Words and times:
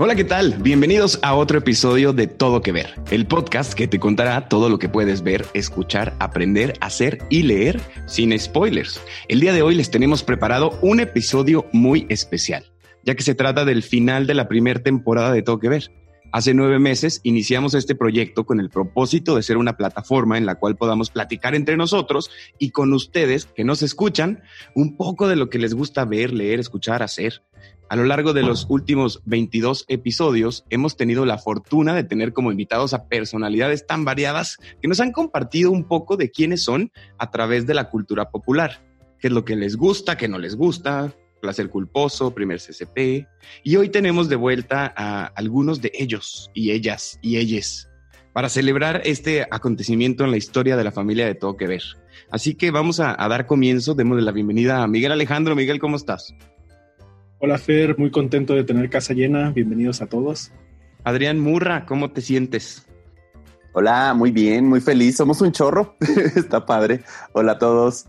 Hola, 0.00 0.14
¿qué 0.14 0.22
tal? 0.22 0.54
Bienvenidos 0.60 1.18
a 1.22 1.34
otro 1.34 1.58
episodio 1.58 2.12
de 2.12 2.28
Todo 2.28 2.62
que 2.62 2.70
Ver, 2.70 2.94
el 3.10 3.26
podcast 3.26 3.74
que 3.74 3.88
te 3.88 3.98
contará 3.98 4.48
todo 4.48 4.68
lo 4.68 4.78
que 4.78 4.88
puedes 4.88 5.24
ver, 5.24 5.44
escuchar, 5.54 6.14
aprender, 6.20 6.74
hacer 6.80 7.18
y 7.30 7.42
leer 7.42 7.80
sin 8.06 8.38
spoilers. 8.38 9.00
El 9.26 9.40
día 9.40 9.52
de 9.52 9.62
hoy 9.62 9.74
les 9.74 9.90
tenemos 9.90 10.22
preparado 10.22 10.78
un 10.82 11.00
episodio 11.00 11.66
muy 11.72 12.06
especial, 12.10 12.64
ya 13.02 13.16
que 13.16 13.24
se 13.24 13.34
trata 13.34 13.64
del 13.64 13.82
final 13.82 14.28
de 14.28 14.34
la 14.34 14.46
primera 14.46 14.80
temporada 14.80 15.32
de 15.32 15.42
Todo 15.42 15.58
que 15.58 15.68
Ver. 15.68 15.90
Hace 16.30 16.54
nueve 16.54 16.78
meses 16.78 17.20
iniciamos 17.24 17.74
este 17.74 17.96
proyecto 17.96 18.46
con 18.46 18.60
el 18.60 18.70
propósito 18.70 19.34
de 19.34 19.42
ser 19.42 19.56
una 19.56 19.76
plataforma 19.76 20.38
en 20.38 20.46
la 20.46 20.56
cual 20.56 20.76
podamos 20.76 21.10
platicar 21.10 21.56
entre 21.56 21.76
nosotros 21.76 22.30
y 22.58 22.70
con 22.70 22.92
ustedes 22.92 23.46
que 23.46 23.64
nos 23.64 23.82
escuchan 23.82 24.42
un 24.76 24.96
poco 24.96 25.26
de 25.26 25.36
lo 25.36 25.50
que 25.50 25.58
les 25.58 25.74
gusta 25.74 26.04
ver, 26.04 26.32
leer, 26.32 26.60
escuchar, 26.60 27.02
hacer. 27.02 27.42
A 27.90 27.96
lo 27.96 28.04
largo 28.04 28.34
de 28.34 28.42
los 28.42 28.66
últimos 28.68 29.22
22 29.24 29.86
episodios 29.88 30.66
hemos 30.68 30.98
tenido 30.98 31.24
la 31.24 31.38
fortuna 31.38 31.94
de 31.94 32.04
tener 32.04 32.34
como 32.34 32.52
invitados 32.52 32.92
a 32.92 33.08
personalidades 33.08 33.86
tan 33.86 34.04
variadas 34.04 34.58
que 34.82 34.88
nos 34.88 35.00
han 35.00 35.10
compartido 35.10 35.70
un 35.70 35.84
poco 35.84 36.18
de 36.18 36.30
quiénes 36.30 36.62
son 36.62 36.92
a 37.16 37.30
través 37.30 37.66
de 37.66 37.72
la 37.72 37.88
cultura 37.88 38.30
popular, 38.30 38.84
qué 39.18 39.28
es 39.28 39.32
lo 39.32 39.46
que 39.46 39.56
les 39.56 39.76
gusta, 39.76 40.18
qué 40.18 40.28
no 40.28 40.38
les 40.38 40.54
gusta, 40.54 41.14
placer 41.40 41.70
culposo, 41.70 42.34
primer 42.34 42.60
CCP. 42.60 43.26
Y 43.64 43.76
hoy 43.76 43.88
tenemos 43.88 44.28
de 44.28 44.36
vuelta 44.36 44.92
a 44.94 45.24
algunos 45.24 45.80
de 45.80 45.90
ellos 45.94 46.50
y 46.52 46.72
ellas 46.72 47.18
y 47.22 47.38
ellas 47.38 47.88
para 48.34 48.50
celebrar 48.50 49.00
este 49.04 49.46
acontecimiento 49.50 50.24
en 50.24 50.30
la 50.30 50.36
historia 50.36 50.76
de 50.76 50.84
la 50.84 50.92
familia 50.92 51.24
de 51.24 51.34
Todo 51.34 51.56
Que 51.56 51.66
Ver. 51.66 51.82
Así 52.30 52.54
que 52.54 52.70
vamos 52.70 53.00
a, 53.00 53.16
a 53.18 53.28
dar 53.28 53.46
comienzo, 53.46 53.94
démosle 53.94 54.22
la 54.22 54.32
bienvenida 54.32 54.82
a 54.82 54.86
Miguel 54.86 55.12
Alejandro. 55.12 55.56
Miguel, 55.56 55.78
¿cómo 55.78 55.96
estás? 55.96 56.34
Hola 57.40 57.56
Fer, 57.56 57.96
muy 57.96 58.10
contento 58.10 58.54
de 58.54 58.64
tener 58.64 58.90
casa 58.90 59.14
llena. 59.14 59.50
Bienvenidos 59.50 60.02
a 60.02 60.06
todos. 60.06 60.50
Adrián 61.04 61.38
Murra, 61.38 61.86
¿cómo 61.86 62.10
te 62.10 62.20
sientes? 62.20 62.84
Hola, 63.74 64.12
muy 64.12 64.32
bien, 64.32 64.66
muy 64.66 64.80
feliz. 64.80 65.18
Somos 65.18 65.40
un 65.40 65.52
chorro. 65.52 65.96
Está 66.34 66.66
padre. 66.66 67.02
Hola 67.34 67.52
a 67.52 67.58
todos. 67.58 68.06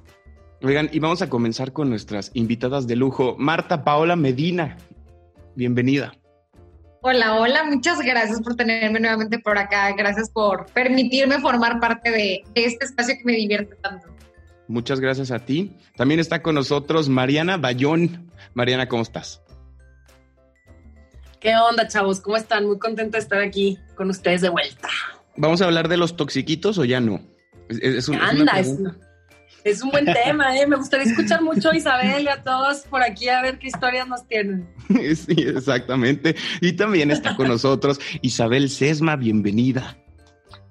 Oigan, 0.63 0.89
y 0.91 0.97
vamos 0.97 1.21
a 1.21 1.29
comenzar 1.29 1.73
con 1.73 1.91
nuestras 1.91 2.31
invitadas 2.33 2.87
de 2.87 2.95
lujo. 2.95 3.35
Marta 3.37 3.83
Paola 3.83 4.15
Medina, 4.15 4.77
bienvenida. 5.55 6.11
Hola, 7.01 7.35
hola, 7.35 7.63
muchas 7.65 7.99
gracias 7.99 8.41
por 8.41 8.55
tenerme 8.55 8.99
nuevamente 8.99 9.37
por 9.37 9.59
acá. 9.59 9.93
Gracias 9.95 10.31
por 10.31 10.65
permitirme 10.73 11.39
formar 11.39 11.79
parte 11.79 12.09
de, 12.09 12.41
de 12.55 12.65
este 12.65 12.85
espacio 12.85 13.13
que 13.15 13.25
me 13.25 13.33
divierte 13.33 13.75
tanto. 13.75 14.07
Muchas 14.69 14.99
gracias 14.99 15.31
a 15.31 15.39
ti. 15.39 15.75
También 15.97 16.19
está 16.19 16.43
con 16.43 16.53
nosotros 16.53 17.09
Mariana 17.09 17.57
Bayón. 17.57 18.31
Mariana, 18.53 18.87
¿cómo 18.87 19.01
estás? 19.01 19.41
¿Qué 21.39 21.55
onda, 21.55 21.87
chavos? 21.87 22.21
¿Cómo 22.21 22.37
están? 22.37 22.67
Muy 22.67 22.77
contenta 22.77 23.17
de 23.17 23.23
estar 23.23 23.41
aquí 23.41 23.79
con 23.95 24.11
ustedes 24.11 24.41
de 24.41 24.49
vuelta. 24.49 24.87
¿Vamos 25.35 25.63
a 25.63 25.65
hablar 25.65 25.87
de 25.87 25.97
los 25.97 26.15
toxiquitos 26.15 26.77
o 26.77 26.85
ya 26.85 26.99
no? 26.99 27.19
Es, 27.67 27.79
es, 27.79 28.09
un, 28.09 28.21
Anda, 28.21 28.59
es, 28.59 28.77
es, 29.63 29.81
un 29.81 29.89
buen 29.89 30.05
tema, 30.05 30.55
¿eh? 30.55 30.67
Me 30.67 30.75
gustaría 30.75 31.07
escuchar 31.07 31.41
mucho 31.41 31.71
a 31.71 31.75
Isabel 31.75 32.25
y 32.25 32.27
a 32.27 32.43
todos 32.43 32.81
por 32.81 33.01
aquí 33.01 33.27
a 33.27 33.41
ver 33.41 33.57
qué 33.57 33.67
historias 33.69 34.07
nos 34.07 34.27
tienen. 34.27 34.69
Sí, 35.15 35.33
exactamente. 35.47 36.35
Y 36.61 36.73
también 36.73 37.09
está 37.09 37.35
con 37.35 37.47
nosotros 37.47 37.99
Isabel 38.21 38.69
Sesma, 38.69 39.15
bienvenida. 39.15 39.97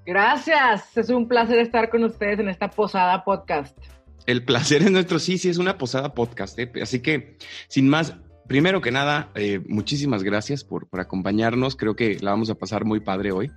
Gracias, 0.09 0.97
es 0.97 1.11
un 1.11 1.29
placer 1.29 1.59
estar 1.59 1.91
con 1.91 2.03
ustedes 2.03 2.39
en 2.39 2.49
esta 2.49 2.71
posada 2.71 3.25
podcast. 3.25 3.77
El 4.25 4.43
placer 4.43 4.81
es 4.81 4.91
nuestro, 4.91 5.19
sí, 5.19 5.37
sí, 5.37 5.51
es 5.51 5.59
una 5.59 5.77
posada 5.77 6.15
podcast. 6.15 6.59
¿eh? 6.59 6.73
Así 6.81 7.01
que, 7.01 7.37
sin 7.69 7.91
más, 7.91 8.15
primero 8.47 8.81
que 8.81 8.91
nada, 8.91 9.31
eh, 9.35 9.61
muchísimas 9.69 10.23
gracias 10.23 10.65
por, 10.65 10.89
por, 10.89 11.01
acompañarnos. 11.01 11.77
Creo 11.77 11.95
que 11.95 12.17
la 12.23 12.31
vamos 12.31 12.49
a 12.49 12.55
pasar 12.55 12.87
muy 12.87 13.01
padre 13.01 13.33
hoy. 13.33 13.51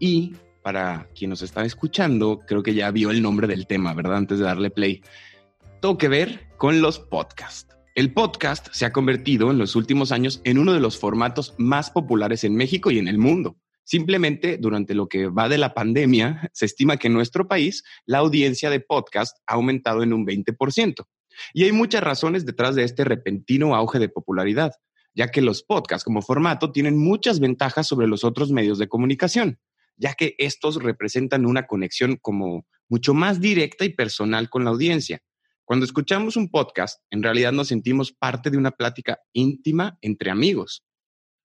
Y 0.00 0.34
para 0.64 1.06
quien 1.14 1.30
nos 1.30 1.42
está 1.42 1.64
escuchando, 1.64 2.40
creo 2.44 2.64
que 2.64 2.74
ya 2.74 2.90
vio 2.90 3.12
el 3.12 3.22
nombre 3.22 3.46
del 3.46 3.68
tema, 3.68 3.94
¿verdad? 3.94 4.16
Antes 4.16 4.40
de 4.40 4.46
darle 4.46 4.70
play. 4.70 5.00
Todo 5.80 5.96
que 5.96 6.08
ver 6.08 6.48
con 6.56 6.82
los 6.82 6.98
podcasts. 6.98 7.72
El 7.94 8.12
podcast 8.12 8.66
se 8.72 8.84
ha 8.84 8.92
convertido 8.92 9.52
en 9.52 9.58
los 9.58 9.76
últimos 9.76 10.10
años 10.10 10.40
en 10.42 10.58
uno 10.58 10.72
de 10.72 10.80
los 10.80 10.98
formatos 10.98 11.54
más 11.56 11.90
populares 11.90 12.42
en 12.42 12.56
México 12.56 12.90
y 12.90 12.98
en 12.98 13.06
el 13.06 13.18
mundo. 13.18 13.54
Simplemente 13.84 14.56
durante 14.56 14.94
lo 14.94 15.08
que 15.08 15.28
va 15.28 15.48
de 15.48 15.58
la 15.58 15.74
pandemia, 15.74 16.50
se 16.52 16.64
estima 16.66 16.96
que 16.96 17.08
en 17.08 17.14
nuestro 17.14 17.46
país 17.46 17.84
la 18.06 18.18
audiencia 18.18 18.70
de 18.70 18.80
podcast 18.80 19.36
ha 19.46 19.54
aumentado 19.54 20.02
en 20.02 20.12
un 20.12 20.26
20%. 20.26 21.06
Y 21.52 21.64
hay 21.64 21.72
muchas 21.72 22.02
razones 22.02 22.46
detrás 22.46 22.74
de 22.74 22.84
este 22.84 23.04
repentino 23.04 23.74
auge 23.74 23.98
de 23.98 24.08
popularidad, 24.08 24.72
ya 25.14 25.30
que 25.30 25.42
los 25.42 25.62
podcasts 25.62 26.04
como 26.04 26.22
formato 26.22 26.72
tienen 26.72 26.98
muchas 26.98 27.40
ventajas 27.40 27.86
sobre 27.86 28.06
los 28.06 28.24
otros 28.24 28.50
medios 28.50 28.78
de 28.78 28.88
comunicación, 28.88 29.60
ya 29.96 30.14
que 30.14 30.34
estos 30.38 30.82
representan 30.82 31.44
una 31.44 31.66
conexión 31.66 32.16
como 32.20 32.66
mucho 32.88 33.14
más 33.14 33.40
directa 33.40 33.84
y 33.84 33.90
personal 33.90 34.48
con 34.48 34.64
la 34.64 34.70
audiencia. 34.70 35.22
Cuando 35.64 35.84
escuchamos 35.84 36.36
un 36.36 36.50
podcast, 36.50 37.00
en 37.10 37.22
realidad 37.22 37.52
nos 37.52 37.68
sentimos 37.68 38.12
parte 38.12 38.50
de 38.50 38.58
una 38.58 38.72
plática 38.72 39.20
íntima 39.32 39.98
entre 40.02 40.30
amigos. 40.30 40.84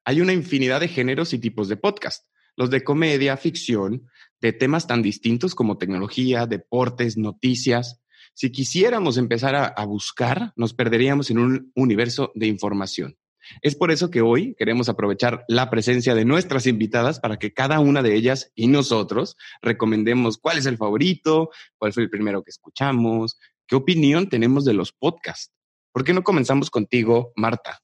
Hay 0.09 0.21
una 0.21 0.33
infinidad 0.33 0.79
de 0.79 0.87
géneros 0.87 1.33
y 1.33 1.37
tipos 1.37 1.69
de 1.69 1.77
podcast 1.77 2.25
los 2.55 2.71
de 2.71 2.83
comedia, 2.83 3.37
ficción, 3.37 4.09
de 4.41 4.53
temas 4.53 4.87
tan 4.87 5.03
distintos 5.03 5.53
como 5.53 5.77
tecnología, 5.77 6.47
deportes, 6.47 7.15
noticias. 7.15 8.01
Si 8.33 8.51
quisiéramos 8.51 9.17
empezar 9.17 9.53
a, 9.53 9.67
a, 9.67 9.85
buscar, 9.85 10.51
nos 10.55 10.73
perderíamos 10.73 11.29
en 11.29 11.37
un 11.37 11.71
universo 11.75 12.31
de 12.33 12.47
información. 12.47 13.19
Es 13.61 13.75
por 13.75 13.91
eso 13.91 14.09
que 14.09 14.21
hoy 14.21 14.55
queremos 14.57 14.89
aprovechar 14.89 15.45
la 15.47 15.69
presencia 15.69 16.15
de 16.15 16.25
nuestras 16.25 16.65
invitadas 16.65 17.19
para 17.19 17.37
que 17.37 17.53
cada 17.53 17.79
una 17.79 18.01
de 18.01 18.15
ellas 18.15 18.51
y 18.55 18.65
nosotros 18.65 19.37
recomendemos 19.61 20.39
cuál 20.39 20.57
es 20.57 20.65
el 20.65 20.77
favorito, 20.77 21.51
cuál 21.77 21.93
fue 21.93 22.01
el 22.01 22.09
primero 22.09 22.41
que 22.41 22.49
escuchamos, 22.49 23.37
qué 23.67 23.75
opinión 23.75 24.27
tenemos 24.27 24.65
de 24.65 24.73
los 24.73 24.91
podcasts. 24.91 25.53
¿Por 25.91 26.03
qué 26.03 26.15
no 26.15 26.23
comenzamos 26.23 26.71
contigo, 26.71 27.31
Marta? 27.35 27.83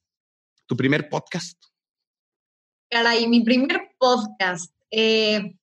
¿Tu 0.66 0.76
primer 0.76 1.08
podcast? 1.08 1.75
Caray, 2.90 3.26
mi 3.26 3.42
primer 3.42 3.90
podcast. 3.98 4.72
Eh, 4.90 5.56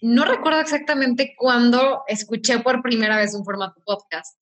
no 0.00 0.24
recuerdo 0.24 0.60
exactamente 0.60 1.34
cuándo 1.36 2.02
escuché 2.08 2.58
por 2.60 2.82
primera 2.82 3.16
vez 3.16 3.34
un 3.34 3.44
formato 3.44 3.80
podcast, 3.84 4.38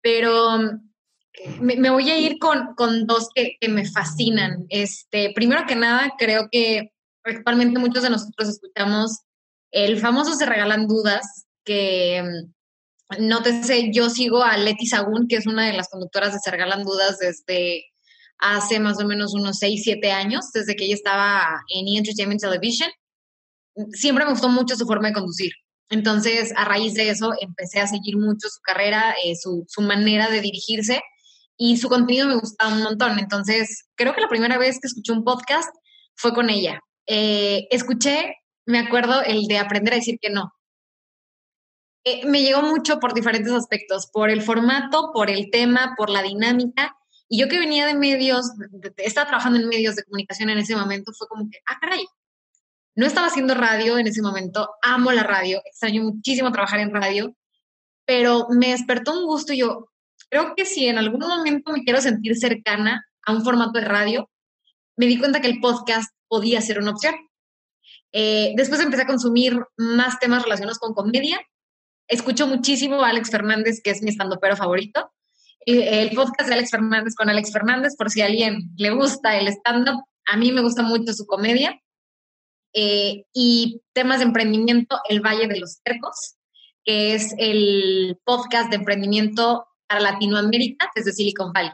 pero 0.00 0.58
me, 1.60 1.76
me 1.76 1.90
voy 1.90 2.10
a 2.10 2.18
ir 2.18 2.38
con, 2.38 2.74
con 2.74 3.06
dos 3.06 3.28
que, 3.34 3.56
que, 3.60 3.68
me 3.68 3.86
fascinan. 3.86 4.66
Este, 4.68 5.32
primero 5.34 5.64
que 5.66 5.76
nada, 5.76 6.12
creo 6.18 6.48
que 6.50 6.92
actualmente 7.24 7.78
muchos 7.78 8.02
de 8.02 8.10
nosotros 8.10 8.48
escuchamos 8.48 9.20
el 9.70 9.98
famoso 9.98 10.34
Se 10.34 10.46
Regalan 10.46 10.86
Dudas, 10.86 11.46
que 11.64 12.22
nótese, 13.18 13.90
yo 13.92 14.10
sigo 14.10 14.42
a 14.42 14.56
Leti 14.56 14.86
Sagún, 14.86 15.28
que 15.28 15.36
es 15.36 15.46
una 15.46 15.66
de 15.66 15.72
las 15.72 15.88
conductoras 15.88 16.32
de 16.32 16.40
Se 16.40 16.50
Regalan 16.50 16.84
Dudas 16.84 17.18
desde 17.18 17.84
hace 18.38 18.80
más 18.80 19.00
o 19.00 19.06
menos 19.06 19.34
unos 19.34 19.58
6, 19.58 19.82
7 19.84 20.12
años, 20.12 20.50
desde 20.52 20.76
que 20.76 20.84
ella 20.84 20.94
estaba 20.94 21.62
en 21.68 21.88
E! 21.88 21.98
Entertainment 21.98 22.40
Television. 22.40 22.90
Siempre 23.92 24.24
me 24.24 24.32
gustó 24.32 24.48
mucho 24.48 24.76
su 24.76 24.86
forma 24.86 25.08
de 25.08 25.14
conducir. 25.14 25.52
Entonces, 25.90 26.52
a 26.56 26.64
raíz 26.64 26.94
de 26.94 27.10
eso, 27.10 27.32
empecé 27.40 27.80
a 27.80 27.86
seguir 27.86 28.16
mucho 28.16 28.48
su 28.48 28.60
carrera, 28.62 29.14
eh, 29.24 29.36
su, 29.36 29.64
su, 29.68 29.82
manera 29.82 30.28
de 30.28 30.40
dirigirse 30.40 31.02
y 31.56 31.76
su 31.76 31.88
contenido 31.88 32.26
me 32.26 32.36
gustaba 32.36 32.74
un 32.74 32.82
montón. 32.82 33.18
Entonces, 33.18 33.86
creo 33.94 34.14
que 34.14 34.20
la 34.20 34.28
primera 34.28 34.58
vez 34.58 34.80
que 34.80 34.88
escuché 34.88 35.12
un 35.12 35.24
podcast 35.24 35.70
fue 36.14 36.32
con 36.32 36.50
ella. 36.50 36.80
Eh, 37.06 37.66
escuché, 37.70 38.36
me 38.66 38.78
acuerdo, 38.78 39.22
el 39.22 39.46
de 39.46 39.58
aprender 39.58 39.94
a 39.94 39.96
decir 39.96 40.18
que 40.20 40.30
no. 40.30 40.52
Eh, 42.04 42.26
me 42.26 42.42
llegó 42.42 42.62
mucho 42.62 42.98
por 42.98 43.14
diferentes 43.14 43.52
aspectos, 43.52 44.08
por 44.12 44.30
el 44.30 44.42
formato, 44.42 45.10
por 45.12 45.30
el 45.30 45.50
tema, 45.50 45.94
por 45.96 46.10
la 46.10 46.22
dinámica 46.22 46.96
y 47.28 47.40
yo 47.40 47.48
que 47.48 47.58
venía 47.58 47.86
de 47.86 47.94
medios, 47.94 48.50
estaba 48.98 49.26
trabajando 49.26 49.58
en 49.58 49.68
medios 49.68 49.96
de 49.96 50.04
comunicación 50.04 50.50
en 50.50 50.58
ese 50.58 50.76
momento, 50.76 51.12
fue 51.12 51.26
como 51.26 51.48
que, 51.50 51.58
ah, 51.66 51.78
caray, 51.80 52.04
no 52.96 53.06
estaba 53.06 53.28
haciendo 53.28 53.54
radio 53.54 53.98
en 53.98 54.06
ese 54.06 54.22
momento, 54.22 54.70
amo 54.82 55.10
la 55.12 55.22
radio, 55.22 55.60
extraño 55.64 56.02
muchísimo 56.02 56.52
trabajar 56.52 56.80
en 56.80 56.92
radio, 56.92 57.34
pero 58.06 58.46
me 58.50 58.68
despertó 58.70 59.18
un 59.18 59.26
gusto 59.26 59.52
y 59.52 59.58
yo 59.58 59.88
creo 60.28 60.54
que 60.54 60.64
si 60.64 60.86
en 60.86 60.98
algún 60.98 61.20
momento 61.20 61.72
me 61.72 61.82
quiero 61.82 62.00
sentir 62.00 62.36
cercana 62.36 63.04
a 63.24 63.32
un 63.32 63.42
formato 63.42 63.80
de 63.80 63.86
radio, 63.86 64.30
me 64.96 65.06
di 65.06 65.18
cuenta 65.18 65.40
que 65.40 65.48
el 65.48 65.60
podcast 65.60 66.14
podía 66.28 66.60
ser 66.60 66.78
una 66.78 66.92
opción. 66.92 67.14
Eh, 68.12 68.52
después 68.56 68.80
empecé 68.80 69.02
a 69.02 69.06
consumir 69.06 69.58
más 69.76 70.20
temas 70.20 70.42
relacionados 70.44 70.78
con 70.78 70.94
comedia. 70.94 71.40
Escucho 72.06 72.46
muchísimo 72.46 73.02
a 73.02 73.08
Alex 73.08 73.30
Fernández, 73.30 73.80
que 73.82 73.90
es 73.90 74.02
mi 74.02 74.10
estandopero 74.10 74.56
favorito 74.56 75.10
el 75.66 76.10
podcast 76.10 76.48
de 76.48 76.54
Alex 76.54 76.70
Fernández 76.70 77.14
con 77.14 77.28
Alex 77.28 77.52
Fernández, 77.52 77.94
por 77.96 78.10
si 78.10 78.22
a 78.22 78.26
alguien 78.26 78.70
le 78.76 78.90
gusta 78.90 79.36
el 79.38 79.48
stand-up. 79.48 80.04
A 80.26 80.36
mí 80.36 80.52
me 80.52 80.62
gusta 80.62 80.82
mucho 80.82 81.12
su 81.12 81.26
comedia. 81.26 81.78
Eh, 82.76 83.24
y 83.32 83.82
temas 83.92 84.18
de 84.18 84.24
emprendimiento, 84.24 84.98
El 85.08 85.20
Valle 85.20 85.46
de 85.46 85.60
los 85.60 85.80
Tercos, 85.82 86.36
que 86.84 87.14
es 87.14 87.32
el 87.38 88.18
podcast 88.24 88.68
de 88.70 88.76
emprendimiento 88.76 89.66
para 89.86 90.00
Latinoamérica 90.00 90.90
desde 90.94 91.12
Silicon 91.12 91.52
Valley. 91.52 91.70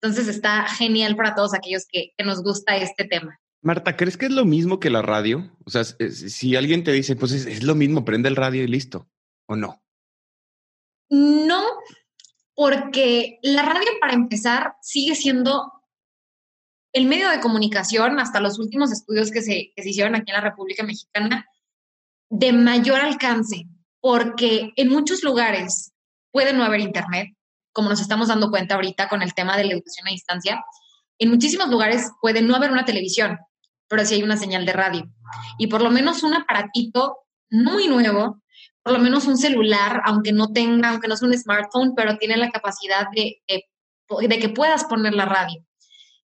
Entonces 0.00 0.26
está 0.26 0.66
genial 0.66 1.14
para 1.14 1.36
todos 1.36 1.54
aquellos 1.54 1.86
que, 1.88 2.12
que 2.16 2.24
nos 2.24 2.42
gusta 2.42 2.76
este 2.76 3.04
tema. 3.04 3.38
Marta, 3.62 3.96
¿crees 3.96 4.16
que 4.16 4.26
es 4.26 4.32
lo 4.32 4.44
mismo 4.44 4.80
que 4.80 4.90
la 4.90 5.02
radio? 5.02 5.56
O 5.64 5.70
sea, 5.70 5.84
si 5.84 6.56
alguien 6.56 6.82
te 6.82 6.90
dice, 6.90 7.14
pues 7.14 7.30
es, 7.30 7.62
lo 7.62 7.76
mismo, 7.76 8.04
prende 8.04 8.28
el 8.28 8.34
radio 8.34 8.64
y 8.64 8.66
listo, 8.66 9.08
¿o 9.46 9.54
no? 9.54 9.80
No, 11.08 11.62
porque 12.54 13.38
la 13.42 13.62
radio, 13.62 13.88
para 14.00 14.14
empezar, 14.14 14.74
sigue 14.82 15.14
siendo 15.14 15.72
el 16.92 17.06
medio 17.06 17.30
de 17.30 17.40
comunicación, 17.40 18.20
hasta 18.20 18.40
los 18.40 18.58
últimos 18.58 18.92
estudios 18.92 19.30
que 19.30 19.42
se, 19.42 19.72
hicieron 19.76 20.14
aquí 20.14 20.30
en 20.30 20.36
la 20.36 20.42
República 20.42 20.82
Mexicana, 20.82 21.46
de 22.28 22.52
mayor 22.52 23.00
alcance, 23.00 23.66
porque 24.00 24.72
en 24.76 24.88
muchos 24.88 25.22
lugares 25.22 25.92
puede 26.30 26.52
no 26.52 26.64
haber 26.64 26.80
internet, 26.80 27.28
como 27.72 27.88
nos 27.88 28.00
estamos 28.00 28.28
dando 28.28 28.50
cuenta 28.50 28.74
ahorita 28.74 29.08
con 29.08 29.22
el 29.22 29.32
tema 29.32 29.56
de 29.56 29.64
la 29.64 29.72
educación 29.72 30.06
a 30.06 30.10
distancia. 30.10 30.62
En 31.18 31.30
muchísimos 31.30 31.68
lugares 31.68 32.10
puede 32.20 32.42
no 32.42 32.54
haber 32.54 32.70
una 32.70 32.84
televisión, 32.84 33.38
pero 33.88 34.04
sí 34.04 34.14
hay 34.14 34.22
una 34.22 34.36
señal 34.36 34.66
de 34.66 34.72
radio. 34.72 35.10
Y 35.58 35.68
por 35.68 35.80
lo 35.80 35.90
menos 35.90 36.22
un 36.22 36.34
aparatito 36.34 37.18
muy 37.50 37.88
nuevo, 37.88 38.41
por 38.82 38.92
lo 38.92 38.98
menos 38.98 39.26
un 39.26 39.36
celular, 39.36 40.02
aunque 40.04 40.32
no 40.32 40.52
tenga, 40.52 40.90
aunque 40.90 41.08
no 41.08 41.16
sea 41.16 41.28
un 41.28 41.38
smartphone, 41.38 41.94
pero 41.94 42.18
tiene 42.18 42.36
la 42.36 42.50
capacidad 42.50 43.06
de, 43.14 43.40
de, 43.48 44.38
que 44.38 44.48
puedas 44.48 44.84
poner 44.84 45.14
la 45.14 45.24
radio. 45.24 45.64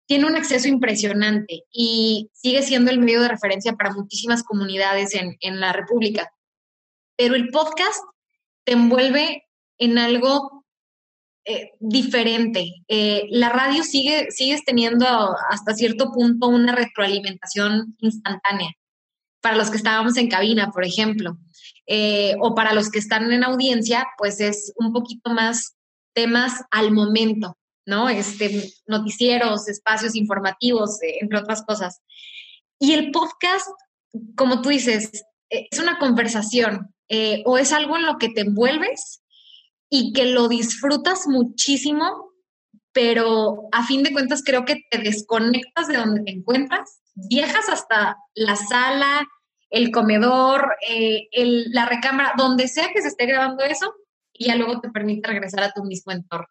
Tiene 0.07 0.25
un 0.25 0.35
acceso 0.35 0.67
impresionante 0.67 1.63
y 1.71 2.29
sigue 2.33 2.61
siendo 2.61 2.91
el 2.91 2.99
medio 2.99 3.21
de 3.21 3.27
referencia 3.27 3.73
para 3.73 3.93
muchísimas 3.93 4.43
comunidades 4.43 5.15
en, 5.15 5.35
en 5.41 5.59
la 5.59 5.73
República. 5.73 6.31
Pero 7.17 7.35
el 7.35 7.49
podcast 7.49 7.99
te 8.63 8.73
envuelve 8.73 9.43
en 9.77 9.97
algo 9.97 10.65
eh, 11.43 11.71
diferente. 11.79 12.71
Eh, 12.87 13.27
la 13.31 13.49
radio 13.49 13.83
sigue, 13.83 14.31
sigues 14.31 14.63
teniendo 14.63 15.05
hasta 15.49 15.73
cierto 15.73 16.11
punto 16.11 16.47
una 16.47 16.73
retroalimentación 16.73 17.95
instantánea 17.99 18.69
para 19.45 19.57
los 19.57 19.69
que 19.69 19.77
estábamos 19.77 20.17
en 20.17 20.27
cabina, 20.27 20.71
por 20.71 20.83
ejemplo, 20.83 21.37
eh, 21.85 22.33
o 22.41 22.55
para 22.55 22.73
los 22.73 22.89
que 22.89 22.97
están 22.97 23.31
en 23.31 23.43
audiencia, 23.43 24.07
pues 24.17 24.39
es 24.39 24.73
un 24.75 24.91
poquito 24.91 25.29
más 25.35 25.75
temas 26.15 26.63
al 26.71 26.91
momento, 26.91 27.55
¿no? 27.85 28.09
Este, 28.09 28.73
noticieros, 28.87 29.67
espacios 29.67 30.15
informativos, 30.15 30.97
entre 31.21 31.37
otras 31.37 31.61
cosas. 31.61 32.01
Y 32.79 32.93
el 32.93 33.11
podcast, 33.11 33.67
como 34.35 34.63
tú 34.63 34.69
dices, 34.69 35.11
es 35.51 35.77
una 35.79 35.99
conversación 35.99 36.95
o 37.45 37.59
es 37.59 37.71
algo 37.71 37.97
en 37.97 38.07
lo 38.07 38.17
que 38.17 38.29
te 38.29 38.41
envuelves 38.41 39.21
y 39.91 40.11
que 40.11 40.25
lo 40.25 40.47
disfrutas 40.47 41.27
muchísimo, 41.27 42.31
pero 42.91 43.69
a 43.71 43.85
fin 43.85 44.01
de 44.01 44.11
cuentas 44.11 44.41
creo 44.43 44.65
que 44.65 44.81
te 44.89 44.97
desconectas 44.97 45.87
de 45.87 45.97
donde 45.97 46.23
te 46.23 46.31
encuentras, 46.31 46.99
viajas 47.13 47.69
hasta 47.69 48.17
la 48.33 48.55
sala, 48.55 49.27
el 49.75 49.91
comedor, 49.91 50.75
eh, 50.89 51.27
la 51.33 51.85
recámara, 51.85 52.33
donde 52.37 52.69
sea 52.69 52.93
que 52.93 53.01
se 53.01 53.09
esté 53.09 53.25
grabando 53.25 53.61
eso, 53.65 53.93
y 54.31 54.45
ya 54.45 54.55
luego 54.55 54.79
te 54.79 54.89
permite 54.89 55.27
regresar 55.27 55.63
a 55.63 55.73
tu 55.73 55.83
mismo 55.83 56.13
entorno. 56.13 56.47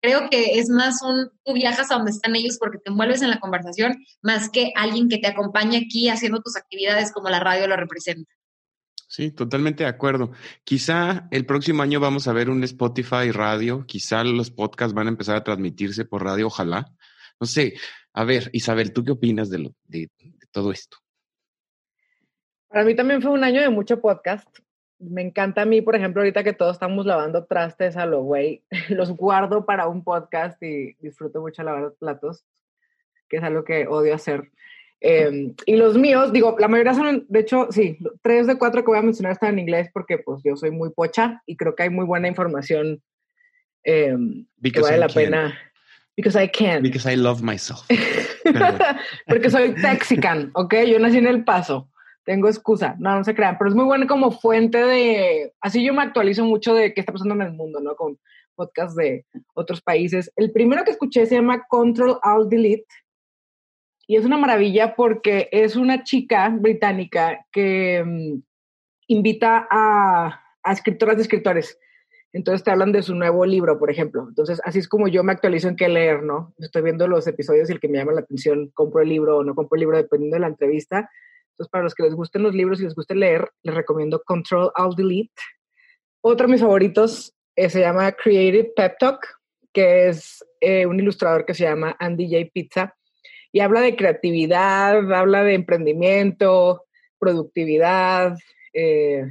Creo 0.00 0.30
que 0.30 0.58
es 0.58 0.68
más 0.68 1.02
un, 1.02 1.30
tú 1.44 1.52
viajas 1.52 1.90
a 1.90 1.96
donde 1.96 2.12
están 2.12 2.36
ellos 2.36 2.58
porque 2.60 2.78
te 2.78 2.90
envuelves 2.90 3.22
en 3.22 3.30
la 3.30 3.40
conversación, 3.40 4.04
más 4.22 4.50
que 4.50 4.72
alguien 4.76 5.08
que 5.08 5.18
te 5.18 5.26
acompañe 5.26 5.78
aquí 5.78 6.08
haciendo 6.08 6.42
tus 6.42 6.56
actividades 6.56 7.10
como 7.10 7.28
la 7.28 7.40
radio 7.40 7.66
lo 7.66 7.76
representa. 7.76 8.30
Sí, 9.08 9.32
totalmente 9.32 9.82
de 9.82 9.90
acuerdo. 9.90 10.30
Quizá 10.62 11.26
el 11.32 11.46
próximo 11.46 11.82
año 11.82 11.98
vamos 11.98 12.28
a 12.28 12.32
ver 12.32 12.50
un 12.50 12.62
Spotify 12.62 13.32
radio, 13.32 13.84
quizá 13.84 14.22
los 14.22 14.52
podcasts 14.52 14.94
van 14.94 15.08
a 15.08 15.10
empezar 15.10 15.36
a 15.36 15.44
transmitirse 15.44 16.04
por 16.04 16.22
radio, 16.22 16.46
ojalá. 16.46 16.92
No 17.40 17.48
sé, 17.48 17.74
a 18.12 18.22
ver, 18.22 18.48
Isabel, 18.52 18.92
¿tú 18.92 19.02
qué 19.02 19.10
opinas 19.10 19.50
de, 19.50 19.58
lo, 19.58 19.74
de, 19.84 20.08
todo 20.52 20.70
esto? 20.70 20.98
Para 22.74 22.86
mí 22.86 22.96
también 22.96 23.22
fue 23.22 23.30
un 23.30 23.44
año 23.44 23.60
de 23.60 23.68
mucho 23.68 24.00
podcast. 24.00 24.48
Me 24.98 25.22
encanta 25.22 25.62
a 25.62 25.64
mí, 25.64 25.80
por 25.80 25.94
ejemplo, 25.94 26.22
ahorita 26.22 26.42
que 26.42 26.52
todos 26.52 26.72
estamos 26.72 27.06
lavando 27.06 27.44
trastes 27.44 27.96
a 27.96 28.04
lo 28.04 28.22
güey, 28.22 28.64
los 28.88 29.12
guardo 29.12 29.64
para 29.64 29.86
un 29.86 30.02
podcast 30.02 30.60
y 30.60 30.94
disfruto 30.94 31.40
mucho 31.40 31.62
lavar 31.62 31.92
platos, 32.00 32.44
que 33.28 33.36
es 33.36 33.44
algo 33.44 33.62
que 33.62 33.86
odio 33.86 34.12
hacer. 34.12 34.50
Em, 35.00 35.54
y 35.66 35.76
los 35.76 35.96
míos, 35.96 36.32
digo, 36.32 36.56
la 36.58 36.66
mayoría 36.66 36.94
son, 36.94 37.24
de 37.28 37.38
hecho, 37.38 37.68
sí, 37.70 37.96
tres 38.22 38.48
de 38.48 38.58
cuatro 38.58 38.82
que 38.82 38.90
voy 38.90 38.98
a 38.98 39.02
mencionar 39.02 39.34
están 39.34 39.50
en 39.50 39.60
inglés 39.60 39.88
porque 39.94 40.18
pues 40.18 40.42
yo 40.42 40.56
soy 40.56 40.72
muy 40.72 40.90
pocha 40.90 41.44
y 41.46 41.56
creo 41.56 41.76
que 41.76 41.84
hay 41.84 41.90
muy 41.90 42.04
buena 42.04 42.26
información 42.26 43.00
eh, 43.84 44.16
que 44.60 44.80
vale 44.80 44.98
la 44.98 45.06
pena. 45.06 45.56
Because 46.16 46.42
I 46.42 46.48
can. 46.48 46.82
Because 46.82 47.08
I 47.08 47.14
love 47.14 47.40
myself. 47.40 47.86
porque 49.28 49.48
soy 49.48 49.76
texican, 49.76 50.50
¿ok? 50.54 50.74
Yo 50.88 50.98
nací 50.98 51.18
en 51.18 51.28
El 51.28 51.44
Paso. 51.44 51.88
Tengo 52.24 52.48
excusa, 52.48 52.96
no, 52.98 53.16
no 53.16 53.24
se 53.24 53.34
crean, 53.34 53.56
pero 53.58 53.68
es 53.70 53.76
muy 53.76 53.84
bueno 53.84 54.06
como 54.06 54.30
fuente 54.30 54.78
de, 54.78 55.52
así 55.60 55.84
yo 55.84 55.92
me 55.92 56.02
actualizo 56.02 56.44
mucho 56.44 56.74
de 56.74 56.94
qué 56.94 57.00
está 57.00 57.12
pasando 57.12 57.34
en 57.34 57.42
el 57.42 57.52
mundo, 57.52 57.80
¿no? 57.80 57.94
Con 57.96 58.18
podcasts 58.54 58.96
de 58.96 59.26
otros 59.54 59.82
países. 59.82 60.32
El 60.36 60.52
primero 60.52 60.84
que 60.84 60.92
escuché 60.92 61.26
se 61.26 61.34
llama 61.34 61.66
Control 61.68 62.18
Alt 62.22 62.48
Delete 62.48 62.86
y 64.06 64.16
es 64.16 64.24
una 64.24 64.38
maravilla 64.38 64.94
porque 64.94 65.48
es 65.52 65.76
una 65.76 66.02
chica 66.02 66.48
británica 66.48 67.46
que 67.52 68.02
mm, 68.04 68.42
invita 69.08 69.66
a, 69.70 70.40
a 70.62 70.72
escritoras 70.72 71.16
de 71.16 71.22
escritores. 71.22 71.78
Entonces 72.34 72.64
te 72.64 72.70
hablan 72.72 72.90
de 72.90 73.02
su 73.02 73.14
nuevo 73.14 73.46
libro, 73.46 73.78
por 73.78 73.92
ejemplo. 73.92 74.26
Entonces, 74.28 74.60
así 74.64 74.80
es 74.80 74.88
como 74.88 75.06
yo 75.06 75.22
me 75.22 75.30
actualizo 75.30 75.68
en 75.68 75.76
qué 75.76 75.88
leer, 75.88 76.24
¿no? 76.24 76.52
Estoy 76.58 76.82
viendo 76.82 77.06
los 77.06 77.28
episodios 77.28 77.70
y 77.70 77.74
el 77.74 77.80
que 77.80 77.88
me 77.88 77.98
llama 77.98 78.12
la 78.12 78.22
atención, 78.22 78.70
compro 78.74 79.02
el 79.02 79.08
libro 79.08 79.38
o 79.38 79.44
no 79.44 79.54
compro 79.54 79.76
el 79.76 79.80
libro, 79.80 79.96
dependiendo 79.96 80.34
de 80.34 80.40
la 80.40 80.48
entrevista. 80.48 81.08
Entonces, 81.54 81.70
para 81.70 81.84
los 81.84 81.94
que 81.94 82.02
les 82.02 82.14
gusten 82.14 82.42
los 82.42 82.52
libros 82.52 82.80
y 82.80 82.84
les 82.84 82.96
guste 82.96 83.14
leer, 83.14 83.48
les 83.62 83.74
recomiendo 83.74 84.20
Control 84.24 84.72
Alt 84.74 84.96
Delete. 84.96 85.40
Otro 86.20 86.48
de 86.48 86.52
mis 86.52 86.60
favoritos 86.60 87.32
eh, 87.54 87.70
se 87.70 87.80
llama 87.80 88.10
Creative 88.10 88.72
Pep 88.74 88.98
Talk, 88.98 89.20
que 89.72 90.08
es 90.08 90.44
eh, 90.60 90.84
un 90.84 90.98
ilustrador 90.98 91.46
que 91.46 91.54
se 91.54 91.62
llama 91.62 91.96
Andy 92.00 92.28
J. 92.28 92.50
Pizza 92.52 92.96
y 93.52 93.60
habla 93.60 93.82
de 93.82 93.94
creatividad, 93.94 95.12
habla 95.14 95.44
de 95.44 95.54
emprendimiento, 95.54 96.86
productividad. 97.20 98.36
Eh, 98.72 99.22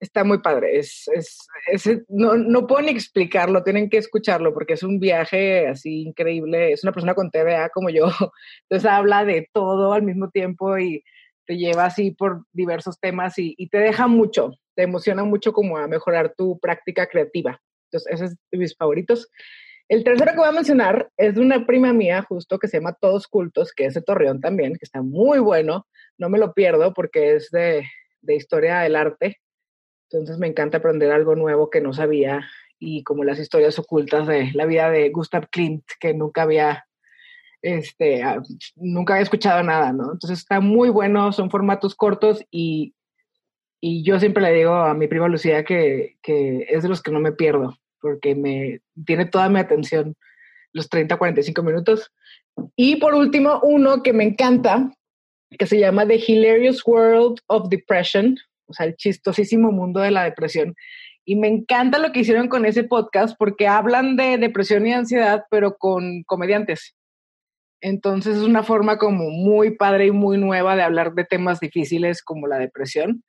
está 0.00 0.24
muy 0.24 0.38
padre. 0.38 0.80
Es, 0.80 1.08
no, 2.08 2.36
no 2.36 2.66
ni 2.82 2.88
explicarlo, 2.90 3.62
tienen 3.62 3.88
que 3.88 3.98
escucharlo 3.98 4.52
porque 4.52 4.74
es 4.74 4.82
un 4.82 4.98
viaje 4.98 5.68
así 5.68 6.02
increíble. 6.02 6.72
Es 6.72 6.82
una 6.82 6.90
persona 6.90 7.14
con 7.14 7.30
TVA 7.30 7.68
como 7.68 7.88
yo. 7.88 8.06
Entonces 8.68 8.90
habla 8.90 9.24
de 9.24 9.48
todo 9.52 9.92
al 9.92 10.02
mismo 10.02 10.28
tiempo 10.30 10.76
y 10.76 11.04
te 11.46 11.56
lleva 11.56 11.86
así 11.86 12.10
por 12.10 12.44
diversos 12.52 12.98
temas 13.00 13.34
y, 13.38 13.54
te 13.68 13.78
deja 13.78 14.06
mucho, 14.06 14.58
te 14.74 14.82
emociona 14.82 15.24
mucho 15.24 15.52
como 15.52 15.78
a 15.78 15.86
mejorar 15.86 16.34
tu 16.36 16.58
práctica 16.58 17.06
creativa. 17.06 17.60
Entonces, 17.86 18.12
ese 18.12 18.24
es 18.26 18.36
de 18.50 18.58
mis 18.58 18.76
favoritos. 18.76 19.30
El 19.88 20.02
tercero 20.02 20.32
que 20.32 20.38
voy 20.38 20.48
a 20.48 20.52
mencionar 20.52 21.10
es 21.16 21.36
de 21.36 21.40
una 21.40 21.64
prima 21.64 21.92
mía, 21.92 22.22
justo 22.22 22.58
que 22.58 22.66
se 22.66 22.78
llama 22.78 22.96
Todos 23.00 23.28
Cultos, 23.28 23.72
que 23.72 23.86
es 23.86 23.94
de 23.94 24.02
Torreón 24.02 24.40
también, 24.40 24.72
que 24.72 24.84
está 24.84 25.00
muy 25.00 25.38
bueno. 25.38 25.86
No 26.18 26.28
me 26.28 26.38
lo 26.38 26.52
pierdo 26.54 26.92
porque 26.92 27.36
es 27.36 27.50
de, 27.50 27.84
historia 28.26 28.80
del 28.80 28.96
arte. 28.96 29.36
Entonces 30.10 30.38
me 30.38 30.48
encanta 30.48 30.78
aprender 30.78 31.12
algo 31.12 31.36
nuevo 31.36 31.70
que 31.70 31.80
no 31.80 31.92
sabía 31.92 32.48
y 32.78 33.04
como 33.04 33.24
las 33.24 33.38
historias 33.38 33.78
ocultas 33.78 34.26
de 34.26 34.50
la 34.54 34.66
vida 34.66 34.90
de 34.90 35.08
Gustav 35.10 35.48
Klimt, 35.50 35.84
que 36.00 36.12
nunca 36.14 36.42
había, 36.42 36.85
este, 37.62 38.22
ah, 38.22 38.42
nunca 38.76 39.14
había 39.14 39.24
escuchado 39.24 39.62
nada, 39.62 39.92
¿no? 39.92 40.12
Entonces 40.12 40.38
está 40.38 40.60
muy 40.60 40.88
bueno, 40.88 41.32
son 41.32 41.50
formatos 41.50 41.94
cortos 41.94 42.44
y, 42.50 42.92
yo 43.82 44.18
siempre 44.18 44.42
le 44.42 44.52
digo 44.52 44.74
a 44.74 44.94
mi 44.94 45.06
prima 45.06 45.28
Lucía 45.28 45.64
que, 45.64 46.16
que 46.20 46.66
es 46.68 46.82
de 46.82 46.88
los 46.88 47.02
que 47.02 47.12
no 47.12 47.20
me 47.20 47.30
pierdo 47.30 47.78
porque 48.00 48.34
me 48.34 48.80
tiene 49.04 49.26
toda 49.26 49.48
mi 49.48 49.58
atención 49.58 50.16
los 50.72 50.88
30, 50.88 51.16
45 51.16 51.62
minutos. 51.62 52.12
Y 52.76 52.96
por 52.96 53.14
último, 53.14 53.60
uno 53.62 54.02
que 54.02 54.12
me 54.12 54.24
encanta, 54.24 54.92
que 55.58 55.66
se 55.66 55.78
llama 55.78 56.06
The 56.06 56.22
Hilarious 56.26 56.82
World 56.86 57.38
of 57.48 57.68
Depression, 57.68 58.36
o 58.66 58.72
sea, 58.74 58.86
el 58.86 58.96
chistosísimo 58.96 59.72
mundo 59.72 60.00
de 60.00 60.10
la 60.10 60.24
depresión. 60.24 60.74
Y 61.24 61.34
me 61.34 61.48
encanta 61.48 61.98
lo 61.98 62.12
que 62.12 62.20
hicieron 62.20 62.48
con 62.48 62.64
ese 62.66 62.84
podcast 62.84 63.36
porque 63.36 63.66
hablan 63.66 64.16
de 64.16 64.38
depresión 64.38 64.86
y 64.86 64.92
ansiedad, 64.92 65.44
pero 65.50 65.76
con 65.76 66.22
comediantes. 66.24 66.94
Entonces 67.86 68.38
es 68.38 68.42
una 68.42 68.64
forma 68.64 68.98
como 68.98 69.30
muy 69.30 69.76
padre 69.76 70.06
y 70.06 70.10
muy 70.10 70.38
nueva 70.38 70.74
de 70.74 70.82
hablar 70.82 71.14
de 71.14 71.22
temas 71.22 71.60
difíciles 71.60 72.20
como 72.20 72.48
la 72.48 72.58
depresión 72.58 73.22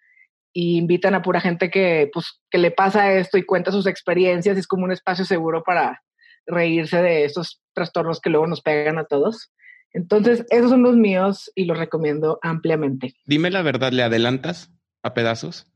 y 0.51 0.79
invitan 0.79 1.13
a 1.13 1.21
pura 1.21 1.39
gente 1.39 1.69
que, 1.69 2.09
pues, 2.11 2.41
que 2.49 2.57
le 2.57 2.71
pasa 2.71 3.13
esto 3.13 3.37
y 3.37 3.43
cuenta 3.45 3.71
sus 3.71 3.85
experiencias. 3.85 4.57
Es 4.57 4.65
como 4.65 4.85
un 4.85 4.91
espacio 4.91 5.25
seguro 5.25 5.61
para 5.63 6.01
reírse 6.47 7.03
de 7.03 7.23
estos 7.23 7.61
trastornos 7.75 8.19
que 8.19 8.31
luego 8.31 8.47
nos 8.47 8.61
pegan 8.61 8.97
a 8.97 9.05
todos. 9.05 9.53
Entonces, 9.93 10.43
esos 10.49 10.71
son 10.71 10.81
los 10.81 10.95
míos 10.95 11.51
y 11.53 11.65
los 11.65 11.77
recomiendo 11.77 12.39
ampliamente. 12.41 13.13
Dime 13.27 13.51
la 13.51 13.61
verdad, 13.61 13.91
¿le 13.91 14.01
adelantas 14.01 14.71
a 15.03 15.13
pedazos? 15.13 15.71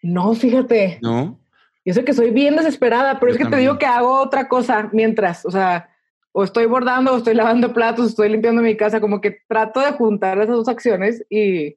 No, 0.00 0.32
fíjate. 0.32 0.98
No. 1.02 1.38
Yo 1.84 1.92
sé 1.92 2.06
que 2.06 2.14
soy 2.14 2.30
bien 2.30 2.56
desesperada, 2.56 3.20
pero 3.20 3.32
es 3.32 3.36
que 3.36 3.44
te 3.44 3.58
digo 3.58 3.78
que 3.78 3.84
hago 3.84 4.18
otra 4.22 4.48
cosa 4.48 4.88
mientras, 4.94 5.44
o 5.44 5.50
sea, 5.50 5.90
o 6.36 6.42
estoy 6.42 6.66
bordando, 6.66 7.14
o 7.14 7.18
estoy 7.18 7.34
lavando 7.34 7.72
platos, 7.72 8.08
estoy 8.08 8.28
limpiando 8.28 8.60
mi 8.60 8.76
casa, 8.76 9.00
como 9.00 9.20
que 9.20 9.38
trato 9.48 9.80
de 9.80 9.92
juntar 9.92 10.38
esas 10.38 10.56
dos 10.56 10.68
acciones 10.68 11.24
y, 11.30 11.76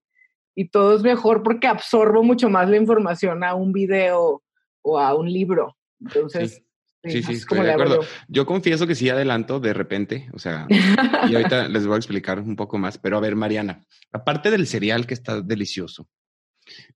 y 0.55 0.69
todo 0.69 0.95
es 0.95 1.03
mejor 1.03 1.43
porque 1.43 1.67
absorbo 1.67 2.23
mucho 2.23 2.49
más 2.49 2.67
la 2.67 2.77
información 2.77 3.43
a 3.43 3.53
un 3.53 3.71
video 3.71 4.41
o 4.81 4.99
a 4.99 5.13
un 5.13 5.31
libro. 5.31 5.77
Entonces, 6.01 6.63
Sí, 7.03 7.23
sí, 7.23 7.33
estoy 7.33 7.61
de 7.61 7.71
acuerdo. 7.71 8.01
Yo. 8.27 8.45
confieso 8.45 8.87
que 8.87 8.95
sí 8.95 9.07
adelanto 9.07 9.59
de 9.59 9.73
repente, 9.73 10.29
o 10.33 10.39
sea, 10.39 10.67
y 10.69 11.35
ahorita 11.35 11.67
les 11.69 11.85
voy 11.85 11.93
a 11.93 11.97
explicar 11.97 12.39
un 12.39 12.55
poco 12.55 12.77
más, 12.79 12.97
pero 12.97 13.17
a 13.17 13.21
ver, 13.21 13.35
Mariana, 13.35 13.85
aparte 14.11 14.51
del 14.51 14.67
cereal 14.67 15.05
que 15.05 15.13
está 15.13 15.41
delicioso, 15.41 16.09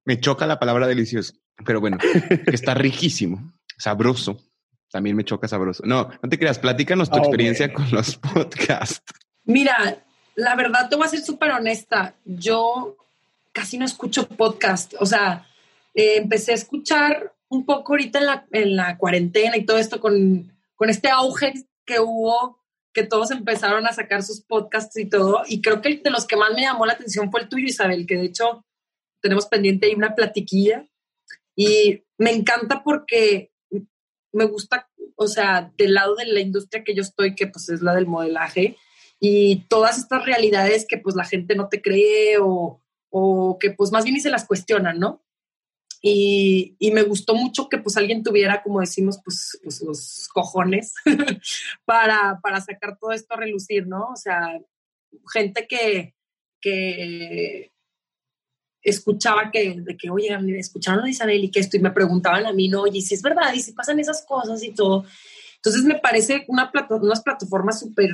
me 0.03 0.19
choca 0.19 0.47
la 0.47 0.59
palabra 0.59 0.87
delicioso, 0.87 1.35
pero 1.65 1.79
bueno, 1.79 1.97
que 1.99 2.55
está 2.55 2.73
riquísimo, 2.73 3.53
sabroso, 3.77 4.43
también 4.91 5.15
me 5.15 5.25
choca 5.25 5.47
sabroso. 5.47 5.83
No, 5.85 6.09
no 6.21 6.29
te 6.29 6.37
creas, 6.37 6.59
platícanos 6.59 7.09
tu 7.09 7.17
experiencia 7.17 7.73
con 7.73 7.89
los 7.91 8.17
podcasts. 8.33 9.01
Mira, 9.45 10.03
la 10.35 10.55
verdad 10.55 10.89
te 10.89 10.95
voy 10.95 11.05
a 11.05 11.09
ser 11.09 11.21
súper 11.21 11.51
honesta, 11.51 12.15
yo 12.25 12.97
casi 13.51 13.77
no 13.77 13.85
escucho 13.85 14.27
podcast, 14.27 14.93
o 14.99 15.05
sea, 15.05 15.47
eh, 15.93 16.17
empecé 16.17 16.51
a 16.51 16.55
escuchar 16.55 17.33
un 17.49 17.65
poco 17.65 17.93
ahorita 17.93 18.19
en 18.19 18.25
la, 18.25 18.45
en 18.51 18.75
la 18.75 18.97
cuarentena 18.97 19.57
y 19.57 19.65
todo 19.65 19.77
esto 19.77 19.99
con, 19.99 20.53
con 20.75 20.89
este 20.89 21.09
auge 21.09 21.53
que 21.85 21.99
hubo, 21.99 22.59
que 22.93 23.03
todos 23.03 23.31
empezaron 23.31 23.85
a 23.87 23.93
sacar 23.93 24.23
sus 24.23 24.41
podcasts 24.41 24.97
y 24.97 25.09
todo. 25.09 25.43
Y 25.47 25.61
creo 25.61 25.81
que 25.81 25.97
de 25.97 26.09
los 26.09 26.25
que 26.25 26.37
más 26.37 26.53
me 26.53 26.61
llamó 26.61 26.85
la 26.85 26.93
atención 26.93 27.29
fue 27.29 27.41
el 27.41 27.49
tuyo, 27.49 27.65
Isabel, 27.65 28.05
que 28.05 28.15
de 28.15 28.25
hecho 28.25 28.65
tenemos 29.21 29.47
pendiente 29.47 29.87
ahí 29.87 29.95
una 29.95 30.15
platiquilla. 30.15 30.87
Y 31.55 32.03
me 32.17 32.31
encanta 32.31 32.83
porque 32.83 33.50
me 34.31 34.45
gusta, 34.45 34.89
o 35.15 35.27
sea, 35.27 35.71
del 35.77 35.93
lado 35.93 36.15
de 36.15 36.25
la 36.25 36.39
industria 36.39 36.83
que 36.83 36.95
yo 36.95 37.01
estoy, 37.01 37.35
que 37.35 37.47
pues 37.47 37.69
es 37.69 37.81
la 37.81 37.93
del 37.95 38.07
modelaje, 38.07 38.77
y 39.19 39.65
todas 39.67 39.97
estas 39.97 40.25
realidades 40.25 40.85
que 40.87 40.97
pues 40.97 41.15
la 41.15 41.25
gente 41.25 41.55
no 41.55 41.69
te 41.69 41.81
cree 41.81 42.39
o, 42.39 42.81
o 43.09 43.57
que 43.59 43.71
pues 43.71 43.91
más 43.91 44.03
bien 44.03 44.15
ni 44.15 44.21
se 44.21 44.31
las 44.31 44.45
cuestionan, 44.45 44.99
¿no? 44.99 45.23
Y, 46.03 46.77
me 46.93 47.03
gustó 47.03 47.35
mucho 47.35 47.69
que 47.69 47.77
pues 47.77 47.95
alguien 47.95 48.23
tuviera, 48.23 48.63
como 48.63 48.79
decimos, 48.79 49.19
pues, 49.23 49.59
pues 49.63 49.81
los 49.81 50.27
cojones 50.33 50.95
para, 51.85 52.39
para, 52.41 52.59
sacar 52.59 52.97
todo 52.97 53.11
esto 53.11 53.35
a 53.35 53.37
relucir, 53.37 53.85
¿no? 53.85 54.07
O 54.07 54.15
sea, 54.15 54.59
gente 55.31 55.67
que, 55.67 56.15
que 56.59 57.71
escuchaba 58.81 59.51
que, 59.51 59.75
de 59.81 59.97
que, 59.97 60.09
oye, 60.09 60.35
escucharon 60.57 61.05
a 61.05 61.09
Isabel 61.09 61.43
y 61.43 61.51
que 61.51 61.59
esto, 61.59 61.77
y 61.77 61.81
me 61.81 61.91
preguntaban 61.91 62.45
a 62.45 62.53
mí, 62.53 62.67
no, 62.67 62.81
oye, 62.81 63.01
si 63.01 63.13
es 63.13 63.21
verdad, 63.21 63.53
y 63.53 63.61
si 63.61 63.73
pasan 63.73 63.99
esas 63.99 64.25
cosas 64.25 64.63
y 64.63 64.71
todo. 64.71 65.05
Entonces 65.57 65.83
me 65.83 65.99
parece 65.99 66.45
una 66.47 66.71
plata, 66.71 66.95
unas 66.95 67.21
plataformas 67.21 67.79
súper, 67.79 68.09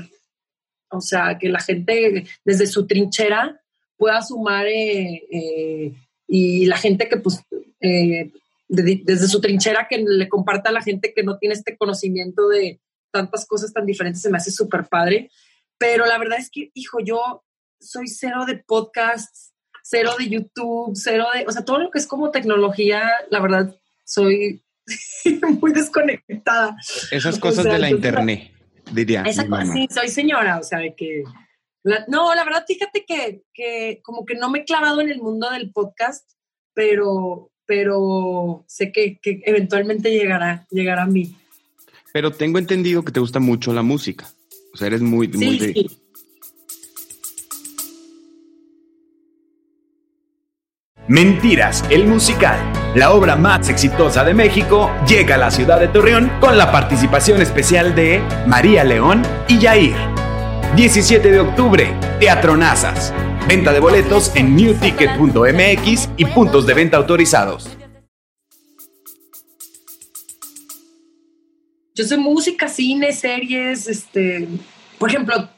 o 0.89 1.01
sea, 1.01 1.37
que 1.39 1.49
la 1.49 1.61
gente 1.61 2.25
desde 2.43 2.67
su 2.67 2.85
trinchera 2.85 3.61
pueda 3.95 4.21
sumar 4.21 4.67
eh, 4.67 5.23
eh, 5.31 5.93
y 6.27 6.65
la 6.65 6.77
gente 6.77 7.07
que 7.07 7.17
pues 7.17 7.41
eh, 7.79 8.31
desde 8.67 9.27
su 9.27 9.39
trinchera 9.39 9.87
que 9.89 9.97
le 9.99 10.27
comparta 10.27 10.69
a 10.69 10.73
la 10.73 10.81
gente 10.81 11.13
que 11.13 11.23
no 11.23 11.37
tiene 11.37 11.55
este 11.55 11.77
conocimiento 11.77 12.49
de 12.49 12.81
tantas 13.11 13.45
cosas 13.45 13.71
tan 13.71 13.85
diferentes, 13.85 14.21
se 14.21 14.29
me 14.29 14.37
hace 14.37 14.51
súper 14.51 14.85
padre. 14.87 15.31
Pero 15.77 16.05
la 16.05 16.17
verdad 16.17 16.39
es 16.39 16.49
que, 16.49 16.71
hijo, 16.73 16.99
yo 16.99 17.45
soy 17.79 18.07
cero 18.07 18.45
de 18.45 18.57
podcasts, 18.57 19.53
cero 19.89 20.11
de 20.19 20.27
YouTube, 20.27 20.91
cero 20.95 21.27
de, 21.33 21.45
o 21.47 21.51
sea, 21.51 21.63
todo 21.63 21.79
lo 21.79 21.91
que 21.91 21.99
es 21.99 22.07
como 22.07 22.29
tecnología, 22.29 23.09
la 23.29 23.39
verdad, 23.39 23.73
soy 24.03 24.61
muy 25.61 25.71
desconectada. 25.71 26.75
Esas 27.09 27.39
cosas 27.39 27.63
de 27.63 27.79
la 27.79 27.89
internet, 27.89 28.51
diría. 28.91 29.23
Esa 29.23 29.45
sí, 29.71 29.87
soy 29.89 30.09
señora, 30.09 30.59
o 30.59 30.63
sea, 30.63 30.79
de 30.79 30.93
que... 30.93 31.23
no, 32.07 32.35
la 32.35 32.43
verdad, 32.43 32.65
fíjate 32.67 33.05
que, 33.07 33.43
que 33.53 34.01
como 34.03 34.25
que 34.25 34.35
no 34.35 34.49
me 34.49 34.59
he 34.59 34.65
clavado 34.65 34.99
en 34.99 35.09
el 35.09 35.21
mundo 35.21 35.49
del 35.51 35.71
podcast, 35.71 36.29
pero, 36.73 37.49
pero 37.65 38.65
sé 38.67 38.91
que, 38.91 39.19
eventualmente 39.23 40.11
llegará, 40.11 40.67
llegará 40.69 41.03
a 41.03 41.07
mí. 41.07 41.33
Pero 42.11 42.31
tengo 42.31 42.59
entendido 42.59 43.05
que 43.05 43.13
te 43.13 43.21
gusta 43.21 43.39
mucho 43.39 43.71
la 43.73 43.83
música. 43.83 44.27
O 44.73 44.77
sea, 44.77 44.87
eres 44.87 45.01
muy, 45.01 45.29
muy 45.29 45.59
de... 45.59 45.73
sí. 45.73 46.01
Mentiras, 51.09 51.85
el 51.89 52.05
musical, 52.05 52.59
la 52.93 53.13
obra 53.13 53.37
más 53.37 53.69
exitosa 53.69 54.25
de 54.25 54.33
México, 54.33 54.91
llega 55.07 55.35
a 55.35 55.37
la 55.37 55.51
ciudad 55.51 55.79
de 55.79 55.87
Torreón 55.87 56.29
con 56.41 56.57
la 56.57 56.69
participación 56.69 57.41
especial 57.41 57.95
de 57.95 58.21
María 58.45 58.83
León 58.83 59.21
y 59.47 59.57
Yair. 59.57 59.95
17 60.75 61.31
de 61.31 61.39
octubre, 61.39 61.93
Teatro 62.19 62.57
Nazas. 62.57 63.13
Venta 63.47 63.71
de 63.71 63.79
boletos 63.79 64.35
en 64.35 64.53
newticket.mx 64.57 66.09
y 66.17 66.25
puntos 66.25 66.67
de 66.67 66.73
venta 66.73 66.97
autorizados. 66.97 67.69
Yo 71.95 72.03
soy 72.03 72.17
música, 72.17 72.67
cine, 72.67 73.13
series, 73.13 73.87
este, 73.87 74.45
por 74.99 75.07
ejemplo, 75.09 75.49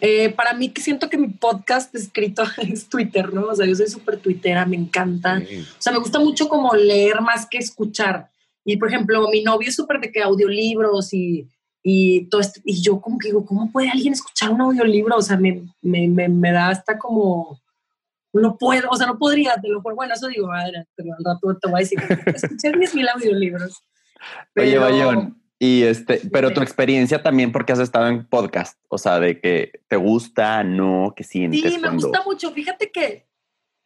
eh, 0.00 0.30
para 0.30 0.52
mí 0.54 0.70
que 0.70 0.82
siento 0.82 1.08
que 1.08 1.18
mi 1.18 1.28
podcast 1.28 1.94
escrito 1.94 2.42
es 2.58 2.88
Twitter, 2.88 3.32
¿no? 3.32 3.46
O 3.46 3.54
sea, 3.54 3.66
yo 3.66 3.74
soy 3.74 3.88
súper 3.88 4.18
twittera, 4.18 4.66
me 4.66 4.76
encanta. 4.76 5.38
O 5.38 5.82
sea, 5.82 5.92
me 5.92 5.98
gusta 5.98 6.18
mucho 6.18 6.48
como 6.48 6.74
leer 6.74 7.20
más 7.20 7.46
que 7.48 7.58
escuchar. 7.58 8.28
Y 8.64 8.76
por 8.76 8.88
ejemplo, 8.88 9.28
mi 9.30 9.42
novio 9.42 9.68
es 9.68 9.76
súper 9.76 10.00
de 10.00 10.10
que 10.10 10.22
audiolibros 10.22 11.12
y 11.12 11.48
y, 11.88 12.24
todo 12.24 12.40
y 12.64 12.82
yo 12.82 13.00
como 13.00 13.16
que 13.16 13.28
digo, 13.28 13.46
¿cómo 13.46 13.70
puede 13.70 13.88
alguien 13.88 14.12
escuchar 14.12 14.50
un 14.50 14.60
audiolibro? 14.60 15.18
O 15.18 15.22
sea, 15.22 15.36
me, 15.36 15.68
me, 15.82 16.08
me, 16.08 16.50
da 16.50 16.70
hasta 16.70 16.98
como, 16.98 17.62
no 18.32 18.56
puedo, 18.58 18.90
o 18.90 18.96
sea, 18.96 19.06
no 19.06 19.16
podría, 19.16 19.54
te 19.62 19.68
lo 19.68 19.80
juro. 19.80 19.94
Bueno, 19.94 20.12
eso 20.14 20.26
digo, 20.26 20.48
madre, 20.48 20.84
pero 20.96 21.14
al 21.16 21.24
rato 21.24 21.56
te 21.56 21.70
voy 21.70 21.78
a 21.78 21.84
decir, 21.84 22.00
escuché 22.26 22.72
10.000 22.72 23.08
audiolibros. 23.14 23.84
Oye, 24.56 24.78
Bayón, 24.78 25.40
y 25.58 25.84
este, 25.84 26.20
pero 26.30 26.52
tu 26.52 26.60
experiencia 26.60 27.22
también 27.22 27.50
porque 27.50 27.72
has 27.72 27.78
estado 27.78 28.08
en 28.08 28.26
podcast, 28.26 28.78
o 28.88 28.98
sea, 28.98 29.18
de 29.18 29.40
que 29.40 29.80
te 29.88 29.96
gusta, 29.96 30.62
no, 30.62 31.14
que 31.16 31.24
sientes. 31.24 31.74
Sí, 31.74 31.78
me 31.78 31.90
gusta 31.90 32.22
mucho. 32.24 32.52
Fíjate 32.52 32.90
que 32.90 33.26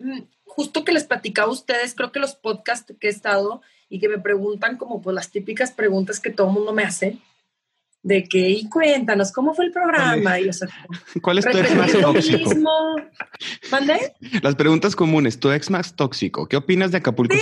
mm, 0.00 0.22
justo 0.44 0.84
que 0.84 0.92
les 0.92 1.04
platicaba 1.04 1.48
a 1.48 1.52
ustedes, 1.52 1.94
creo 1.94 2.10
que 2.10 2.18
los 2.18 2.34
podcasts 2.34 2.92
que 2.98 3.06
he 3.06 3.10
estado 3.10 3.62
y 3.88 4.00
que 4.00 4.08
me 4.08 4.18
preguntan 4.18 4.76
como 4.76 5.00
pues 5.00 5.14
las 5.14 5.30
típicas 5.30 5.70
preguntas 5.70 6.18
que 6.18 6.30
todo 6.30 6.48
el 6.48 6.54
mundo 6.54 6.72
me 6.72 6.82
hace, 6.82 7.18
de 8.02 8.24
que, 8.24 8.48
y 8.48 8.68
cuéntanos, 8.68 9.30
¿cómo 9.30 9.54
fue 9.54 9.66
el 9.66 9.72
programa? 9.72 10.40
Y, 10.40 10.48
o 10.48 10.52
sea, 10.52 10.68
¿Cuál 11.22 11.38
es 11.38 11.44
tu 11.44 11.56
ex 11.56 11.74
más 11.76 11.92
tóxico? 11.92 12.50
¿Mande? 13.70 14.14
Las 14.42 14.56
preguntas 14.56 14.96
comunes, 14.96 15.38
tu 15.38 15.52
ex 15.52 15.70
más 15.70 15.94
tóxico, 15.94 16.48
¿qué 16.48 16.56
opinas 16.56 16.90
de 16.90 16.98
Acapulco 16.98 17.36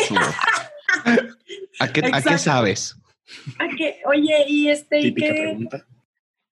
¿A 1.80 1.92
qué, 1.92 2.10
¿A 2.12 2.20
qué 2.20 2.38
sabes? 2.38 2.97
¿A 3.58 3.68
qué? 3.76 4.00
Oye, 4.06 4.44
y 4.46 4.68
este, 4.68 5.00
¿y 5.00 5.14
qué? 5.14 5.58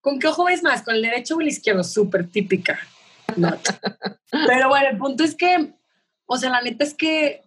¿Con 0.00 0.18
qué 0.18 0.28
ojo 0.28 0.44
ves 0.44 0.62
más? 0.62 0.82
¿Con 0.82 0.94
el 0.94 1.02
derecho 1.02 1.36
o 1.36 1.40
el 1.40 1.48
izquierdo? 1.48 1.82
Súper 1.82 2.28
típica. 2.28 2.78
Pero 4.46 4.68
bueno, 4.68 4.88
el 4.90 4.98
punto 4.98 5.24
es 5.24 5.34
que, 5.34 5.72
o 6.26 6.36
sea, 6.36 6.50
la 6.50 6.62
neta 6.62 6.84
es 6.84 6.94
que 6.94 7.42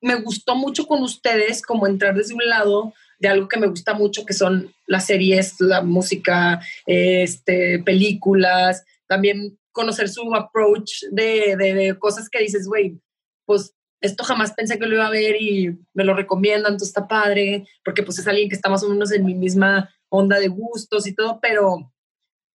me 0.00 0.16
gustó 0.16 0.54
mucho 0.54 0.86
con 0.86 1.02
ustedes 1.02 1.62
como 1.62 1.86
entrar 1.86 2.14
desde 2.14 2.34
un 2.34 2.44
lado 2.44 2.92
de 3.18 3.28
algo 3.28 3.48
que 3.48 3.58
me 3.58 3.68
gusta 3.68 3.94
mucho, 3.94 4.26
que 4.26 4.34
son 4.34 4.74
las 4.86 5.06
series, 5.06 5.60
la 5.60 5.80
música, 5.80 6.60
este, 6.86 7.78
películas, 7.78 8.84
también 9.06 9.58
conocer 9.70 10.08
su 10.08 10.34
approach 10.34 11.04
de, 11.12 11.56
de, 11.56 11.96
cosas 11.98 12.28
que 12.28 12.40
dices, 12.40 12.66
güey, 12.66 12.98
pues 13.46 13.74
esto 14.02 14.24
jamás 14.24 14.52
pensé 14.52 14.78
que 14.78 14.86
lo 14.86 14.96
iba 14.96 15.06
a 15.06 15.10
ver 15.10 15.40
y 15.40 15.78
me 15.94 16.04
lo 16.04 16.14
recomiendan, 16.14 16.72
entonces 16.72 16.88
está 16.88 17.08
padre, 17.08 17.66
porque 17.84 18.02
pues 18.02 18.18
es 18.18 18.26
alguien 18.26 18.48
que 18.48 18.56
está 18.56 18.68
más 18.68 18.82
o 18.82 18.88
menos 18.88 19.12
en 19.12 19.24
mi 19.24 19.34
misma 19.34 19.88
onda 20.08 20.38
de 20.38 20.48
gustos 20.48 21.06
y 21.06 21.14
todo, 21.14 21.40
pero 21.40 21.92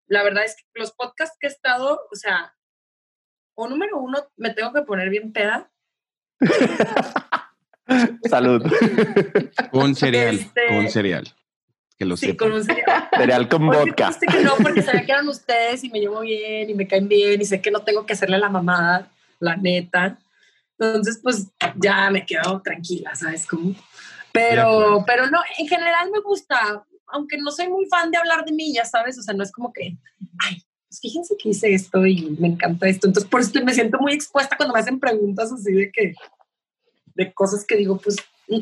la 0.07 0.23
verdad 0.23 0.43
es 0.43 0.55
que 0.55 0.63
los 0.75 0.91
podcasts 0.91 1.37
que 1.39 1.47
he 1.47 1.49
estado, 1.49 2.01
o 2.11 2.15
sea, 2.15 2.53
o 3.55 3.67
número 3.67 3.97
uno, 3.97 4.19
me 4.35 4.53
tengo 4.53 4.73
que 4.73 4.81
poner 4.81 5.09
bien 5.09 5.31
peda. 5.31 5.71
Salud. 8.29 8.61
Con 9.71 9.95
cereal, 9.95 10.35
este, 10.35 10.67
con 10.67 10.89
cereal. 10.89 11.33
Que 11.97 12.05
lo 12.05 12.15
sí, 12.15 12.35
con 12.35 12.51
un 12.51 12.63
cereal. 12.63 13.09
cereal 13.17 13.49
con 13.49 13.65
vodka. 13.65 14.11
Que 14.19 14.43
no, 14.43 14.55
porque 14.61 14.83
sabía 14.83 15.05
que 15.05 15.11
eran 15.13 15.27
ustedes 15.27 15.83
y 15.83 15.89
me 15.89 15.99
llevo 15.99 16.19
bien 16.19 16.69
y 16.69 16.73
me 16.75 16.87
caen 16.87 17.07
bien 17.07 17.41
y 17.41 17.45
sé 17.45 17.61
que 17.61 17.71
no 17.71 17.81
tengo 17.81 18.05
que 18.05 18.13
hacerle 18.13 18.37
la 18.37 18.49
mamada, 18.49 19.09
la 19.39 19.55
neta. 19.55 20.19
Entonces, 20.79 21.19
pues 21.21 21.47
ya 21.75 22.09
me 22.11 22.25
quedo 22.25 22.61
tranquila, 22.61 23.15
¿sabes 23.15 23.45
cómo? 23.47 23.75
Pero, 24.31 25.03
pero 25.07 25.27
no, 25.29 25.39
en 25.57 25.67
general 25.67 26.11
me 26.11 26.19
gusta, 26.19 26.85
aunque 27.07 27.37
no 27.37 27.51
soy 27.51 27.67
muy 27.69 27.85
fan 27.87 28.11
de 28.11 28.17
hablar 28.17 28.45
de 28.45 28.51
mí, 28.51 28.73
ya 28.73 28.85
sabes, 28.85 29.17
o 29.17 29.23
sea, 29.23 29.33
no 29.33 29.43
es 29.43 29.51
como 29.51 29.73
que, 29.73 29.97
ay, 30.39 30.63
pues 30.87 30.99
fíjense 31.01 31.35
que 31.37 31.49
hice 31.49 31.73
esto 31.73 32.05
y 32.05 32.35
me 32.39 32.49
encanta 32.49 32.87
esto. 32.87 33.07
Entonces, 33.07 33.29
por 33.29 33.41
eso 33.41 33.51
me 33.63 33.73
siento 33.73 33.97
muy 33.99 34.13
expuesta 34.13 34.55
cuando 34.55 34.73
me 34.73 34.79
hacen 34.79 34.99
preguntas 34.99 35.51
así 35.51 35.73
de 35.73 35.91
que, 35.91 36.13
de 37.15 37.33
cosas 37.33 37.65
que 37.65 37.75
digo, 37.75 37.97
pues 37.97 38.17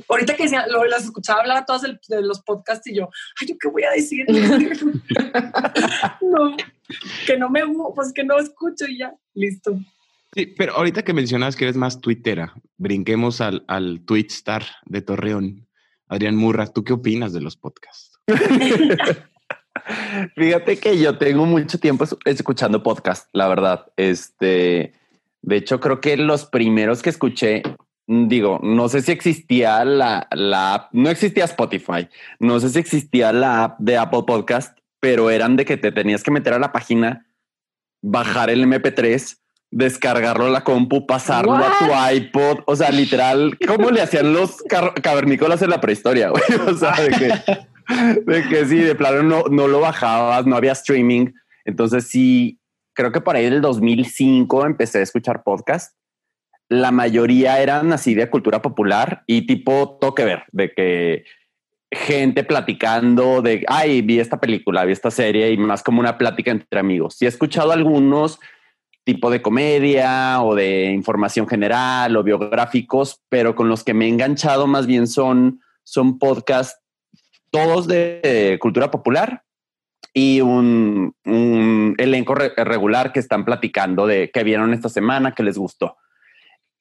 ahorita 0.07 0.35
que 0.35 0.43
decía, 0.43 0.65
lo, 0.67 0.85
las 0.85 1.03
escuchaba 1.03 1.41
hablar 1.41 1.57
a 1.57 1.65
todas 1.65 1.81
de, 1.81 1.99
de 2.07 2.21
los 2.21 2.41
podcasts 2.41 2.87
y 2.87 2.95
yo, 2.95 3.09
ay, 3.41 3.47
¿yo 3.47 3.55
qué 3.59 3.67
voy 3.67 3.83
a 3.83 3.91
decir? 3.91 4.25
no, 6.21 6.55
que 7.27 7.37
no 7.37 7.49
me, 7.49 7.61
pues 7.93 8.13
que 8.13 8.23
no 8.23 8.39
escucho 8.39 8.85
y 8.87 8.99
ya, 8.99 9.13
listo. 9.33 9.77
Sí, 10.35 10.47
pero 10.47 10.75
ahorita 10.75 11.03
que 11.03 11.13
mencionas 11.13 11.55
que 11.55 11.63
eres 11.63 11.77
más 11.77 12.01
tuitera, 12.01 12.53
brinquemos 12.75 13.39
al, 13.39 13.63
al 13.69 14.01
star 14.27 14.65
de 14.85 15.01
Torreón. 15.01 15.65
Adrián 16.09 16.35
Murra, 16.35 16.67
¿tú 16.67 16.83
qué 16.83 16.91
opinas 16.91 17.31
de 17.31 17.39
los 17.39 17.55
podcasts? 17.55 18.19
Fíjate 20.35 20.77
que 20.77 20.99
yo 20.99 21.17
tengo 21.17 21.45
mucho 21.45 21.79
tiempo 21.79 22.03
escuchando 22.25 22.83
podcast, 22.83 23.29
la 23.31 23.47
verdad. 23.47 23.85
Este, 23.95 24.91
de 25.41 25.55
hecho, 25.55 25.79
creo 25.79 26.01
que 26.01 26.17
los 26.17 26.43
primeros 26.43 27.01
que 27.01 27.11
escuché, 27.11 27.63
digo, 28.05 28.59
no 28.61 28.89
sé 28.89 29.03
si 29.03 29.13
existía 29.13 29.85
la, 29.85 30.27
la 30.31 30.73
app, 30.73 30.93
no 30.93 31.09
existía 31.09 31.45
Spotify, 31.45 32.09
no 32.39 32.59
sé 32.59 32.71
si 32.71 32.79
existía 32.79 33.31
la 33.31 33.63
app 33.63 33.79
de 33.79 33.97
Apple 33.97 34.23
Podcast, 34.27 34.77
pero 34.99 35.29
eran 35.29 35.55
de 35.55 35.63
que 35.63 35.77
te 35.77 35.93
tenías 35.93 36.23
que 36.23 36.31
meter 36.31 36.51
a 36.51 36.59
la 36.59 36.73
página, 36.73 37.25
bajar 38.01 38.49
el 38.49 38.65
MP3, 38.65 39.37
descargarlo 39.75 40.45
a 40.45 40.49
la 40.49 40.63
compu, 40.63 41.05
pasarlo 41.05 41.53
a 41.53 41.77
tu 41.79 42.15
iPod, 42.15 42.59
o 42.65 42.77
sea, 42.77 42.91
literal, 42.91 43.57
¿cómo 43.67 43.91
le 43.91 44.01
hacían 44.01 44.31
los 44.31 44.63
cavernícolas 45.03 45.61
en 45.61 45.69
la 45.69 45.81
prehistoria? 45.81 46.29
Güey? 46.29 46.43
O 46.67 46.73
sea, 46.75 46.93
de 46.93 47.09
que, 47.09 48.31
de 48.31 48.47
que 48.47 48.65
sí, 48.67 48.77
de 48.77 48.95
plano 48.95 49.21
no, 49.21 49.43
no 49.51 49.67
lo 49.67 49.81
bajabas, 49.81 50.45
no 50.45 50.55
había 50.55 50.71
streaming. 50.71 51.33
Entonces 51.65 52.07
sí, 52.07 52.57
creo 52.93 53.11
que 53.11 53.19
por 53.19 53.35
ahí 53.35 53.49
del 53.49 53.59
2005 53.59 54.65
empecé 54.65 54.99
a 54.99 55.01
escuchar 55.01 55.43
podcast. 55.43 55.93
La 56.69 56.91
mayoría 56.91 57.59
eran 57.59 57.91
así 57.91 58.15
de 58.15 58.29
cultura 58.29 58.61
popular 58.61 59.23
y 59.27 59.45
tipo 59.45 59.97
toque 59.99 60.23
ver, 60.23 60.43
de 60.53 60.71
que 60.71 61.25
gente 61.91 62.45
platicando 62.45 63.41
de, 63.41 63.65
ay, 63.67 64.01
vi 64.01 64.21
esta 64.21 64.39
película, 64.39 64.85
vi 64.85 64.93
esta 64.93 65.11
serie 65.11 65.51
y 65.51 65.57
más 65.57 65.83
como 65.83 65.99
una 65.99 66.17
plática 66.17 66.51
entre 66.51 66.79
amigos. 66.79 67.15
Sí 67.17 67.25
he 67.25 67.27
escuchado 67.27 67.73
algunos 67.73 68.39
tipo 69.05 69.29
de 69.29 69.41
comedia 69.41 70.41
o 70.41 70.55
de 70.55 70.91
información 70.91 71.47
general 71.47 72.17
o 72.17 72.23
biográficos, 72.23 73.21
pero 73.29 73.55
con 73.55 73.69
los 73.69 73.83
que 73.83 73.93
me 73.93 74.05
he 74.05 74.09
enganchado 74.09 74.67
más 74.67 74.87
bien 74.87 75.07
son, 75.07 75.61
son 75.83 76.19
podcasts 76.19 76.81
todos 77.51 77.87
de 77.87 78.57
cultura 78.59 78.91
popular 78.91 79.45
y 80.13 80.41
un, 80.41 81.13
elenco 81.97 82.35
regular 82.35 83.11
que 83.11 83.19
están 83.19 83.45
platicando 83.45 84.07
de 84.07 84.31
qué 84.33 84.43
vieron 84.43 84.73
esta 84.73 84.89
semana, 84.89 85.33
qué 85.33 85.43
les 85.43 85.57
gustó. 85.57 85.97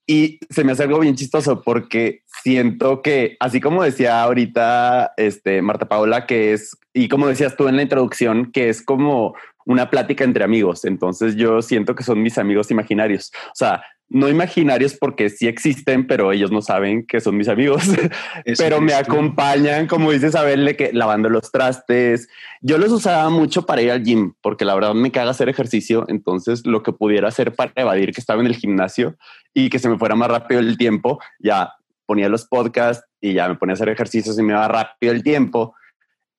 Y 0.06 0.38
se 0.50 0.64
me 0.64 0.72
hace 0.72 0.84
algo 0.84 1.00
bien 1.00 1.16
chistoso 1.16 1.62
porque 1.62 2.22
siento 2.26 3.02
que, 3.02 3.36
así 3.40 3.60
como 3.60 3.82
decía 3.82 4.22
ahorita 4.22 5.14
este, 5.16 5.62
Marta 5.62 5.88
Paula, 5.88 6.26
que 6.26 6.52
es, 6.52 6.76
y 6.92 7.08
como 7.08 7.26
decías 7.26 7.56
tú 7.56 7.68
en 7.68 7.76
la 7.76 7.82
introducción, 7.82 8.52
que 8.52 8.68
es 8.68 8.82
como 8.82 9.34
una 9.64 9.90
plática 9.90 10.24
entre 10.24 10.44
amigos. 10.44 10.84
Entonces 10.84 11.36
yo 11.36 11.62
siento 11.62 11.94
que 11.94 12.04
son 12.04 12.22
mis 12.22 12.38
amigos 12.38 12.70
imaginarios. 12.70 13.32
O 13.48 13.54
sea, 13.54 13.82
no 14.08 14.28
imaginarios 14.28 14.94
porque 14.94 15.30
sí 15.30 15.48
existen, 15.48 16.06
pero 16.06 16.30
ellos 16.30 16.52
no 16.52 16.60
saben 16.60 17.06
que 17.06 17.20
son 17.20 17.36
mis 17.36 17.48
amigos. 17.48 17.82
pero 18.58 18.80
me 18.80 18.94
acompañan, 18.94 19.86
como 19.86 20.12
dice 20.12 20.28
Isabel, 20.28 20.76
que 20.76 20.92
lavando 20.92 21.28
los 21.28 21.50
trastes. 21.50 22.28
Yo 22.60 22.78
los 22.78 22.92
usaba 22.92 23.28
mucho 23.30 23.66
para 23.66 23.82
ir 23.82 23.90
al 23.90 24.04
gym, 24.04 24.34
porque 24.40 24.64
la 24.64 24.74
verdad 24.74 24.94
me 24.94 25.10
caga 25.10 25.30
hacer 25.30 25.48
ejercicio. 25.48 26.04
Entonces, 26.08 26.66
lo 26.66 26.82
que 26.82 26.92
pudiera 26.92 27.28
hacer 27.28 27.54
para 27.54 27.72
evadir 27.76 28.12
que 28.12 28.20
estaba 28.20 28.40
en 28.40 28.46
el 28.46 28.56
gimnasio 28.56 29.16
y 29.54 29.70
que 29.70 29.78
se 29.78 29.88
me 29.88 29.98
fuera 29.98 30.14
más 30.14 30.28
rápido 30.28 30.60
el 30.60 30.76
tiempo, 30.76 31.18
ya 31.38 31.72
ponía 32.06 32.28
los 32.28 32.44
podcasts 32.44 33.06
y 33.20 33.32
ya 33.32 33.48
me 33.48 33.54
ponía 33.54 33.72
a 33.72 33.74
hacer 33.74 33.88
ejercicios 33.88 34.38
y 34.38 34.42
me 34.42 34.52
iba 34.52 34.68
rápido 34.68 35.12
el 35.12 35.22
tiempo 35.22 35.74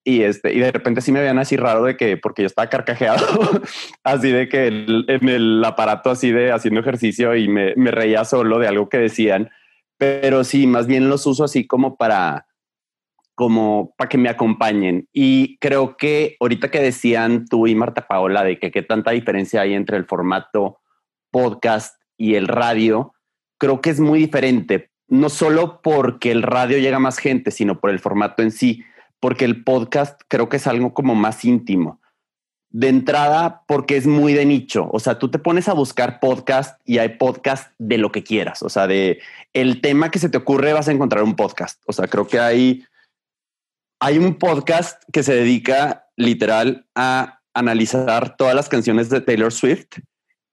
y 0.05 0.21
este 0.21 0.53
y 0.53 0.59
de 0.59 0.71
repente 0.71 1.01
sí 1.01 1.12
me 1.12 1.19
veían 1.19 1.39
así 1.39 1.57
raro 1.57 1.83
de 1.83 1.97
que 1.97 2.15
porque 2.15 2.43
yo 2.43 2.45
estaba 2.45 2.69
carcajeado 2.69 3.25
así 4.03 4.31
de 4.31 4.47
que 4.47 4.67
en 4.67 5.27
el 5.27 5.65
aparato 5.65 6.12
así 6.12 6.31
de 6.31 6.51
haciendo 6.51 6.79
ejercicio 6.79 7.35
y 7.35 7.50
me, 7.50 7.74
me, 7.75 7.91
reía 7.91 8.24
solo 8.24 8.59
de 8.59 8.68
algo 8.68 8.87
que 8.87 9.00
decían 9.00 9.50
pero 9.98 10.44
sí 10.44 10.68
más 10.68 10.87
bien 10.87 11.09
los 11.09 11.25
uso 11.25 11.44
así 11.44 11.68
como 11.68 11.98
para 11.98 12.46
como 13.35 13.94
para 13.98 14.07
que 14.07 14.18
me 14.18 14.29
acompañen. 14.29 15.09
Y 15.11 15.57
creo 15.57 15.98
que 15.98 16.37
ahorita 16.39 16.72
que 16.72 16.79
decían 16.79 17.46
tú 17.48 17.68
y 17.68 17.75
Marta 17.75 18.07
Paola 18.07 18.46
de 18.46 18.57
que 18.59 18.72
qué 18.72 18.81
tanta 18.81 19.11
diferencia 19.11 19.59
hay 19.59 19.74
entre 19.74 19.98
el 19.98 20.05
formato 20.05 20.79
podcast 21.31 22.01
y 22.18 22.35
el 22.35 22.48
radio 22.48 23.13
creo 23.57 23.81
que 23.81 23.89
es 23.89 24.00
muy 24.00 24.20
diferente 24.20 24.89
no 25.07 25.29
solo 25.29 25.81
porque 25.81 26.31
el 26.31 26.44
radio 26.44 26.77
llega 26.77 26.96
a 26.96 27.01
más 27.01 27.18
gente 27.18 27.51
sino 27.51 27.79
por 27.79 27.89
el 27.89 28.00
formato 28.00 28.41
en 28.41 28.51
sí 28.51 28.83
porque 29.25 29.46
el 29.46 29.64
podcast 29.64 30.22
creo 30.27 30.50
que 30.50 30.57
es 30.57 30.68
algo 30.68 30.94
como 30.94 31.16
más 31.16 31.44
íntimo. 31.46 32.00
De 32.70 32.90
entrada, 32.90 33.64
porque 33.68 33.98
es 33.98 34.05
muy 34.05 34.33
de 34.33 34.46
nicho. 34.46 34.88
O 34.94 35.00
sea, 35.00 35.18
tú 35.18 35.31
te 35.31 35.40
pones 35.40 35.68
a 35.68 35.74
buscar 35.74 36.20
podcast 36.20 36.79
y 36.85 37.00
hay 37.00 37.18
podcast 37.18 37.74
de 37.79 37.98
lo 37.98 38.11
que 38.11 38.24
quieras. 38.24 38.61
O 38.61 38.70
sea, 38.70 38.85
de 38.85 39.20
el 39.53 39.81
tema 39.81 40.11
que 40.11 40.20
se 40.20 40.29
te 40.29 40.38
ocurre 40.38 40.74
vas 40.74 40.90
a 40.90 40.92
encontrar 40.92 41.24
un 41.24 41.35
podcast. 41.35 41.81
O 41.88 41.92
sea, 41.92 42.05
creo 42.07 42.27
que 42.27 42.38
hay, 42.38 42.85
hay 44.00 44.20
un 44.20 44.35
podcast 44.35 45.01
que 45.11 45.24
se 45.24 45.33
dedica 45.33 46.05
literal 46.16 46.85
a 46.94 47.40
analizar 47.55 48.38
todas 48.38 48.53
las 48.53 48.70
canciones 48.70 49.09
de 49.09 49.22
Taylor 49.22 49.51
Swift 49.51 49.88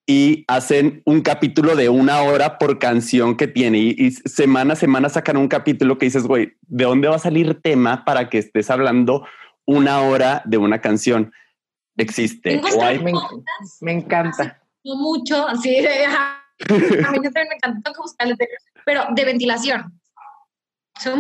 y 0.07 0.45
hacen 0.49 1.03
un 1.05 1.23
capítulo 1.23 1.77
de 1.77 1.89
una 1.89 2.23
hora 2.23 2.59
por 2.59 2.79
canción 2.79 3.37
que 3.37 3.47
tiene 3.47 3.79
y, 3.79 4.11
semana 4.11 4.73
a 4.73 4.77
semana 4.77 5.09
sacan 5.09 5.37
un 5.37 5.49
capítulo 5.49 5.99
que 5.99 6.07
dices, 6.07 6.25
güey, 6.27 6.55
¿de 6.63 6.85
dónde 6.85 7.09
va 7.09 7.17
a 7.17 7.21
salir 7.21 7.61
tema 7.63 8.05
para 8.05 8.29
que 8.29 8.39
estés 8.39 8.71
hablando 8.71 9.27
una 9.65 10.01
hora 10.01 10.43
de 10.45 10.59
una 10.59 10.81
canción? 10.81 11.33
Existe. 11.97 12.61
me, 13.81 13.93
encanta. 13.93 14.61
No 14.85 14.97
mucho, 14.97 15.47
así 15.47 15.81
de... 15.81 16.07
A 16.69 17.11
mí 17.11 17.21
también 17.23 17.49
me 17.49 17.55
encanta 17.57 17.93
buscarles, 17.97 18.39
pero 18.85 19.05
de 19.15 19.25
ventilación. 19.25 20.01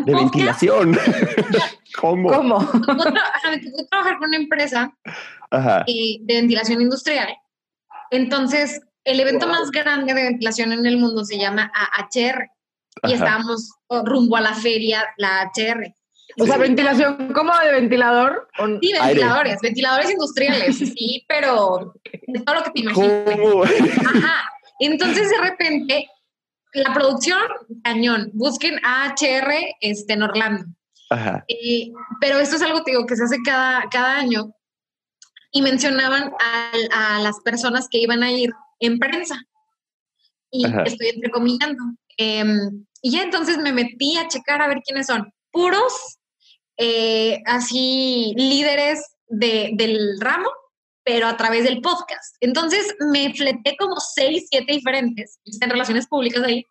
de 0.05 0.15
ventilación. 0.15 0.97
¿Cómo? 1.99 2.29
¿Cómo? 2.29 2.59
me 2.61 3.59
tocó 3.59 3.87
trabajar 3.91 4.19
con 4.19 4.29
una 4.29 4.37
empresa 4.37 4.93
eh, 5.87 6.19
de 6.21 6.35
ventilación 6.35 6.81
industrial 6.81 7.29
entonces, 8.13 8.81
el 9.05 9.19
evento 9.21 9.49
más 9.49 9.71
grande 9.71 10.15
de 10.15 10.23
ventilación 10.23 10.73
en 10.73 10.87
el 10.87 10.99
mundo 10.99 11.25
se 11.25 11.39
llama 11.39 11.73
AHR 11.75 12.51
y 13.09 13.15
estábamos 13.15 13.71
rumbo 14.05 14.37
a 14.37 14.41
la 14.41 14.55
feria, 14.55 15.05
la 15.17 15.41
AHR. 15.41 15.95
O 16.39 16.47
sea, 16.47 16.57
ventilación 16.57 17.33
como 17.33 17.57
de 17.59 17.73
ventilador. 17.73 18.49
Sí, 18.81 18.93
ventiladores, 18.93 19.59
ventiladores 19.61 20.11
industriales, 20.11 20.77
sí, 20.79 21.25
pero 21.27 21.95
de 22.27 22.41
todo 22.41 22.57
lo 22.57 22.63
que 22.63 22.71
te 22.71 22.81
imaginas. 22.81 23.99
Ajá. 24.07 24.51
Entonces, 24.79 25.31
de 25.31 25.39
repente, 25.39 26.09
la 26.75 26.93
producción, 26.95 27.43
cañón, 27.83 28.31
busquen 28.35 28.79
AHR 28.85 29.53
este, 29.81 30.13
en 30.13 30.23
Orlando. 30.23 30.65
Ajá. 31.11 31.45
pero 32.23 32.39
esto 32.39 32.57
es 32.57 32.63
algo 32.63 32.81
digo, 32.87 33.05
que 33.05 33.17
se 33.17 33.25
hace 33.25 33.37
cada, 33.45 33.87
cada 33.91 34.17
año 34.17 34.55
y 35.53 35.63
mencionaban 35.63 36.33
a, 36.91 37.21
las 37.21 37.41
personas 37.41 37.89
que 37.89 37.99
iban 37.99 38.23
a 38.23 38.33
ir 38.33 38.51
en 38.81 38.99
prensa. 38.99 39.37
Y 40.51 40.67
estoy 40.85 41.09
entrecomillando. 41.09 41.83
Em, 42.17 42.85
y 43.03 43.13
ya 43.13 43.23
entonces 43.23 43.59
me 43.59 43.73
metí 43.73 44.17
a 44.17 44.29
checar 44.29 44.61
a 44.63 44.69
ver 44.69 44.79
quiénes 44.85 45.07
son. 45.07 45.33
Puros, 45.51 46.19
eh, 46.79 47.43
así, 47.47 48.33
líderes 48.37 49.05
del 49.29 50.19
ramo, 50.21 50.51
pero 51.05 51.27
a 51.27 51.37
través 51.37 51.65
del 51.65 51.81
podcast. 51.81 52.37
Entonces 52.41 52.95
me 53.13 53.33
fleté 53.35 53.77
como 53.79 53.97
seis, 53.97 54.47
siete 54.51 54.73
diferentes, 54.73 55.39
en 55.45 55.71
relaciones 55.71 56.07
públicas 56.07 56.43
ahí. 56.43 56.65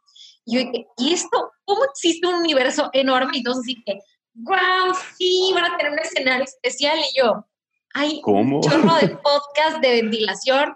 Y 0.45 0.55
yo 0.55 0.59
dije, 0.61 0.87
¿y 0.97 1.13
esto? 1.13 1.51
¿Cómo 1.65 1.85
existe 1.85 2.27
un 2.27 2.35
universo 2.35 2.89
enorme? 2.93 3.31
Y 3.35 3.37
entonces 3.39 3.61
así 3.63 3.83
que, 3.85 3.99
wow, 4.33 4.95
sí, 5.17 5.51
van 5.53 5.71
a 5.71 5.77
tener 5.77 5.91
un 5.91 5.99
escenario 5.99 6.45
especial. 6.45 6.97
Y 6.97 7.19
yo, 7.19 7.45
hay 7.93 8.21
un 8.25 8.61
chorro 8.61 8.95
de 8.95 9.07
podcast 9.23 9.81
de 9.81 10.01
ventilación, 10.01 10.73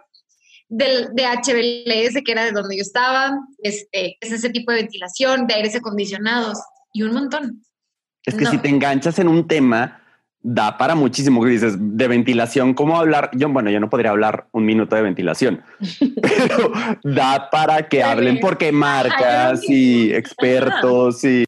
del, 0.67 1.13
de 1.13 1.23
HBLS, 1.25 2.21
que 2.23 2.31
era 2.31 2.45
de 2.45 2.51
donde 2.51 2.77
yo 2.77 2.81
estaba, 2.81 3.39
este, 3.59 4.17
es 4.19 4.31
ese 4.31 4.49
tipo 4.49 4.71
de 4.71 4.79
ventilación, 4.79 5.47
de 5.47 5.53
aires 5.53 5.75
acondicionados 5.75 6.59
y 6.93 7.03
un 7.03 7.13
montón. 7.13 7.63
Es 8.25 8.35
que 8.35 8.45
si 8.45 8.57
te 8.57 8.69
enganchas 8.69 9.19
en 9.19 9.27
un 9.27 9.47
tema, 9.47 10.01
da 10.41 10.77
para 10.77 10.95
muchísimo. 10.95 11.43
Dices 11.45 11.75
de 11.79 12.07
ventilación, 12.07 12.73
¿cómo 12.73 12.97
hablar? 12.97 13.29
Yo, 13.33 13.49
bueno, 13.49 13.69
yo 13.69 13.79
no 13.79 13.89
podría 13.89 14.11
hablar 14.11 14.47
un 14.51 14.65
minuto 14.65 14.95
de 14.95 15.01
ventilación, 15.01 15.63
pero 16.21 16.71
da 17.03 17.49
para 17.49 17.87
que 17.87 18.03
hablen 18.03 18.39
porque 18.39 18.71
marcas 18.71 19.61
y 19.69 20.13
expertos 20.13 21.23
y. 21.23 21.45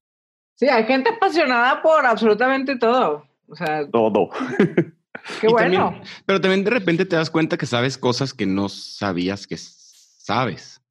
Sí, 0.55 0.67
hay 0.67 0.85
gente 0.85 1.11
apasionada 1.11 1.81
por 1.81 2.05
absolutamente 2.05 2.77
todo. 2.77 3.25
O 3.47 3.55
sea, 3.55 3.87
todo. 3.89 4.29
Qué 5.41 5.47
bueno. 5.47 5.99
pero 6.25 6.41
también 6.41 6.63
de 6.63 6.71
repente 6.71 7.05
te 7.05 7.15
das 7.15 7.29
cuenta 7.29 7.57
que 7.57 7.65
sabes 7.65 7.97
cosas 7.97 8.33
que 8.33 8.45
no 8.45 8.69
sabías 8.69 9.47
que 9.47 9.57
sabes. 9.57 10.81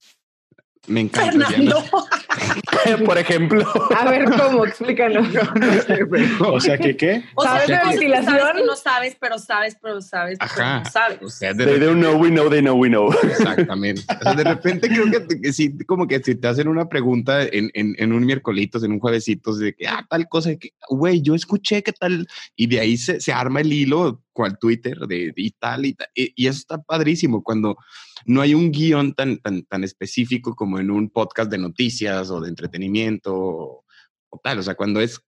Me 0.86 1.00
encanta. 1.00 1.46
Fernando. 1.48 1.84
Por 3.04 3.18
ejemplo. 3.18 3.64
A 3.96 4.08
ver, 4.08 4.24
¿cómo? 4.30 4.64
Explícanos. 4.64 5.26
Pero- 5.86 6.52
O 6.52 6.60
sea 6.60 6.78
que, 6.78 6.96
¿qué? 6.96 7.24
O 7.34 7.42
sea, 7.42 7.52
¿Sabes 7.52 7.66
de 7.68 7.78
ventilación? 7.90 8.36
sabes 8.38 8.54
que 8.56 8.64
no 8.66 8.76
sabes, 8.76 9.16
pero 9.20 9.38
sabes, 9.38 9.76
pero 9.82 10.00
sabes, 10.00 10.38
pero 10.38 10.50
Ajá. 10.52 10.82
no 10.84 10.90
sabes. 10.90 11.18
O 11.22 11.28
sea, 11.28 11.52
de 11.52 11.64
They 11.64 11.78
don't 11.80 11.98
know, 12.00 12.16
we 12.16 12.30
know, 12.30 12.48
they 12.48 12.60
know, 12.60 12.76
we 12.76 12.88
know. 12.88 13.10
Exactamente. 13.22 14.02
O 14.20 14.22
sea, 14.22 14.34
de 14.34 14.44
repente 14.44 14.88
creo 14.88 15.10
que, 15.10 15.40
que 15.40 15.52
sí, 15.52 15.76
como 15.86 16.06
que 16.06 16.20
si 16.22 16.34
te 16.36 16.46
hacen 16.48 16.68
una 16.68 16.88
pregunta 16.88 17.42
en, 17.42 17.70
en, 17.74 17.94
en 17.98 18.12
un 18.12 18.24
miércolitos, 18.24 18.84
en 18.84 18.92
un 18.92 19.00
juevesitos, 19.00 19.58
de 19.58 19.74
que, 19.74 19.86
ah, 19.88 20.06
tal 20.08 20.28
cosa, 20.28 20.54
que, 20.56 20.70
güey, 20.88 21.22
yo 21.22 21.34
escuché 21.34 21.82
que 21.82 21.92
tal, 21.92 22.26
y 22.54 22.66
de 22.66 22.80
ahí 22.80 22.96
se, 22.96 23.20
se 23.20 23.32
arma 23.32 23.60
el 23.62 23.72
hilo, 23.72 24.22
cual 24.32 24.58
Twitter, 24.58 24.98
de, 25.08 25.32
y 25.34 25.50
tal, 25.52 25.86
y 25.86 25.94
tal. 25.94 26.08
Y, 26.14 26.32
y 26.36 26.46
eso 26.46 26.58
está 26.58 26.78
padrísimo 26.78 27.42
cuando 27.42 27.76
no 28.24 28.40
hay 28.40 28.54
un 28.54 28.70
guion 28.72 29.14
tan, 29.14 29.38
tan, 29.38 29.62
tan 29.64 29.84
específico 29.84 30.54
como 30.56 30.78
en 30.78 30.90
un 30.90 31.10
podcast 31.10 31.50
de 31.50 31.58
noticias 31.58 32.30
o 32.30 32.40
de 32.40 32.48
entretenimiento 32.48 33.34
o, 33.34 33.84
o 34.30 34.38
tal. 34.42 34.58
O 34.58 34.62
sea, 34.62 34.74
cuando 34.74 35.00
es 35.00 35.20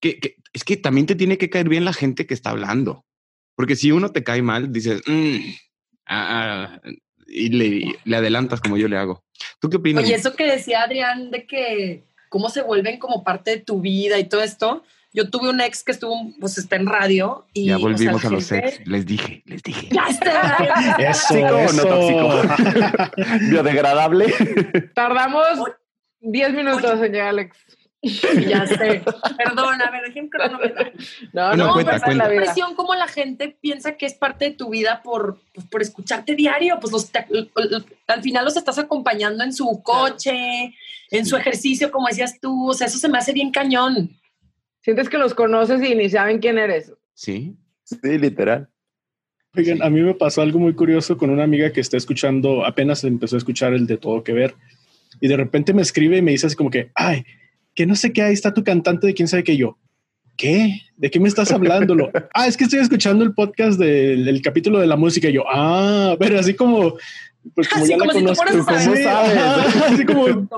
que, 0.00 0.18
que- 0.20 0.36
es 0.52 0.64
que 0.64 0.76
también 0.76 1.06
te 1.06 1.14
tiene 1.14 1.38
que 1.38 1.50
caer 1.50 1.68
bien 1.68 1.84
la 1.84 1.92
gente 1.92 2.26
que 2.26 2.34
está 2.34 2.50
hablando. 2.50 3.04
Porque 3.56 3.74
si 3.76 3.90
uno 3.90 4.12
te 4.12 4.22
cae 4.22 4.42
mal, 4.42 4.70
dices, 4.72 5.02
"Mm, 5.06 5.36
ah, 6.06 6.78
ah", 6.84 6.90
y 7.26 7.48
le, 7.48 7.98
le 8.04 8.16
adelantas 8.16 8.60
como 8.60 8.76
yo 8.76 8.86
le 8.88 8.96
hago. 8.98 9.24
¿Tú 9.60 9.68
qué 9.70 9.78
opinas? 9.78 10.04
Oye, 10.04 10.14
eso 10.14 10.34
que 10.36 10.44
decía 10.50 10.82
Adrián 10.82 11.30
de 11.30 11.46
que 11.46 12.04
cómo 12.28 12.48
se 12.50 12.62
vuelven 12.62 12.98
como 12.98 13.24
parte 13.24 13.50
de 13.52 13.60
tu 13.60 13.80
vida 13.80 14.18
y 14.18 14.28
todo 14.28 14.42
esto. 14.42 14.84
Yo 15.16 15.30
tuve 15.30 15.48
un 15.48 15.60
ex 15.62 15.82
que 15.82 15.92
estuvo, 15.92 16.30
pues 16.38 16.58
está 16.58 16.76
en 16.76 16.86
radio 16.86 17.46
y 17.54 17.66
ya 17.68 17.76
o 17.76 17.78
sea, 17.78 17.88
volvimos 17.88 18.22
la 18.22 18.28
a 18.28 18.32
los 18.32 18.48
gente- 18.48 18.70
sex. 18.70 18.86
Les 18.86 19.06
dije, 19.06 19.42
les 19.46 19.62
dije. 19.62 19.88
Ya 19.90 20.06
está. 20.08 20.96
Eso, 20.98 21.34
¿Tóxico 21.34 21.56
o 21.56 21.72
no 21.72 21.82
tóxico? 21.82 23.46
Biodegradable. 23.48 24.32
Tardamos 24.94 25.46
Oye. 25.58 25.72
10 26.20 26.52
minutos 26.52 27.00
en 27.02 27.12
llegar, 27.12 27.28
Alex. 27.28 27.56
ya 28.02 28.66
sé. 28.66 29.02
Perdón, 29.36 29.80
a 29.82 29.90
ver, 29.90 30.02
dejen 30.06 30.28
cronometrar. 30.28 30.92
No, 31.32 31.48
Bueno, 31.48 31.66
no, 31.68 31.72
cuenta, 31.72 31.92
la 31.92 32.00
cuenta. 32.00 32.28
vida. 32.28 32.42
presión 32.42 32.74
como 32.74 32.94
la 32.94 33.08
gente 33.08 33.56
piensa 33.60 33.96
que 33.96 34.06
es 34.06 34.14
parte 34.14 34.44
de 34.46 34.50
tu 34.52 34.68
vida 34.70 35.00
por, 35.02 35.40
pues, 35.54 35.66
por 35.66 35.82
escucharte 35.82 36.34
diario, 36.34 36.78
pues 36.80 36.92
los, 36.92 37.10
al 38.06 38.22
final 38.22 38.44
los 38.44 38.56
estás 38.56 38.78
acompañando 38.78 39.42
en 39.44 39.52
su 39.52 39.82
coche, 39.82 40.74
en 41.10 41.26
su 41.26 41.36
ejercicio, 41.36 41.90
como 41.90 42.06
decías 42.08 42.38
tú, 42.40 42.70
o 42.70 42.74
sea, 42.74 42.86
eso 42.86 42.98
se 42.98 43.08
me 43.08 43.18
hace 43.18 43.32
bien 43.32 43.50
cañón. 43.50 44.10
Sientes 44.86 45.08
que 45.08 45.18
los 45.18 45.34
conoces 45.34 45.82
y 45.82 45.96
ni 45.96 46.08
saben 46.08 46.38
quién 46.38 46.58
eres. 46.58 46.92
Sí. 47.12 47.56
Sí, 47.82 48.18
literal. 48.18 48.68
Oigan, 49.56 49.82
a 49.82 49.90
mí 49.90 50.00
me 50.00 50.14
pasó 50.14 50.42
algo 50.42 50.60
muy 50.60 50.74
curioso 50.74 51.18
con 51.18 51.30
una 51.30 51.42
amiga 51.42 51.72
que 51.72 51.80
está 51.80 51.96
escuchando, 51.96 52.64
apenas 52.64 53.02
empezó 53.02 53.34
a 53.34 53.38
escuchar 53.38 53.74
el 53.74 53.88
de 53.88 53.96
Todo 53.96 54.22
Que 54.22 54.32
Ver, 54.32 54.54
y 55.20 55.26
de 55.26 55.36
repente 55.36 55.74
me 55.74 55.82
escribe 55.82 56.18
y 56.18 56.22
me 56.22 56.30
dice 56.30 56.46
así 56.46 56.54
como 56.54 56.70
que, 56.70 56.92
ay, 56.94 57.24
que 57.74 57.84
no 57.84 57.96
sé 57.96 58.12
qué, 58.12 58.22
ahí 58.22 58.32
está 58.32 58.54
tu 58.54 58.62
cantante 58.62 59.08
de 59.08 59.14
quién 59.14 59.26
sabe 59.26 59.42
qué 59.42 59.56
yo. 59.56 59.76
¿Qué? 60.36 60.82
¿De 60.96 61.10
qué 61.10 61.18
me 61.18 61.26
estás 61.26 61.50
hablando? 61.50 61.96
Lo, 61.96 62.12
ah, 62.32 62.46
es 62.46 62.56
que 62.56 62.62
estoy 62.62 62.78
escuchando 62.78 63.24
el 63.24 63.34
podcast 63.34 63.80
del, 63.80 64.24
del 64.24 64.40
capítulo 64.40 64.78
de 64.78 64.86
la 64.86 64.94
música. 64.94 65.28
Y 65.28 65.32
yo, 65.32 65.42
ah, 65.50 66.14
pero 66.20 66.38
así 66.38 66.54
como, 66.54 66.94
pues 67.56 67.68
como 67.68 67.82
Así 67.82 67.90
ya 67.90 67.98
como 67.98 68.12
la 68.12 68.12
si 68.12 68.20
tú 68.20 68.24
conozco, 68.24 68.44
fueras 68.44 68.68
a 68.68 68.84
¿cómo 68.84 68.96
saber. 68.96 69.02
sabes? 69.02 69.36
Ajá, 69.36 69.86
así 69.94 70.04
como. 70.04 70.48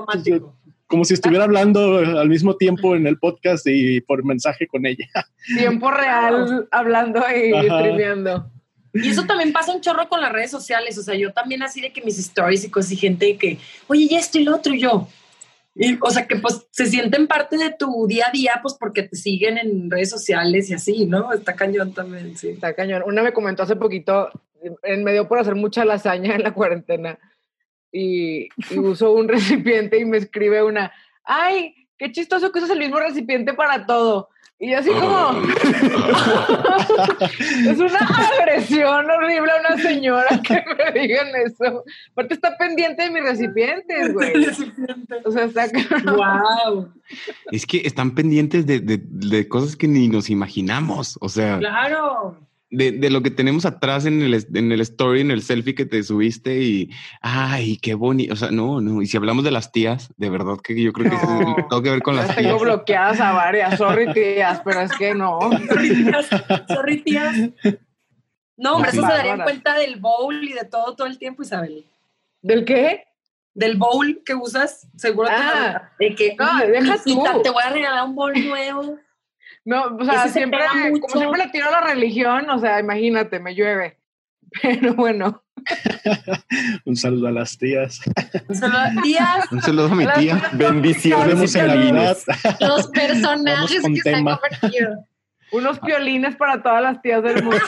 Como 0.89 1.05
si 1.05 1.13
estuviera 1.13 1.43
hablando 1.43 1.99
al 1.99 2.27
mismo 2.27 2.57
tiempo 2.57 2.95
en 2.95 3.05
el 3.05 3.19
podcast 3.19 3.65
y 3.67 4.01
por 4.01 4.25
mensaje 4.25 4.67
con 4.67 4.87
ella. 4.87 5.07
Tiempo 5.55 5.91
real 5.91 6.67
hablando 6.71 7.19
y 7.29 7.51
streameando. 7.51 8.51
Y 8.91 9.09
eso 9.09 9.25
también 9.25 9.53
pasa 9.53 9.71
un 9.71 9.81
chorro 9.81 10.09
con 10.09 10.19
las 10.19 10.31
redes 10.31 10.49
sociales. 10.49 10.97
O 10.97 11.03
sea, 11.03 11.13
yo 11.13 11.31
también 11.31 11.61
así 11.61 11.79
de 11.79 11.93
que 11.93 12.01
mis 12.01 12.17
stories 12.17 12.65
y 12.65 12.71
cosas 12.71 12.93
y 12.93 12.97
gente 12.97 13.27
de 13.27 13.37
que, 13.37 13.59
oye, 13.85 14.07
y 14.09 14.15
esto 14.15 14.39
y 14.39 14.43
lo 14.43 14.55
otro 14.55 14.73
y 14.73 14.79
yo. 14.79 15.07
Y, 15.75 15.95
o 16.01 16.09
sea, 16.09 16.25
que 16.25 16.37
pues 16.37 16.67
se 16.71 16.87
sienten 16.87 17.27
parte 17.27 17.57
de 17.57 17.71
tu 17.77 18.07
día 18.07 18.25
a 18.27 18.31
día, 18.31 18.59
pues 18.59 18.73
porque 18.73 19.03
te 19.03 19.15
siguen 19.15 19.59
en 19.59 19.91
redes 19.91 20.09
sociales 20.09 20.71
y 20.71 20.73
así, 20.73 21.05
¿no? 21.05 21.31
Está 21.31 21.55
cañón 21.55 21.93
también, 21.93 22.35
sí. 22.35 22.49
Está 22.49 22.73
cañón. 22.73 23.03
Una 23.05 23.21
me 23.21 23.31
comentó 23.31 23.61
hace 23.61 23.75
poquito, 23.75 24.31
en 24.81 25.03
me 25.03 25.13
dio 25.13 25.27
por 25.27 25.37
hacer 25.37 25.53
mucha 25.53 25.85
lasaña 25.85 26.33
en 26.33 26.41
la 26.41 26.55
cuarentena 26.55 27.19
y, 27.91 28.47
y 28.71 28.79
uso 28.79 29.11
un 29.13 29.27
recipiente 29.27 29.99
y 29.99 30.05
me 30.05 30.17
escribe 30.17 30.63
una, 30.63 30.91
ay, 31.23 31.75
qué 31.97 32.11
chistoso 32.11 32.51
que 32.51 32.59
usas 32.59 32.71
el 32.71 32.79
mismo 32.79 32.99
recipiente 32.99 33.53
para 33.53 33.85
todo. 33.85 34.29
Y 34.61 34.71
yo 34.71 34.79
así 34.79 34.89
como, 34.89 35.41
es 37.71 37.79
una 37.79 37.99
agresión 37.99 39.09
horrible 39.09 39.51
a 39.51 39.59
una 39.69 39.81
señora 39.81 40.27
que 40.43 40.61
me 40.77 40.99
digan 40.99 41.27
eso. 41.45 41.85
Aparte 42.11 42.33
está 42.33 42.57
pendiente 42.57 43.03
de 43.03 43.11
mis 43.11 43.23
recipientes, 43.23 44.13
güey. 44.13 44.33
O 45.25 45.31
sea, 45.31 45.45
está 45.45 45.67
wow. 46.13 46.91
Es 47.51 47.65
que 47.65 47.77
están 47.85 48.13
pendientes 48.15 48.65
de, 48.65 48.79
de- 48.81 48.99
de 49.01 49.47
cosas 49.47 49.77
que 49.77 49.87
ni 49.87 50.09
nos 50.09 50.29
imaginamos. 50.29 51.17
O 51.21 51.29
sea, 51.29 51.57
Claro. 51.59 52.37
De, 52.71 52.91
de 52.91 53.09
lo 53.09 53.21
que 53.23 53.31
tenemos 53.31 53.65
atrás 53.65 54.05
en 54.05 54.21
el, 54.21 54.45
en 54.53 54.71
el 54.71 54.81
story, 54.81 55.21
en 55.21 55.31
el 55.31 55.41
selfie 55.41 55.73
que 55.75 55.85
te 55.85 56.03
subiste 56.03 56.61
y, 56.61 56.89
ay, 57.21 57.77
qué 57.77 57.95
bonito. 57.95 58.33
O 58.33 58.35
sea, 58.35 58.51
no, 58.51 58.79
no. 58.81 59.01
Y 59.01 59.07
si 59.07 59.17
hablamos 59.17 59.43
de 59.43 59.51
las 59.51 59.71
tías, 59.71 60.13
de 60.17 60.29
verdad 60.29 60.57
que 60.63 60.79
yo 60.81 60.93
creo 60.93 61.09
que 61.09 61.17
No. 61.17 61.57
es- 61.57 61.67
tengo 61.67 61.81
que 61.81 61.89
ver 61.89 62.01
con 62.03 62.15
las 62.15 62.27
Las 62.27 62.35
tengo 62.37 62.49
tías. 62.51 62.61
bloqueadas 62.61 63.19
a 63.21 63.31
varias, 63.33 63.77
sorry 63.77 64.13
tías, 64.13 64.61
pero 64.63 64.81
es 64.81 64.91
que 64.91 65.15
no. 65.15 65.39
Sorry, 65.67 65.89
tías. 66.03 66.27
Sorry, 66.67 67.01
tías. 67.01 67.35
No, 68.57 68.73
hombre, 68.75 68.91
eso 68.91 69.01
se 69.01 69.07
darían 69.07 69.37
bárbaras. 69.39 69.43
cuenta 69.63 69.77
del 69.79 69.95
bowl 69.99 70.43
y 70.43 70.53
de 70.53 70.65
todo 70.65 70.95
todo 70.95 71.07
el 71.07 71.17
tiempo, 71.17 71.41
Isabel. 71.43 71.85
¿Del 72.41 72.65
qué? 72.65 73.05
Del 73.53 73.77
bowl 73.77 74.21
que 74.25 74.35
usas, 74.35 74.87
seguro 74.95 75.27
Ah. 75.31 75.89
de 75.99 76.13
que 76.13 76.35
No, 76.37 76.53
"Mm, 76.53 76.71
deja 76.71 76.97
tú". 77.03 77.23
te 77.43 77.49
voy 77.49 77.63
a 77.65 77.69
regalar 77.71 78.03
un 78.05 78.15
bowl 78.15 78.33
nuevo. 78.47 78.97
No, 79.65 79.95
o 79.99 80.03
sea, 80.05 80.25
Ese 80.25 80.33
siempre, 80.39 80.59
como 81.01 81.15
siempre 81.19 81.45
le 81.45 81.51
tiro 81.51 81.67
a 81.67 81.71
la 81.71 81.81
religión, 81.81 82.49
o 82.49 82.59
sea, 82.59 82.79
imagínate, 82.79 83.39
me 83.39 83.53
llueve. 83.55 83.97
Pero 84.61 84.95
bueno, 84.95 85.43
Un 86.85 86.95
saludo 86.95 87.27
a 87.27 87.31
las 87.31 87.57
tías. 87.57 87.99
Solo, 88.57 88.77
tías, 89.03 89.51
Un 89.51 89.61
saludo 89.61 89.87
a 89.91 89.95
mi 89.95 90.05
tía. 90.17 90.41
Bendiciones. 90.53 91.55
en 91.55 91.67
Navidad. 91.67 92.17
Los 92.61 92.87
personajes 92.93 93.81
que 93.83 93.95
se 94.01 94.09
han 94.09 94.15
tema. 94.15 94.39
convertido. 94.39 95.05
unos 95.51 95.79
piolines 95.79 96.35
para 96.35 96.61
todas 96.63 96.81
las 96.81 97.01
tías 97.01 97.21
del 97.23 97.43
mundo. 97.43 97.59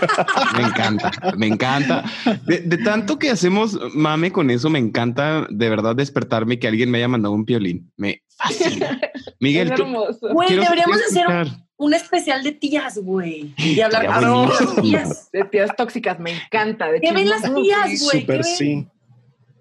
Me 0.55 0.63
encanta, 0.63 1.11
me 1.37 1.47
encanta. 1.47 2.03
De, 2.45 2.59
de 2.61 2.77
tanto 2.77 3.19
que 3.19 3.29
hacemos 3.29 3.77
mame 3.93 4.31
con 4.31 4.49
eso, 4.49 4.69
me 4.69 4.79
encanta 4.79 5.45
de 5.49 5.69
verdad 5.69 5.95
despertarme 5.95 6.57
que 6.59 6.67
alguien 6.67 6.89
me 6.89 6.97
haya 6.99 7.07
mandado 7.07 7.33
un 7.35 7.45
piolín. 7.45 7.91
Me 7.97 8.23
fascina. 8.37 8.99
Miguel, 9.39 9.69
es 9.69 9.75
tú- 9.75 9.83
hermoso. 9.83 10.29
güey, 10.33 10.55
deberíamos 10.55 10.97
hacer 11.09 11.27
un. 11.27 11.65
Un 11.81 11.95
especial 11.95 12.43
de 12.43 12.51
tías, 12.51 12.99
güey. 12.99 13.53
Y 13.57 13.81
hablar 13.81 14.05
con 14.05 14.49
las 14.49 14.75
tías. 14.81 15.31
De 15.31 15.43
tías 15.45 15.75
tóxicas, 15.75 16.19
me 16.19 16.31
encanta. 16.31 16.91
De 16.91 17.01
¿Qué 17.01 17.11
ven 17.11 17.27
las 17.27 17.41
tías, 17.41 18.03
güey? 18.03 18.21
Súper 18.21 18.25
¿qué 18.25 18.33
ven? 18.35 18.43
sí. 18.43 18.87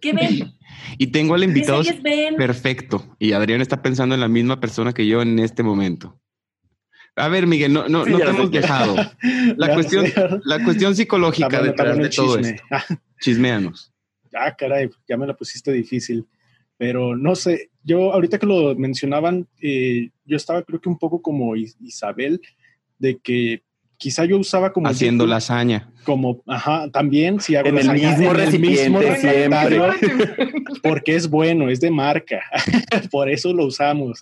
¿Qué 0.03 0.13
ven? 0.13 0.53
Y 0.99 1.07
tengo 1.09 1.35
al 1.35 1.41
¿Qué 1.41 1.47
invitado 1.47 1.83
perfecto. 2.37 3.17
Y 3.19 3.33
Adrián 3.33 3.63
está 3.63 3.81
pensando 3.81 4.15
en 4.15 4.21
la 4.21 4.29
misma 4.29 4.61
persona 4.61 4.93
que 4.93 5.07
yo 5.07 5.23
en 5.23 5.39
este 5.39 5.63
momento. 5.63 6.21
A 7.17 7.29
ver, 7.29 7.47
Miguel, 7.47 7.73
no, 7.73 7.89
no, 7.89 8.05
Sí, 8.05 8.11
no 8.11 8.19
te 8.19 8.29
hemos 8.29 8.51
dejado. 8.51 8.97
La 9.57 9.69
Ya 9.69 9.75
cuestión, 9.75 10.05
la 10.45 10.63
cuestión 10.63 10.95
psicológica 10.95 11.63
detrás 11.63 11.97
de 11.97 12.09
todo 12.11 12.37
chisme. 12.37 12.57
esto. 12.57 12.95
Chisméanos. 13.21 13.93
Ah, 14.35 14.55
caray, 14.55 14.91
ya 15.09 15.17
me 15.17 15.27
la 15.27 15.35
pusiste 15.35 15.73
difícil. 15.73 16.27
Pero 16.81 17.15
no 17.15 17.35
sé, 17.37 17.69
yo 17.85 18.11
ahorita 18.15 18.39
que 18.39 18.47
lo 18.47 18.75
mencionaban, 18.75 19.47
eh, 19.61 20.09
yo 20.25 20.35
estaba 20.39 20.63
creo 20.63 20.81
que 20.81 20.89
un 20.89 20.97
poco 20.99 21.21
como 21.21 21.55
Is- 21.55 21.77
Isabel, 21.79 22.41
de 22.99 23.19
que 23.19 23.63
quizá 23.99 24.25
yo 24.25 24.39
usaba 24.39 24.73
como... 24.73 24.89
Haciendo 24.89 25.27
lasaña. 25.27 25.93
Como, 26.05 26.43
ajá, 26.47 26.91
también 26.91 27.39
si 27.39 27.55
hago 27.55 27.69
En 27.69 27.77
el 27.77 27.87
lasaña, 27.87 28.09
mismo 28.17 28.25
en 28.25 28.31
el 28.31 28.37
recipiente 28.47 28.99
recetario, 29.11 29.93
siempre. 29.93 30.53
porque 30.83 31.17
es 31.17 31.29
bueno, 31.29 31.69
es 31.69 31.81
de 31.81 31.91
marca, 31.91 32.41
por 33.11 33.29
eso 33.29 33.53
lo 33.53 33.67
usamos. 33.67 34.19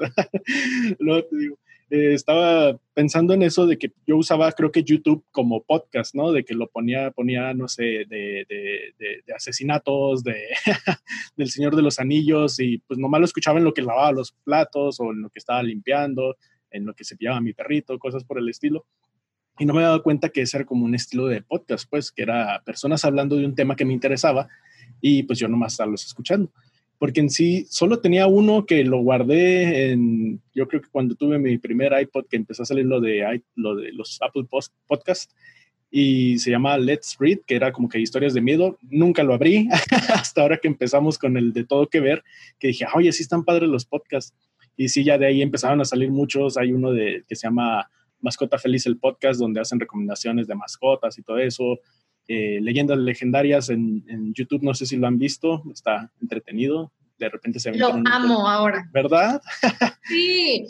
Luego 0.98 1.28
te 1.30 1.36
digo, 1.38 1.58
estaba 1.90 2.78
pensando 2.94 3.34
en 3.34 3.42
eso 3.42 3.66
de 3.66 3.78
que 3.78 3.92
yo 4.06 4.16
usaba, 4.16 4.52
creo 4.52 4.70
que 4.70 4.82
YouTube 4.84 5.24
como 5.30 5.62
podcast, 5.62 6.14
¿no? 6.14 6.32
De 6.32 6.44
que 6.44 6.54
lo 6.54 6.68
ponía, 6.68 7.10
ponía, 7.10 7.54
no 7.54 7.68
sé, 7.68 7.82
de, 8.08 8.46
de- 8.48 9.32
asesinatos, 9.34 10.22
de 10.24 10.36
del 11.36 11.50
Señor 11.50 11.76
de 11.76 11.82
los 11.82 11.98
Anillos, 11.98 12.58
y 12.60 12.78
pues 12.78 12.98
nomás 12.98 13.20
lo 13.20 13.24
escuchaba 13.26 13.58
en 13.58 13.64
lo 13.64 13.74
que 13.74 13.82
lavaba 13.82 14.12
los 14.12 14.32
platos 14.32 15.00
o 15.00 15.12
en 15.12 15.22
lo 15.22 15.30
que 15.30 15.38
estaba 15.38 15.62
limpiando, 15.62 16.36
en 16.70 16.84
lo 16.86 16.94
que 16.94 17.04
se 17.04 17.16
pillaba 17.16 17.40
mi 17.40 17.52
perrito, 17.52 17.98
cosas 17.98 18.24
por 18.24 18.38
el 18.38 18.48
estilo. 18.48 18.86
Y 19.58 19.64
no 19.64 19.72
me 19.74 19.80
había 19.80 19.88
dado 19.88 20.02
cuenta 20.02 20.28
que 20.28 20.42
ese 20.42 20.56
era 20.58 20.66
como 20.66 20.84
un 20.84 20.94
estilo 20.94 21.26
de 21.26 21.42
podcast, 21.42 21.88
pues, 21.90 22.12
que 22.12 22.22
era 22.22 22.62
personas 22.64 23.04
hablando 23.04 23.36
de 23.36 23.44
un 23.44 23.54
tema 23.54 23.74
que 23.74 23.84
me 23.84 23.92
interesaba 23.92 24.48
y 25.00 25.22
pues 25.24 25.38
yo 25.38 25.48
nomás 25.48 25.72
estarlos 25.72 26.04
escuchando. 26.04 26.52
Porque 26.98 27.20
en 27.20 27.30
sí 27.30 27.66
solo 27.70 28.00
tenía 28.00 28.26
uno 28.26 28.66
que 28.66 28.82
lo 28.84 28.98
guardé 28.98 29.90
en, 29.90 30.40
yo 30.52 30.66
creo 30.66 30.82
que 30.82 30.88
cuando 30.90 31.14
tuve 31.14 31.38
mi 31.38 31.56
primer 31.58 31.92
iPod 32.00 32.26
que 32.26 32.36
empezó 32.36 32.64
a 32.64 32.66
salir 32.66 32.86
lo 32.86 33.00
de, 33.00 33.24
los 33.92 34.18
Apple 34.20 34.44
Post- 34.50 34.74
Podcast 34.86 35.30
y 35.90 36.38
se 36.38 36.50
llama 36.50 36.76
Let's 36.76 37.16
Read, 37.18 37.38
que 37.46 37.54
era 37.54 37.72
como 37.72 37.88
que 37.88 38.00
historias 38.00 38.34
de 38.34 38.40
miedo. 38.40 38.78
Nunca 38.82 39.22
lo 39.22 39.32
abrí 39.34 39.68
hasta 40.12 40.42
ahora 40.42 40.58
que 40.58 40.68
empezamos 40.68 41.18
con 41.18 41.36
el 41.36 41.52
de 41.52 41.64
todo 41.64 41.86
que 41.88 42.00
ver, 42.00 42.22
que 42.58 42.68
dije, 42.68 42.84
oye, 42.94 43.12
sí 43.12 43.22
están 43.22 43.44
padres 43.44 43.68
los 43.68 43.86
podcasts. 43.86 44.34
Y 44.76 44.88
sí, 44.88 45.02
ya 45.02 45.18
de 45.18 45.26
ahí 45.26 45.42
empezaron 45.42 45.80
a 45.80 45.84
salir 45.84 46.10
muchos. 46.10 46.56
Hay 46.56 46.72
uno 46.72 46.92
de, 46.92 47.24
que 47.28 47.34
se 47.34 47.46
llama 47.46 47.90
Mascota 48.20 48.58
Feliz, 48.58 48.86
el 48.86 48.98
podcast, 48.98 49.40
donde 49.40 49.60
hacen 49.60 49.80
recomendaciones 49.80 50.46
de 50.46 50.54
mascotas 50.54 51.18
y 51.18 51.22
todo 51.22 51.38
eso. 51.38 51.78
Eh, 52.30 52.58
leyendas 52.60 52.98
legendarias 52.98 53.70
en, 53.70 54.04
en, 54.06 54.34
YouTube, 54.34 54.62
no 54.62 54.74
sé 54.74 54.84
si 54.84 54.98
lo 54.98 55.06
han 55.06 55.18
visto, 55.18 55.62
está 55.72 56.12
entretenido. 56.20 56.92
De 57.18 57.30
repente 57.30 57.58
se 57.58 57.72
Lo 57.72 57.88
amo 57.88 58.46
ahora. 58.46 58.86
¿Verdad? 58.92 59.40
sí. 60.04 60.66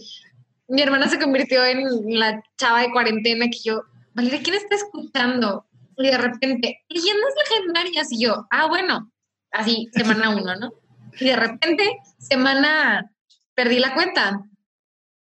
Mi 0.69 0.83
hermana 0.83 1.09
se 1.09 1.19
convirtió 1.19 1.65
en 1.65 1.83
la 2.17 2.41
chava 2.57 2.83
de 2.83 2.93
cuarentena 2.93 3.47
que 3.47 3.59
yo, 3.65 3.83
Valeria, 4.15 4.41
¿quién 4.41 4.55
está 4.55 4.77
escuchando? 4.77 5.67
Y 5.97 6.05
de 6.05 6.19
repente, 6.19 6.85
leyendas 6.89 7.35
legendarias. 7.51 8.13
Y 8.13 8.23
yo, 8.23 8.47
ah, 8.51 8.69
bueno, 8.69 9.11
así, 9.51 9.89
semana 9.93 10.31
uno, 10.37 10.55
¿no? 10.55 10.73
Y 11.19 11.25
de 11.25 11.37
repente, 11.37 11.99
semana, 12.19 13.11
perdí 13.55 13.81
la 13.81 13.95
cuenta. 13.95 14.45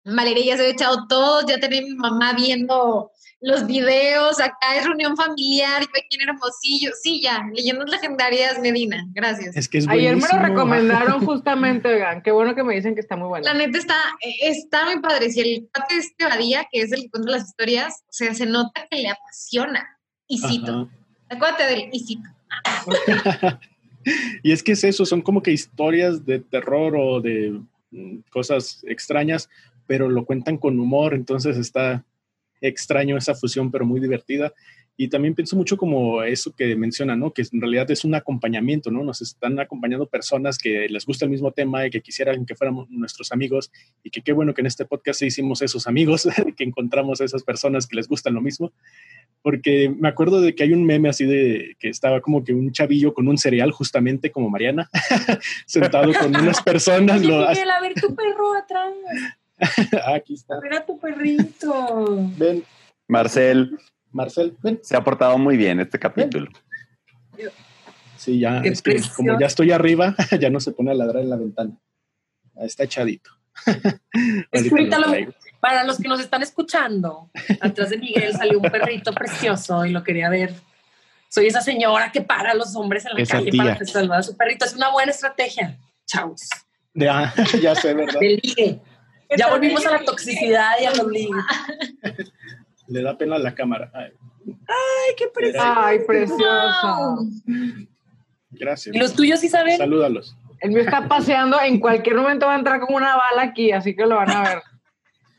Valeria 0.03 0.45
ya 0.45 0.55
se 0.55 0.61
había 0.61 0.73
echado 0.73 1.07
todos, 1.07 1.45
ya 1.47 1.59
tenía 1.59 1.81
mi 1.81 1.95
mamá 1.95 2.33
viendo 2.33 3.11
los 3.39 3.67
videos, 3.67 4.39
acá 4.39 4.75
es 4.77 4.85
reunión 4.85 5.15
familiar, 5.15 5.81
yo 5.81 5.87
aquí 5.89 6.17
en 6.19 6.29
Hermosillo. 6.29 6.91
Sí, 7.01 7.21
ya, 7.21 7.45
leyendas 7.53 7.89
legendarias 7.89 8.59
Medina, 8.59 9.05
gracias. 9.13 9.55
Es 9.55 9.69
que 9.69 9.77
es 9.77 9.87
Ayer 9.87 10.15
me 10.15 10.27
lo 10.27 10.39
recomendaron 10.39 11.25
justamente, 11.25 11.87
oigan, 11.87 12.21
qué 12.23 12.31
bueno 12.31 12.55
que 12.55 12.63
me 12.63 12.73
dicen 12.73 12.95
que 12.95 13.01
está 13.01 13.15
muy 13.15 13.27
bueno. 13.27 13.45
La 13.45 13.53
neta 13.53 13.77
está, 13.77 13.95
está 14.41 14.85
muy 14.85 14.99
padre. 14.99 15.29
Si 15.29 15.41
el 15.41 15.69
pate 15.71 15.95
de 15.95 15.99
este 16.01 16.25
Badía, 16.25 16.67
que 16.71 16.81
es 16.81 16.91
el 16.91 17.03
que 17.03 17.09
cuenta 17.09 17.31
las 17.31 17.49
historias, 17.49 18.03
o 18.03 18.13
sea, 18.13 18.33
se 18.33 18.45
nota 18.45 18.87
que 18.89 18.97
le 18.97 19.09
apasiona. 19.09 19.87
Isito. 20.27 20.89
Acuérdate 21.29 21.63
del 21.63 21.89
Isito. 21.91 22.29
y 24.43 24.51
es 24.51 24.63
que 24.63 24.71
es 24.71 24.83
eso, 24.83 25.05
son 25.05 25.21
como 25.21 25.43
que 25.43 25.51
historias 25.51 26.25
de 26.25 26.39
terror 26.39 26.95
o 26.97 27.21
de 27.21 27.59
mm, 27.91 28.19
cosas 28.31 28.83
extrañas, 28.87 29.49
pero 29.85 30.09
lo 30.09 30.25
cuentan 30.25 30.57
con 30.57 30.79
humor, 30.79 31.13
entonces 31.13 31.57
está, 31.57 32.03
extraño 32.61 33.17
esa 33.17 33.35
fusión, 33.35 33.71
pero 33.71 33.85
muy 33.85 33.99
divertida. 33.99 34.53
Y 34.99 35.09
también 35.09 35.35
pienso 35.35 35.55
mucho 35.55 35.77
como 35.77 36.23
eso 36.23 36.55
que 36.55 36.75
menciona, 36.75 37.15
¿no? 37.15 37.31
Que 37.31 37.43
en 37.43 37.61
realidad 37.61 37.89
es 37.91 38.03
un 38.03 38.15
acompañamiento, 38.15 38.89
¿no? 38.89 39.03
Nos 39.03 39.21
están 39.21 39.59
acompañando 39.59 40.07
personas 40.07 40.57
que 40.57 40.89
les 40.89 41.05
gusta 41.05 41.25
el 41.25 41.29
mismo 41.29 41.51
tema 41.51 41.85
y 41.85 41.91
que 41.91 42.01
quisieran 42.01 42.47
que 42.47 42.55
fuéramos 42.55 42.89
nuestros 42.89 43.31
amigos 43.31 43.71
y 44.03 44.09
que 44.09 44.23
qué 44.23 44.33
bueno 44.33 44.55
que 44.55 44.61
en 44.61 44.65
este 44.65 44.85
podcast 44.85 45.21
hicimos 45.21 45.61
esos 45.61 45.85
amigos, 45.85 46.27
que 46.57 46.63
encontramos 46.63 47.21
a 47.21 47.25
esas 47.25 47.43
personas 47.43 47.85
que 47.85 47.95
les 47.95 48.07
gustan 48.07 48.33
lo 48.33 48.41
mismo. 48.41 48.73
Porque 49.43 49.87
me 49.87 50.09
acuerdo 50.09 50.41
de 50.41 50.55
que 50.55 50.63
hay 50.63 50.73
un 50.73 50.83
meme 50.83 51.09
así 51.09 51.25
de 51.25 51.75
que 51.77 51.89
estaba 51.89 52.19
como 52.19 52.43
que 52.43 52.55
un 52.55 52.71
chavillo 52.71 53.13
con 53.13 53.27
un 53.27 53.37
cereal, 53.37 53.69
justamente 53.69 54.31
como 54.31 54.49
Mariana, 54.49 54.89
sentado 55.67 56.11
con 56.11 56.35
unas 56.35 56.63
personas. 56.63 57.19
Oye, 57.19 57.27
lo, 57.27 57.47
Miguel, 57.47 57.69
a 57.69 57.81
ver 57.81 57.93
tu 57.93 58.15
perro 58.15 58.55
atrás. 58.55 58.93
Aquí 60.13 60.35
está. 60.35 60.59
Mira 60.61 60.85
tu 60.85 60.99
perrito. 60.99 62.05
Ven. 62.37 62.63
Marcel. 63.07 63.77
Marcel, 64.11 64.55
ven. 64.61 64.79
Se 64.83 64.95
ha 64.95 65.03
portado 65.03 65.37
muy 65.37 65.57
bien 65.57 65.79
este 65.79 65.99
capítulo. 65.99 66.49
Sí, 68.17 68.39
ya, 68.39 68.61
es 68.63 68.81
que 68.81 68.99
como 69.15 69.39
ya 69.39 69.45
estoy 69.45 69.71
arriba, 69.71 70.15
ya 70.39 70.49
no 70.49 70.59
se 70.59 70.71
pone 70.71 70.91
a 70.91 70.95
ladrar 70.95 71.23
en 71.23 71.29
la 71.29 71.37
ventana. 71.37 71.77
Está 72.55 72.83
echadito. 72.83 73.29
para 75.59 75.83
los 75.83 75.97
que 75.97 76.07
nos 76.07 76.19
están 76.19 76.41
escuchando, 76.41 77.29
atrás 77.61 77.89
de 77.89 77.97
Miguel 77.97 78.33
salió 78.33 78.59
un 78.59 78.69
perrito 78.69 79.13
precioso 79.13 79.85
y 79.85 79.91
lo 79.91 80.03
quería 80.03 80.29
ver. 80.29 80.53
Soy 81.29 81.47
esa 81.47 81.61
señora 81.61 82.11
que 82.11 82.21
para 82.21 82.51
a 82.51 82.53
los 82.55 82.75
hombres 82.75 83.05
en 83.05 83.17
la 83.17 83.25
calle 83.25 83.51
para 83.55 83.77
que 83.77 83.85
salva 83.85 84.17
a 84.17 84.23
su 84.23 84.35
perrito. 84.35 84.65
Es 84.65 84.73
una 84.73 84.91
buena 84.91 85.11
estrategia. 85.11 85.77
Chaus. 86.05 86.49
Ya, 86.93 87.33
ya 87.61 87.75
sé, 87.75 87.93
¿verdad? 87.93 88.19
Ligue. 88.19 88.81
Ya 89.35 89.49
volvimos 89.49 89.85
a 89.85 89.91
la 89.91 90.03
toxicidad 90.03 90.71
y 90.81 90.85
a 90.85 90.93
los 90.93 91.07
libros. 91.07 91.43
Le 92.87 93.01
da 93.01 93.17
pena 93.17 93.35
a 93.35 93.39
la 93.39 93.53
cámara. 93.53 93.91
Ay, 93.93 94.11
Ay 94.47 95.15
qué 95.17 95.27
precioso. 95.27 95.67
Ay, 95.75 95.99
precioso. 96.05 97.17
Gracias. 98.51 98.95
¿Y 98.95 98.99
los 98.99 99.13
tuyos, 99.13 99.43
Isabel? 99.43 99.77
Salúdalos. 99.77 100.37
El 100.61 100.71
mío 100.71 100.81
está 100.81 101.07
paseando, 101.07 101.59
en 101.61 101.79
cualquier 101.79 102.15
momento 102.15 102.47
va 102.47 102.55
a 102.55 102.57
entrar 102.57 102.79
como 102.79 102.97
una 102.97 103.15
bala 103.15 103.43
aquí, 103.43 103.71
así 103.71 103.95
que 103.95 104.05
lo 104.05 104.15
van 104.15 104.31
a 104.31 104.43
ver. 104.43 104.61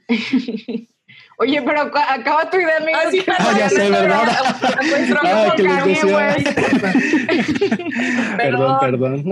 Oye, 1.41 1.63
pero 1.63 1.83
acaba 1.83 2.51
tu 2.51 2.57
idea, 2.57 2.79
amigo. 2.79 2.99
Ah, 3.01 3.11
sí, 3.13 3.23
ah, 3.29 3.57
ya 3.57 3.69
sé, 3.69 3.89
¿verdad? 3.89 4.27
ah, 5.23 5.55
que 5.57 5.63
les 5.63 5.85
decía. 5.85 6.37
perdón, 8.37 8.77
perdón. 8.81 9.25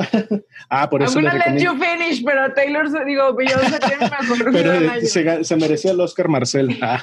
ah, 0.71 0.89
por 0.89 1.03
eso 1.03 1.19
I'm 1.19 1.25
gonna 1.25 1.45
let 1.45 1.61
you 1.61 1.73
finish, 1.73 2.23
pero 2.25 2.55
Taylor, 2.55 3.05
digo, 3.05 3.35
Beyoncé 3.35 3.81
tiene 3.81 4.09
mejor 4.09 4.53
Pero 4.53 5.01
se, 5.01 5.43
se, 5.43 5.57
merecía 5.57 5.91
el 5.91 6.01
Oscar 6.01 6.29
Marcel. 6.29 6.79
Ah. 6.81 7.03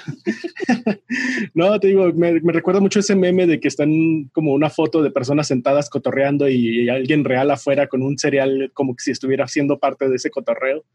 no, 1.53 1.77
te 1.81 1.87
digo, 1.87 2.09
me, 2.13 2.39
me, 2.39 2.53
recuerda 2.53 2.79
mucho 2.79 3.01
ese 3.01 3.13
meme 3.13 3.45
de 3.45 3.59
que 3.59 3.67
están 3.67 4.29
como 4.31 4.53
una 4.53 4.69
foto 4.69 5.03
de 5.03 5.11
personas 5.11 5.47
sentadas 5.47 5.89
cotorreando 5.89 6.47
y, 6.47 6.85
y 6.85 6.89
alguien 6.89 7.25
real 7.25 7.51
afuera 7.51 7.87
con 7.87 8.03
un 8.03 8.17
cereal 8.17 8.71
como 8.73 8.95
si 8.97 9.11
estuviera 9.11 9.49
siendo 9.49 9.79
parte 9.79 10.07
de 10.07 10.15
ese 10.15 10.29
cotorreo 10.29 10.85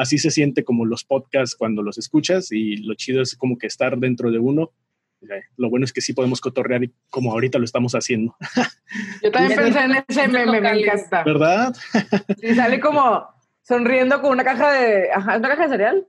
así 0.00 0.16
se 0.16 0.30
siente 0.30 0.64
como 0.64 0.86
los 0.86 1.04
podcasts 1.04 1.54
cuando 1.54 1.82
los 1.82 1.98
escuchas 1.98 2.50
y 2.52 2.78
lo 2.78 2.94
chido 2.94 3.20
es 3.20 3.36
como 3.36 3.58
que 3.58 3.66
estar 3.66 3.98
dentro 3.98 4.30
de 4.30 4.38
uno. 4.38 4.72
Lo 5.58 5.68
bueno 5.68 5.84
es 5.84 5.92
que 5.92 6.00
sí 6.00 6.14
podemos 6.14 6.40
cotorrear 6.40 6.80
como 7.10 7.32
ahorita 7.32 7.58
lo 7.58 7.66
estamos 7.66 7.92
haciendo. 7.92 8.34
Yo 9.22 9.30
también 9.30 9.60
pensé 9.60 9.80
en 9.80 10.04
ese 10.08 10.28
meme, 10.28 10.62
me 10.62 10.80
encanta. 10.80 11.22
¿Verdad? 11.22 11.76
Y 12.40 12.54
sale 12.54 12.80
como 12.80 13.28
sonriendo 13.60 14.22
con 14.22 14.32
una 14.32 14.42
caja 14.42 14.72
de, 14.72 15.12
ajá, 15.12 15.36
una 15.36 15.48
caja 15.50 15.64
de 15.64 15.68
cereal. 15.68 16.06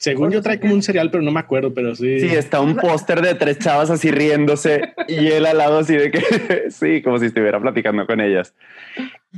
Según 0.00 0.30
yo 0.30 0.40
trae 0.40 0.58
como 0.58 0.72
un 0.72 0.82
cereal, 0.82 1.10
pero 1.10 1.22
no 1.22 1.30
me 1.30 1.40
acuerdo, 1.40 1.74
pero 1.74 1.94
sí. 1.94 2.20
Sí, 2.20 2.28
está 2.28 2.62
un 2.62 2.74
póster 2.74 3.20
de 3.20 3.34
tres 3.34 3.58
chavas 3.58 3.90
así 3.90 4.10
riéndose 4.10 4.94
y 5.06 5.26
él 5.26 5.44
al 5.44 5.58
lado 5.58 5.80
así 5.80 5.94
de 5.94 6.10
que, 6.10 6.20
sí, 6.70 7.02
como 7.02 7.18
si 7.18 7.26
estuviera 7.26 7.60
platicando 7.60 8.06
con 8.06 8.18
ellas. 8.18 8.54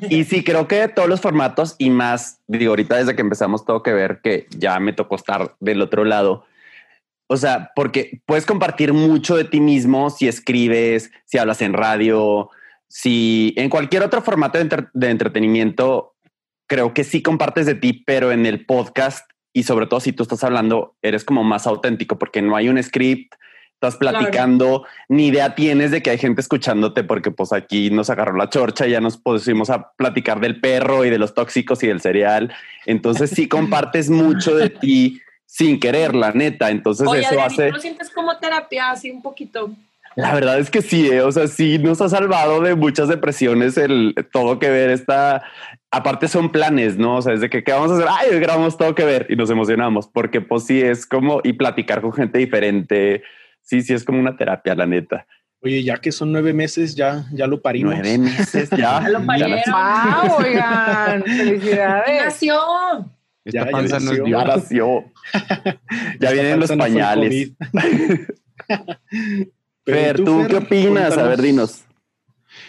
Y 0.09 0.23
sí, 0.23 0.45
creo 0.45 0.69
que 0.69 0.87
todos 0.87 1.09
los 1.09 1.21
formatos 1.21 1.75
y 1.79 1.91
más, 1.91 2.41
digo, 2.47 2.71
ahorita 2.71 2.97
desde 2.97 3.17
que 3.17 3.23
empezamos 3.23 3.65
todo 3.65 3.83
que 3.83 3.93
ver 3.93 4.21
que 4.23 4.47
ya 4.51 4.79
me 4.79 4.93
tocó 4.93 5.17
estar 5.17 5.57
del 5.59 5.83
otro 5.83 6.05
lado. 6.05 6.47
O 7.27 7.37
sea, 7.37 7.73
porque 7.75 8.21
puedes 8.25 8.47
compartir 8.47 8.93
mucho 8.93 9.35
de 9.35 9.43
ti 9.43 9.61
mismo 9.61 10.11
si 10.11 10.29
escribes, 10.29 11.11
si 11.25 11.39
hablas 11.39 11.61
en 11.61 11.73
radio, 11.73 12.51
si 12.87 13.53
en 13.57 13.69
cualquier 13.69 14.05
otro 14.05 14.23
formato 14.23 14.63
de, 14.63 14.87
de 14.93 15.11
entretenimiento, 15.11 16.15
creo 16.69 16.95
que 16.95 17.03
sí 17.03 17.21
compartes 17.21 17.67
de 17.67 17.75
ti, 17.75 18.05
pero 18.07 18.31
en 18.31 18.47
el 18.47 18.65
podcast 18.65 19.29
y 19.53 19.65
sobre 19.65 19.87
todo 19.87 20.01
si 20.01 20.13
tú 20.13 20.23
estás 20.23 20.45
hablando, 20.45 20.95
eres 21.03 21.25
como 21.25 21.45
más 21.45 21.67
auténtico 21.67 22.19
porque 22.19 22.43
no 22.43 22.57
hay 22.57 22.69
un 22.69 22.83
script, 22.83 23.35
estás 23.75 23.97
platicando, 23.97 24.87
ni 25.09 25.27
idea 25.27 25.57
tienes 25.57 25.91
de 25.91 26.03
que 26.03 26.11
hay 26.11 26.19
gente 26.19 26.41
escuchándote 26.41 27.03
porque 27.03 27.33
pues 27.33 27.53
aquí 27.53 27.91
nos 27.91 28.11
agarró 28.11 28.37
la 28.37 28.49
chorcha 28.49 28.87
y 28.87 28.93
ya 28.93 29.01
nos 29.01 29.17
pusimos 29.17 29.71
a 29.71 29.91
platicar 29.93 30.39
del 30.39 30.61
perro 30.61 31.05
y 31.05 31.11
de 31.11 31.19
los 31.19 31.35
tóxicos 31.35 31.83
y 31.83 31.89
del 31.89 32.01
cereal. 32.01 32.55
Entonces 32.87 33.31
sí 33.31 33.49
compartes 33.49 34.09
mucho 34.09 34.55
de 34.55 34.71
ti 34.71 35.21
sin 35.47 35.81
querer, 35.81 36.15
la 36.15 36.31
neta. 36.31 36.71
Entonces 36.71 37.09
eso 37.13 37.43
hace... 37.43 37.69
¿tú 37.69 37.75
lo 37.75 37.81
sientes 37.81 38.11
como 38.11 38.39
terapia 38.39 38.93
así 38.93 39.11
un 39.11 39.21
poquito? 39.21 39.73
La 40.17 40.35
verdad 40.35 40.59
es 40.59 40.71
que 40.71 40.83
sí, 40.83 41.09
¿eh? 41.09 41.23
o 41.23 41.33
sea, 41.33 41.47
sí 41.47 41.79
nos 41.79 42.01
ha 42.01 42.09
salvado 42.09 42.61
de 42.61 42.75
muchas 42.75 43.09
depresiones 43.09 43.79
el 43.79 44.15
todo 44.33 44.59
que 44.59 44.69
ver 44.69 44.91
esta. 44.91 45.43
Aparte 45.91 46.29
son 46.29 46.51
planes, 46.51 46.97
¿no? 46.99 47.17
O 47.17 47.23
sea, 47.23 47.33
desde 47.33 47.51
que 47.51 47.65
qué 47.65 47.73
vamos 47.73 47.91
a 47.91 47.95
hacer, 47.95 48.07
ay, 48.09 48.39
grabamos 48.41 48.77
todo 48.77 48.95
que 48.95 49.05
ver 49.05 49.27
y 49.29 49.37
nos 49.37 49.51
emocionamos, 49.51 50.09
porque 50.09 50.41
pues 50.41 50.65
sí 50.65 50.81
es 50.81 51.07
como 51.07 51.41
y 51.45 51.55
platicar 51.55 52.01
con 52.01 52.13
gente 52.13 52.39
diferente. 52.39 53.23
Sí, 53.63 53.83
sí 53.83 53.95
es 53.95 54.05
como 54.05 54.19
una 54.19 54.37
terapia, 54.37 54.75
la 54.75 54.87
neta. 54.87 55.27
Oye, 55.65 55.83
ya 55.85 55.99
que 55.99 56.11
son 56.11 56.33
nueve 56.33 56.53
meses, 56.53 56.97
ya, 56.97 57.25
ya 57.33 57.47
lo 57.47 57.63
parimos. 57.63 57.95
Nueve 57.95 58.19
meses, 58.19 58.69
ya. 58.71 58.77
ya 59.03 59.09
lo 59.09 59.25
parieron. 59.25 59.61
¡Wow! 59.67 60.37
Oigan, 60.39 61.23
felicidades. 61.23 62.25
Nació. 62.25 62.59
Esta 63.45 63.67
panza 63.67 64.01
no 64.01 64.13
es 64.13 64.23
ya 64.27 64.45
nació. 64.45 65.05
ya 66.21 66.31
vienen 66.33 66.61
los 66.61 66.73
pañales. 66.73 67.53
Fer, 69.85 70.23
¿tú, 70.23 70.47
qué 70.49 70.57
opinas? 70.57 71.17
A 71.19 71.29
ver, 71.29 71.43
dinos. 71.43 71.85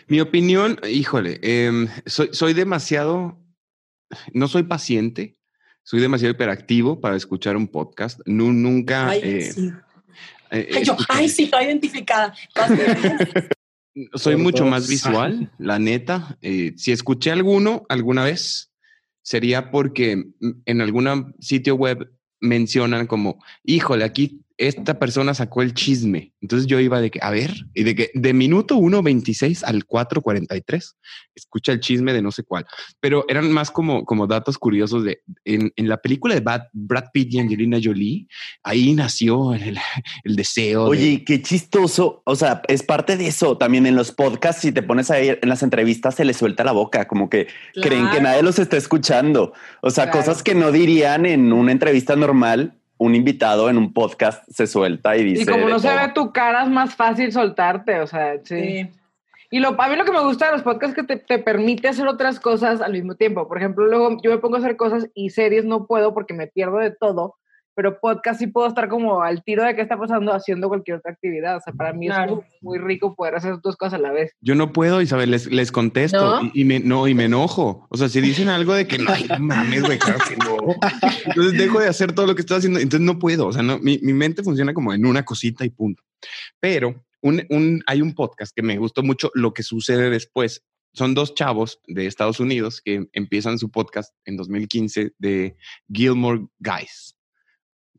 Mi 0.07 0.19
opinión, 0.19 0.79
híjole, 0.89 1.39
eh, 1.43 1.87
soy, 2.05 2.29
soy 2.31 2.53
demasiado, 2.53 3.39
no 4.33 4.47
soy 4.47 4.63
paciente, 4.63 5.37
soy 5.83 5.99
demasiado 5.99 6.33
hiperactivo 6.33 6.99
para 7.01 7.15
escuchar 7.15 7.57
un 7.57 7.67
podcast. 7.67 8.19
No, 8.25 8.51
nunca. 8.51 9.09
Ay, 9.09 9.21
eh, 9.23 9.51
sí. 9.51 9.71
Eh, 10.51 10.69
ay, 10.75 10.83
yo, 10.83 10.95
ay, 11.09 11.29
sí, 11.29 11.43
estoy 11.43 11.65
identificada. 11.65 12.33
soy 14.13 14.35
mucho 14.35 14.65
más 14.65 14.87
visual, 14.87 15.51
la 15.57 15.79
neta. 15.79 16.37
Eh, 16.41 16.73
si 16.77 16.91
escuché 16.91 17.31
alguno 17.31 17.85
alguna 17.89 18.23
vez, 18.23 18.71
sería 19.21 19.71
porque 19.71 20.25
en 20.65 20.81
algún 20.81 21.35
sitio 21.39 21.75
web 21.75 22.11
mencionan 22.39 23.07
como, 23.07 23.43
híjole, 23.63 24.03
aquí 24.03 24.42
esta 24.57 24.99
persona 24.99 25.33
sacó 25.33 25.61
el 25.63 25.73
chisme. 25.73 26.31
Entonces 26.39 26.67
yo 26.67 26.79
iba 26.79 27.01
de 27.01 27.09
que, 27.09 27.19
a 27.21 27.31
ver, 27.31 27.51
y 27.73 27.83
de 27.83 27.95
que 27.95 28.11
de 28.13 28.33
minuto 28.33 28.77
1.26 28.77 29.63
al 29.63 29.85
4.43, 29.87 30.93
escucha 31.35 31.71
el 31.71 31.79
chisme 31.79 32.13
de 32.13 32.21
no 32.21 32.31
sé 32.31 32.43
cuál. 32.43 32.65
Pero 32.99 33.25
eran 33.27 33.51
más 33.51 33.71
como, 33.71 34.05
como 34.05 34.27
datos 34.27 34.57
curiosos 34.57 35.03
de, 35.03 35.21
en, 35.45 35.71
en 35.75 35.89
la 35.89 35.97
película 35.97 36.35
de 36.35 36.41
Brad, 36.41 36.61
Brad 36.71 37.05
Pitt 37.11 37.33
y 37.33 37.39
Angelina 37.39 37.79
Jolie, 37.83 38.27
ahí 38.63 38.93
nació 38.93 39.53
el, 39.55 39.77
el 40.23 40.35
deseo. 40.35 40.83
de- 40.85 40.89
Oye, 40.89 41.23
qué 41.25 41.41
chistoso. 41.41 42.21
O 42.25 42.35
sea, 42.35 42.61
es 42.67 42.83
parte 42.83 43.17
de 43.17 43.27
eso. 43.27 43.57
También 43.57 43.85
en 43.87 43.95
los 43.95 44.11
podcasts, 44.11 44.61
si 44.61 44.71
te 44.71 44.83
pones 44.83 45.09
ahí 45.11 45.29
en 45.41 45.49
las 45.49 45.63
entrevistas, 45.63 46.15
se 46.15 46.25
les 46.25 46.37
suelta 46.37 46.63
la 46.63 46.71
boca, 46.73 47.07
como 47.07 47.29
que 47.29 47.47
creen 47.81 48.09
que 48.11 48.21
nadie 48.21 48.43
los 48.43 48.59
está 48.59 48.77
escuchando. 48.77 49.53
O 49.81 49.89
sea, 49.89 50.05
Claro. 50.05 50.19
cosas 50.19 50.43
que 50.43 50.53
no 50.53 50.71
dirían 50.71 51.25
en 51.25 51.51
una 51.53 51.71
entrevista 51.71 52.15
normal. 52.15 52.77
Un 53.03 53.15
invitado 53.15 53.69
en 53.69 53.77
un 53.77 53.91
podcast 53.91 54.49
se 54.49 54.65
suelta 54.65 55.17
y 55.17 55.23
dice. 55.23 55.41
Y 55.41 55.45
como 55.45 55.67
no 55.67 55.77
se 55.79 55.89
todo. 55.89 55.97
ve 55.97 56.13
tu 56.13 56.31
cara, 56.31 56.63
es 56.63 56.69
más 56.69 56.95
fácil 56.95 57.33
soltarte, 57.33 57.99
o 57.99 58.07
sea, 58.07 58.35
sí. 58.43 58.61
Sí. 58.61 58.89
Y 59.51 59.59
lo, 59.59 59.79
a 59.79 59.87
mí 59.89 59.95
lo 59.95 60.05
que 60.05 60.11
me 60.11 60.23
gusta 60.23 60.45
de 60.45 60.53
los 60.53 60.63
podcasts 60.63 60.97
es 60.97 61.05
que 61.05 61.15
te, 61.15 61.23
te 61.23 61.37
permite 61.37 61.89
hacer 61.89 62.07
otras 62.07 62.39
cosas 62.39 62.79
al 62.81 62.93
mismo 62.93 63.15
tiempo. 63.15 63.47
Por 63.47 63.57
ejemplo, 63.57 63.85
luego 63.85 64.17
yo 64.23 64.31
me 64.31 64.37
pongo 64.37 64.55
a 64.55 64.59
hacer 64.59 64.77
cosas 64.77 65.09
y 65.13 65.31
series 65.31 65.65
no 65.65 65.85
puedo 65.85 66.13
porque 66.13 66.33
me 66.33 66.47
pierdo 66.47 66.77
de 66.77 66.91
todo, 66.91 67.35
pero 67.75 67.99
podcast 67.99 68.39
sí 68.39 68.47
puedo 68.47 68.67
estar 68.67 68.87
como 68.89 69.21
al 69.23 69.43
tiro 69.43 69.63
de 69.63 69.75
qué 69.75 69.81
está 69.81 69.97
pasando 69.97 70.33
haciendo 70.33 70.67
cualquier 70.67 70.97
otra 70.97 71.11
actividad. 71.11 71.57
O 71.57 71.61
sea, 71.61 71.73
para 71.73 71.93
mí 71.93 72.07
Claro. 72.07 72.43
es 72.45 72.61
muy, 72.61 72.77
muy 72.79 72.87
rico 72.87 73.15
poder 73.15 73.35
hacer 73.35 73.55
dos 73.63 73.75
cosas 73.77 73.95
a 73.95 73.97
la 73.97 74.11
vez. 74.11 74.31
Yo 74.41 74.55
no 74.55 74.71
puedo, 74.73 75.01
Isabel, 75.01 75.31
les, 75.31 75.47
les 75.51 75.71
contesto 75.71 76.41
¿No? 76.43 76.51
y, 76.53 76.61
y 76.61 76.65
me, 76.65 76.79
no, 76.79 77.07
y 77.07 77.13
me 77.13 77.25
enojo. 77.25 77.87
O 77.89 77.97
sea, 77.97 78.09
si 78.09 78.21
dicen 78.21 78.49
algo 78.49 78.73
de 78.73 78.87
que 78.87 78.97
no, 78.97 79.11
ay, 79.11 79.25
no 79.27 79.39
mames, 79.39 79.81
güey, 79.83 79.97
claro 79.99 80.19
que 80.27 80.35
no. 80.37 80.57
Entonces 81.25 81.57
dejo 81.57 81.79
de 81.79 81.87
hacer 81.87 82.13
todo 82.13 82.27
lo 82.27 82.35
que 82.35 82.41
estoy 82.41 82.57
haciendo. 82.57 82.79
Entonces 82.79 83.05
no 83.05 83.19
puedo. 83.19 83.47
O 83.47 83.53
sea, 83.53 83.63
no, 83.63 83.79
mi, 83.79 83.99
mi 84.01 84.13
mente 84.13 84.43
funciona 84.43 84.73
como 84.73 84.93
en 84.93 85.05
una 85.05 85.23
cosita 85.23 85.65
y 85.65 85.69
punto. 85.69 86.03
Pero 86.59 87.03
un, 87.21 87.41
un- 87.49 87.83
hay 87.87 88.01
un 88.01 88.13
podcast 88.13 88.55
que 88.55 88.61
me 88.61 88.77
gustó 88.77 89.03
mucho 89.03 89.31
lo 89.33 89.53
que 89.53 89.63
sucede 89.63 90.09
después. 90.09 90.63
Son 90.95 91.15
dos 91.15 91.33
chavos 91.33 91.79
de 91.87 92.05
Estados 92.05 92.39
Unidos 92.39 92.79
que 92.83 93.07
empiezan 93.13 93.57
su 93.57 93.71
podcast 93.71 94.13
en 94.25 94.37
2015 94.37 95.13
de 95.17 95.55
Gilmore 95.91 96.45
Guys, 96.59 97.15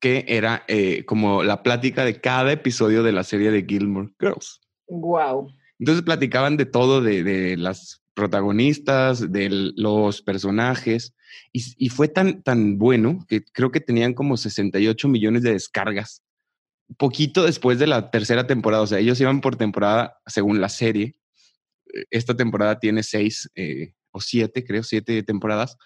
que 0.04 0.26
era 0.28 0.64
eh, 0.68 1.06
como 1.06 1.42
la 1.42 1.62
plática 1.62 2.04
de 2.04 2.20
cada 2.20 2.52
episodio 2.52 3.02
de 3.02 3.12
la 3.12 3.24
serie 3.24 3.50
de 3.50 3.64
Gilmore 3.66 4.10
Girls. 4.20 4.60
Wow. 4.86 5.50
Entonces 5.78 6.04
platicaban 6.04 6.58
de 6.58 6.66
todo, 6.66 7.00
de, 7.00 7.24
de 7.24 7.56
las 7.56 8.02
protagonistas, 8.12 9.32
de 9.32 9.72
los 9.74 10.20
personajes, 10.20 11.14
y 11.52 11.88
fue 11.88 12.08
tan, 12.08 12.42
tan 12.42 12.76
bueno 12.76 13.24
que 13.26 13.46
creo 13.46 13.70
que 13.70 13.80
tenían 13.80 14.12
como 14.12 14.36
68 14.36 15.08
millones 15.08 15.42
de 15.42 15.52
descargas, 15.52 16.22
poquito 16.98 17.42
después 17.42 17.78
de 17.78 17.86
la 17.86 18.10
tercera 18.10 18.46
temporada, 18.46 18.82
o 18.82 18.86
sea, 18.86 18.98
ellos 18.98 19.18
iban 19.22 19.40
por 19.40 19.56
temporada 19.56 20.18
según 20.26 20.60
la 20.60 20.68
serie. 20.68 21.14
Eh, 21.94 22.04
Esta 22.10 22.36
temporada 22.36 22.78
tiene 22.78 23.02
seis 23.02 23.50
eh, 23.54 23.94
o 24.10 24.20
siete, 24.20 24.66
creo, 24.66 24.82
siete 24.82 25.22
temporadas, 25.22 25.78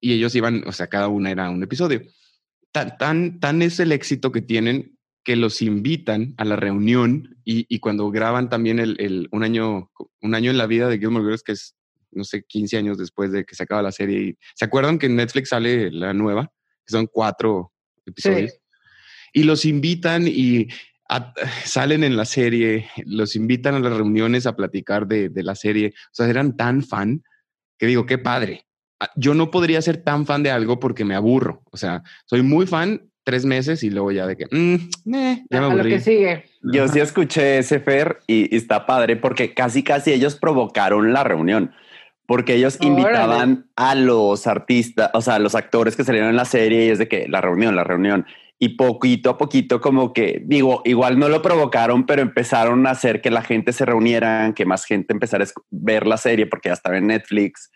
y 0.00 0.14
ellos 0.14 0.34
iban, 0.34 0.64
o 0.66 0.72
sea, 0.72 0.88
cada 0.88 1.06
una 1.06 1.30
era 1.30 1.48
un 1.48 1.62
episodio. 1.62 2.02
Tan, 2.72 2.96
tan, 2.98 3.40
tan 3.40 3.62
es 3.62 3.78
el 3.80 3.92
éxito 3.92 4.32
que 4.32 4.40
tienen 4.42 4.98
que 5.24 5.36
los 5.36 5.62
invitan 5.62 6.34
a 6.38 6.44
la 6.44 6.56
reunión 6.56 7.36
y, 7.44 7.66
y 7.68 7.78
cuando 7.78 8.10
graban 8.10 8.48
también 8.48 8.78
el, 8.80 8.96
el- 8.98 9.28
un, 9.30 9.44
año, 9.44 9.90
un 10.20 10.34
año 10.34 10.50
en 10.50 10.58
la 10.58 10.66
vida 10.66 10.88
de 10.88 10.98
Gilmore 10.98 11.24
Girls, 11.24 11.42
que 11.42 11.52
es, 11.52 11.76
no 12.10 12.24
sé, 12.24 12.42
15 12.44 12.76
años 12.76 12.98
después 12.98 13.30
de 13.30 13.44
que 13.44 13.54
se 13.54 13.62
acaba 13.62 13.82
la 13.82 13.92
serie. 13.92 14.20
Y, 14.20 14.38
¿Se 14.54 14.64
acuerdan 14.64 14.98
que 14.98 15.06
en 15.06 15.16
Netflix 15.16 15.50
sale 15.50 15.90
la 15.92 16.12
nueva? 16.12 16.50
Que 16.84 16.92
son 16.92 17.06
cuatro 17.06 17.72
episodios. 18.04 18.52
Y 19.32 19.44
los 19.44 19.64
invitan 19.64 20.24
y 20.26 20.66
a- 21.08 21.32
salen 21.64 22.02
en 22.04 22.16
la 22.16 22.24
serie, 22.24 22.88
los 23.06 23.36
invitan 23.36 23.74
a 23.76 23.80
las 23.80 23.96
reuniones 23.96 24.46
a 24.46 24.56
platicar 24.56 25.06
de, 25.06 25.28
de 25.28 25.42
la 25.44 25.54
serie. 25.54 25.94
O 26.06 26.10
sea, 26.14 26.28
eran 26.28 26.56
tan 26.56 26.82
fan 26.82 27.22
que 27.78 27.86
digo, 27.86 28.06
qué 28.06 28.18
padre. 28.18 28.66
Ah, 29.02 29.10
Yo 29.16 29.34
no 29.34 29.50
podría 29.50 29.82
ser 29.82 29.96
tan 29.96 30.26
fan 30.26 30.42
de 30.44 30.50
algo 30.52 30.78
porque 30.78 31.04
me 31.04 31.14
aburro. 31.16 31.62
O 31.72 31.76
sea, 31.76 32.02
soy 32.26 32.42
muy 32.42 32.66
fan 32.66 33.02
tres 33.24 33.44
meses 33.44 33.82
y 33.82 33.90
luego 33.90 34.12
ya 34.12 34.26
de 34.26 34.36
que, 34.36 34.46
mm, 34.50 35.14
eh, 35.14 35.44
ya 35.50 35.58
me 35.60 35.66
a 35.66 35.68
lo 35.68 35.74
aburrí. 35.74 35.90
que 35.90 36.00
sigue. 36.00 36.44
Yo 36.62 36.86
sí 36.88 37.00
escuché 37.00 37.58
ese 37.58 37.80
Fer 37.80 38.18
y, 38.28 38.52
y 38.54 38.56
está 38.56 38.86
padre 38.86 39.16
porque 39.16 39.54
casi 39.54 39.82
casi 39.82 40.12
ellos 40.12 40.36
provocaron 40.36 41.12
la 41.12 41.24
reunión. 41.24 41.72
Porque 42.26 42.54
ellos 42.54 42.76
Órale. 42.80 42.90
invitaban 43.00 43.66
a 43.74 43.96
los 43.96 44.46
artistas, 44.46 45.10
o 45.14 45.20
sea, 45.20 45.34
a 45.34 45.38
los 45.40 45.56
actores 45.56 45.96
que 45.96 46.04
salieron 46.04 46.30
en 46.30 46.36
la 46.36 46.44
serie 46.44 46.86
y 46.86 46.88
es 46.90 46.98
de 47.00 47.08
que 47.08 47.26
la 47.28 47.40
reunión, 47.40 47.74
la 47.74 47.82
reunión. 47.84 48.24
Y 48.60 48.70
poquito 48.70 49.30
a 49.30 49.36
poquito 49.38 49.80
como 49.80 50.12
que, 50.12 50.40
digo, 50.46 50.82
igual 50.84 51.18
no 51.18 51.28
lo 51.28 51.42
provocaron, 51.42 52.06
pero 52.06 52.22
empezaron 52.22 52.86
a 52.86 52.90
hacer 52.90 53.20
que 53.20 53.32
la 53.32 53.42
gente 53.42 53.72
se 53.72 53.84
reuniera, 53.84 54.52
que 54.54 54.64
más 54.64 54.84
gente 54.84 55.12
empezara 55.12 55.42
a 55.44 55.48
ver 55.70 56.06
la 56.06 56.16
serie 56.16 56.46
porque 56.46 56.68
ya 56.68 56.74
estaba 56.74 56.96
en 56.96 57.08
Netflix. 57.08 57.72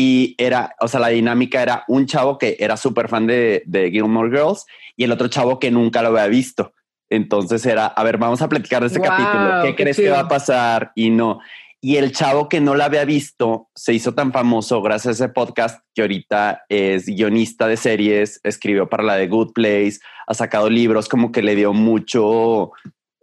Y 0.00 0.36
era, 0.38 0.76
o 0.78 0.86
sea, 0.86 1.00
la 1.00 1.08
dinámica 1.08 1.60
era 1.60 1.82
un 1.88 2.06
chavo 2.06 2.38
que 2.38 2.56
era 2.60 2.76
súper 2.76 3.08
fan 3.08 3.26
de, 3.26 3.64
de 3.66 3.90
Gilmore 3.90 4.30
Girls 4.30 4.64
y 4.96 5.02
el 5.02 5.10
otro 5.10 5.26
chavo 5.26 5.58
que 5.58 5.72
nunca 5.72 6.02
lo 6.02 6.10
había 6.10 6.28
visto. 6.28 6.72
Entonces 7.10 7.66
era, 7.66 7.86
a 7.86 8.04
ver, 8.04 8.16
vamos 8.16 8.40
a 8.40 8.48
platicar 8.48 8.80
de 8.82 8.86
este 8.86 9.00
Wow, 9.00 9.08
capítulo. 9.08 9.62
¿Qué, 9.62 9.68
qué 9.70 9.82
crees 9.82 9.96
que 9.96 10.02
chido. 10.04 10.14
va 10.14 10.20
a 10.20 10.28
pasar? 10.28 10.92
Y 10.94 11.10
no. 11.10 11.40
Y 11.80 11.96
el 11.96 12.12
chavo 12.12 12.48
que 12.48 12.60
no 12.60 12.76
la 12.76 12.84
había 12.84 13.04
visto 13.04 13.70
se 13.74 13.92
hizo 13.92 14.14
tan 14.14 14.30
famoso 14.32 14.80
gracias 14.82 15.20
a 15.20 15.24
ese 15.24 15.32
podcast 15.32 15.80
que 15.96 16.02
ahorita 16.02 16.62
es 16.68 17.06
guionista 17.06 17.66
de 17.66 17.76
series, 17.76 18.38
escribió 18.44 18.88
para 18.88 19.02
la 19.02 19.16
de 19.16 19.26
Good 19.26 19.52
Place, 19.52 19.98
ha 20.28 20.34
sacado 20.34 20.70
libros, 20.70 21.08
como 21.08 21.32
que 21.32 21.42
le 21.42 21.56
dio 21.56 21.72
mucho, 21.72 22.70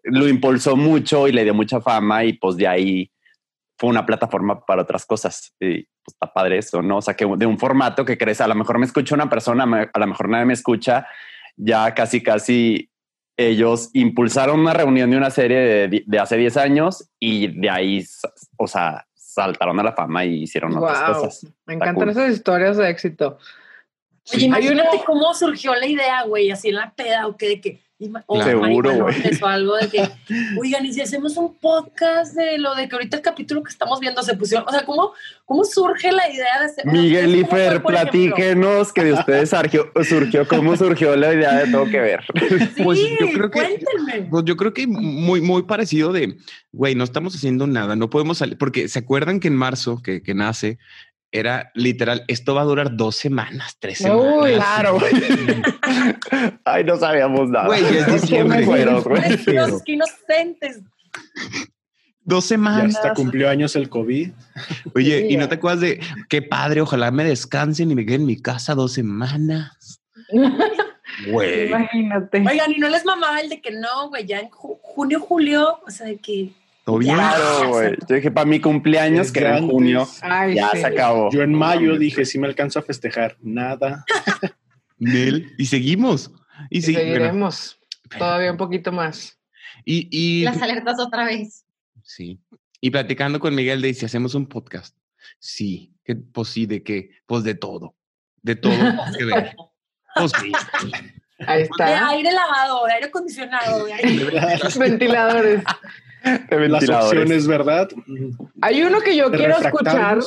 lo 0.04 0.28
impulsó 0.28 0.76
mucho 0.76 1.30
y 1.30 1.32
le 1.32 1.46
dio 1.46 1.54
mucha 1.54 1.80
fama 1.80 2.26
y 2.26 2.34
pues 2.34 2.58
de 2.58 2.68
ahí 2.68 3.12
fue 3.78 3.90
una 3.90 4.06
plataforma 4.06 4.66
para 4.66 4.82
otras 4.82 5.06
cosas. 5.06 5.54
Y 5.62 5.88
pues 6.06 6.13
está 6.13 6.32
padre 6.32 6.60
eso, 6.60 6.82
¿no? 6.82 6.98
O 6.98 7.02
sea, 7.02 7.15
que 7.15 7.26
de 7.26 7.46
un 7.46 7.58
formato 7.58 8.06
que 8.06 8.18
crees, 8.18 8.39
a 8.41 8.48
lo 8.48 8.56
mejor 8.56 8.78
me 8.78 8.86
escucha 8.86 9.15
una 9.15 9.30
persona, 9.30 9.89
a 9.91 10.00
lo 10.00 10.08
mejor 10.08 10.30
nadie 10.30 10.46
me 10.46 10.54
escucha, 10.54 11.08
ya 11.58 11.94
casi, 11.96 12.22
casi 12.22 12.91
ellos 13.38 13.89
impulsaron 13.94 14.60
una 14.60 14.74
reunión 14.74 15.10
de 15.10 15.18
una 15.18 15.30
serie 15.32 15.88
de, 15.89 16.20
hace 16.20 16.38
10 16.38 16.58
años 16.58 17.10
y 17.20 17.48
de 17.60 17.70
ahí, 17.70 18.06
o 18.58 18.68
sea, 18.68 19.06
saltaron 19.13 19.80
a 19.80 19.84
la 19.84 19.94
fama 19.94 20.24
y 20.24 20.44
hicieron 20.44 20.78
otras 20.78 21.02
cosas. 21.02 21.44
Me 21.65 21.74
Está 21.74 21.74
encantan 21.74 21.96
cool. 21.96 22.10
esas 22.10 22.30
historias 22.32 22.78
de 22.78 22.89
éxito. 22.89 23.38
Oye, 24.32 24.39
Sí. 24.39 24.46
imagínate 24.46 25.02
cómo 25.06 25.34
surgió 25.34 25.76
la 25.76 25.86
idea, 25.86 26.24
güey, 26.24 26.50
así 26.50 26.70
en 26.70 26.76
la 26.76 26.94
peda 26.96 27.28
o 27.28 27.36
qué, 27.36 27.48
de 27.50 27.62
que, 27.62 27.80
o 28.28 28.44
Seguro, 28.44 28.94
güey. 28.96 29.15
o 29.41 29.46
algo 29.46 29.76
de 29.78 29.88
que, 29.89 30.08
oigan, 30.60 30.86
y 30.86 30.94
si 30.94 31.02
hacemos 31.02 31.38
un 31.38 31.56
podcast 31.56 32.36
de 32.36 32.58
lo 32.58 32.76
de 32.76 32.88
que 32.89 32.96
ahorita 32.96 33.18
el 33.18 33.24
capítulo 33.24 33.63
que 33.63 33.70
estamos 33.72 34.00
viendo 34.00 34.22
se 34.24 34.36
pusieron, 34.36 34.65
o 34.68 34.72
sea, 34.72 34.86
¿cómo, 34.86 35.13
cómo 35.46 35.63
surge 35.63 36.12
la 36.12 36.30
idea 36.30 36.60
de 36.60 36.65
hacer? 36.65 36.86
Miguel 36.88 37.36
y 37.36 37.41
¿Cómo 37.41 37.50
fue, 37.52 37.60
Fer, 37.60 37.82
por 37.82 37.94
ejemplo? 37.94 38.12
platíquenos 38.12 38.94
que 38.94 39.04
de 39.04 39.13
ustedes 39.13 39.50
surgió, 39.50 39.91
surgió 40.08 40.48
cómo 40.48 40.76
surgió 40.78 41.15
la 41.15 41.34
idea 41.34 41.54
de 41.65 41.72
todo 41.72 41.86
que 41.86 42.00
ver. 42.00 42.24
Sí, 42.76 42.84
Pues 42.84 43.00
yo 43.00 43.28
creo 43.34 43.52
que- 43.52 43.60
cuéntenme. 43.60 44.28
Pues 44.30 44.46
yo 44.46 44.56
creo 44.58 44.74
que 44.74 44.88
muy, 44.88 45.41
muy 45.41 45.63
parecido 45.63 46.12
de, 46.13 46.38
güey, 46.72 46.96
no 46.96 47.04
estamos 47.04 47.36
haciendo 47.36 47.68
nada, 47.68 47.96
no 47.96 48.10
podemos 48.10 48.38
salir, 48.38 48.58
porque 48.58 48.88
se 48.88 49.00
acuerdan 49.00 49.39
que 49.39 49.48
en 49.48 49.56
marzo, 49.56 50.02
que, 50.04 50.22
que 50.22 50.34
nace, 50.34 50.78
era 51.32 51.72
literal, 51.74 52.24
esto 52.28 52.56
va 52.56 52.62
a 52.62 52.66
durar 52.66 52.96
dos 52.96 53.16
semanas, 53.18 53.76
tres 53.80 53.98
semanas. 54.00 54.36
Uy, 54.42 54.54
Claro. 54.56 54.98
Ay, 56.66 56.84
no 56.84 56.98
sabíamos 56.98 57.50
nada. 57.50 57.68
Güey, 57.68 57.82
ya 57.84 57.90
es 58.08 58.22
diciembre. 58.22 58.66
Que 58.66 59.92
inocentes. 59.94 60.82
Dos 62.22 62.44
Ya 62.46 62.48
semanas. 62.50 62.96
hasta 62.96 63.14
cumplió 63.14 63.50
años 63.50 63.76
el 63.76 63.88
COVID. 63.90 64.32
Oye, 64.96 65.20
Sí, 65.22 65.28
y 65.34 65.38
no 65.38 65.44
ya. 65.44 65.50
te 65.50 65.56
acuerdas 65.56 65.82
de 65.82 66.00
qué 66.30 66.42
padre, 66.42 66.82
ojalá 66.82 67.12
me 67.12 67.24
descansen 67.24 67.92
y 67.92 67.96
me 67.96 68.06
quede 68.06 68.16
en 68.16 68.26
mi 68.26 68.42
casa 68.42 68.74
dos 68.74 68.94
semanas. 68.94 70.02
Güey. 71.30 71.68
Imagínate. 71.68 72.40
Oigan, 72.40 72.72
y 72.72 72.80
no 72.80 72.90
les 72.90 73.06
mamaba 73.06 73.40
el 73.42 73.50
de 73.50 73.62
que 73.62 73.72
no, 73.72 74.10
güey, 74.10 74.26
ya 74.26 74.40
en 74.40 74.50
ju- 74.50 74.80
junio, 74.82 75.20
julio, 75.20 75.80
o 75.86 75.92
sea, 75.92 76.08
de 76.08 76.18
que 76.18 76.50
¿Todo 76.86 77.00
bien? 77.00 77.15
Claro, 77.15 77.69
güey. 77.69 77.95
Yo 78.08 78.15
dije 78.15 78.32
para 78.32 78.45
mi 78.45 78.62
cumpleaños, 78.62 79.32
que 79.32 79.39
era 79.39 79.58
en 79.58 79.67
junio. 79.67 80.08
Ay, 80.21 80.56
ya 80.56 80.69
sí. 80.71 80.78
se 80.78 80.86
acabó. 80.86 81.32
Yo 81.32 81.41
en 81.41 81.54
mayo 81.54 81.98
dije, 81.98 82.26
si 82.26 82.38
me 82.38 82.45
alcanzo 82.48 82.78
a 82.78 82.84
festejar. 82.84 83.36
Nada. 83.41 84.06
Nel, 85.00 85.52
y 85.58 85.65
seguimos. 85.65 86.32
Y, 86.69 86.84
seguiremos 86.84 87.80
todavía 88.17 88.52
un 88.52 88.58
poquito 88.58 88.92
más. 88.92 89.38
y, 89.83 90.08
y 90.12 90.44
Las 90.44 90.62
alertas 90.62 91.00
otra 91.00 91.25
vez. 91.25 91.65
sí. 92.04 92.40
Y 92.81 92.92
platicando 92.92 93.40
con 93.40 93.56
Miguel 93.56 93.81
de 93.81 93.96
si 93.96 94.06
hacemos 94.06 94.36
un 94.36 94.46
podcast. 94.46 94.96
Sí, 95.40 95.96
que, 96.04 96.15
pues 96.15 96.50
sí, 96.50 96.67
de 96.67 96.83
qué, 96.83 97.10
pues 97.25 97.44
de 97.44 97.56
todo. 97.56 97.96
De 98.44 98.56
todo 98.56 98.75
que 99.17 99.25
ver. 99.25 99.56
Pues 100.15 100.31
sí. 100.40 100.52
Ahí 101.46 101.58
de 101.60 101.63
está. 101.63 102.10
aire 102.10 102.31
lavado, 102.31 102.86
de 102.86 102.94
aire 102.94 103.08
acondicionado, 103.08 103.86
de 103.86 103.94
aire. 103.94 104.58
Los 104.63 104.77
ventiladores. 104.79 105.63
De 106.23 106.31
Las 106.50 106.60
ventiladores. 106.60 106.90
opciones, 107.21 107.48
¿verdad? 107.48 107.90
Hay 108.62 108.81
uno 108.83 109.00
que 109.02 109.15
yo 109.15 109.29
De 109.29 109.38
quiero 109.38 109.58
escuchar 109.58 110.19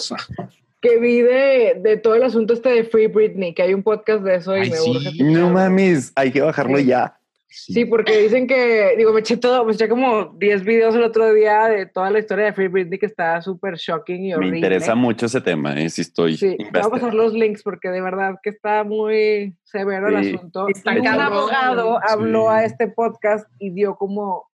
que 0.80 0.98
vi 1.00 1.22
de, 1.22 1.76
de 1.82 1.96
todo 1.96 2.14
el 2.14 2.22
asunto 2.22 2.54
este 2.54 2.68
de 2.68 2.84
Free 2.84 3.09
Britney, 3.09 3.52
que 3.52 3.62
hay 3.62 3.74
un 3.74 3.82
podcast 3.82 4.22
de 4.22 4.36
eso 4.36 4.56
y 4.56 4.61
Ay, 4.61 4.70
me 4.70 4.76
sí. 4.76 4.90
urge. 4.90 5.22
No 5.24 5.50
mames, 5.50 6.12
hay 6.14 6.30
que 6.30 6.40
bajarlo 6.40 6.78
Sí. 6.78 6.84
ya. 6.86 7.18
Sí, 7.51 7.86
porque 7.86 8.18
dicen 8.18 8.46
que, 8.46 8.94
digo, 8.99 9.12
me 9.12 9.20
eché 9.20 9.38
todo, 9.38 9.64
me 9.64 9.72
eché 9.72 9.88
como 9.88 10.26
10 10.38 10.64
videos 10.64 10.94
el 10.94 11.03
otro 11.03 11.32
día 11.32 11.64
de 11.66 11.86
toda 11.86 12.11
la 12.11 12.18
historia 12.18 12.44
de 12.46 12.53
Free 12.53 12.68
Britney 12.68 12.99
que 12.99 13.07
está 13.07 13.40
súper 13.40 13.76
shocking 13.76 14.22
y 14.26 14.34
horrible. 14.34 14.51
Me 14.53 14.59
interesa 14.59 14.94
mucho 14.94 15.26
ese 15.26 15.40
tema, 15.40 15.74
eh, 15.80 15.88
si 15.88 16.03
estoy. 16.03 16.36
Sí, 16.36 16.57
voy 16.72 16.82
a 16.82 16.88
pasar 16.90 17.14
los 17.14 17.32
links 17.32 17.62
porque 17.62 17.88
de 17.88 18.03
verdad 18.03 18.34
que 18.42 18.51
está 18.51 18.84
muy 18.84 19.57
severo 19.64 20.09
el 20.09 20.22
Sí. 20.24 20.34
asunto. 20.34 20.68
Está 20.68 20.94
Y 20.94 20.99
un 20.99 21.07
abogado 21.09 21.99
habló 22.07 22.42
Sí. 22.42 22.49
a 22.51 22.64
este 22.64 22.88
podcast 22.88 23.49
y 23.59 23.70
dio 23.70 23.96
como 23.96 24.46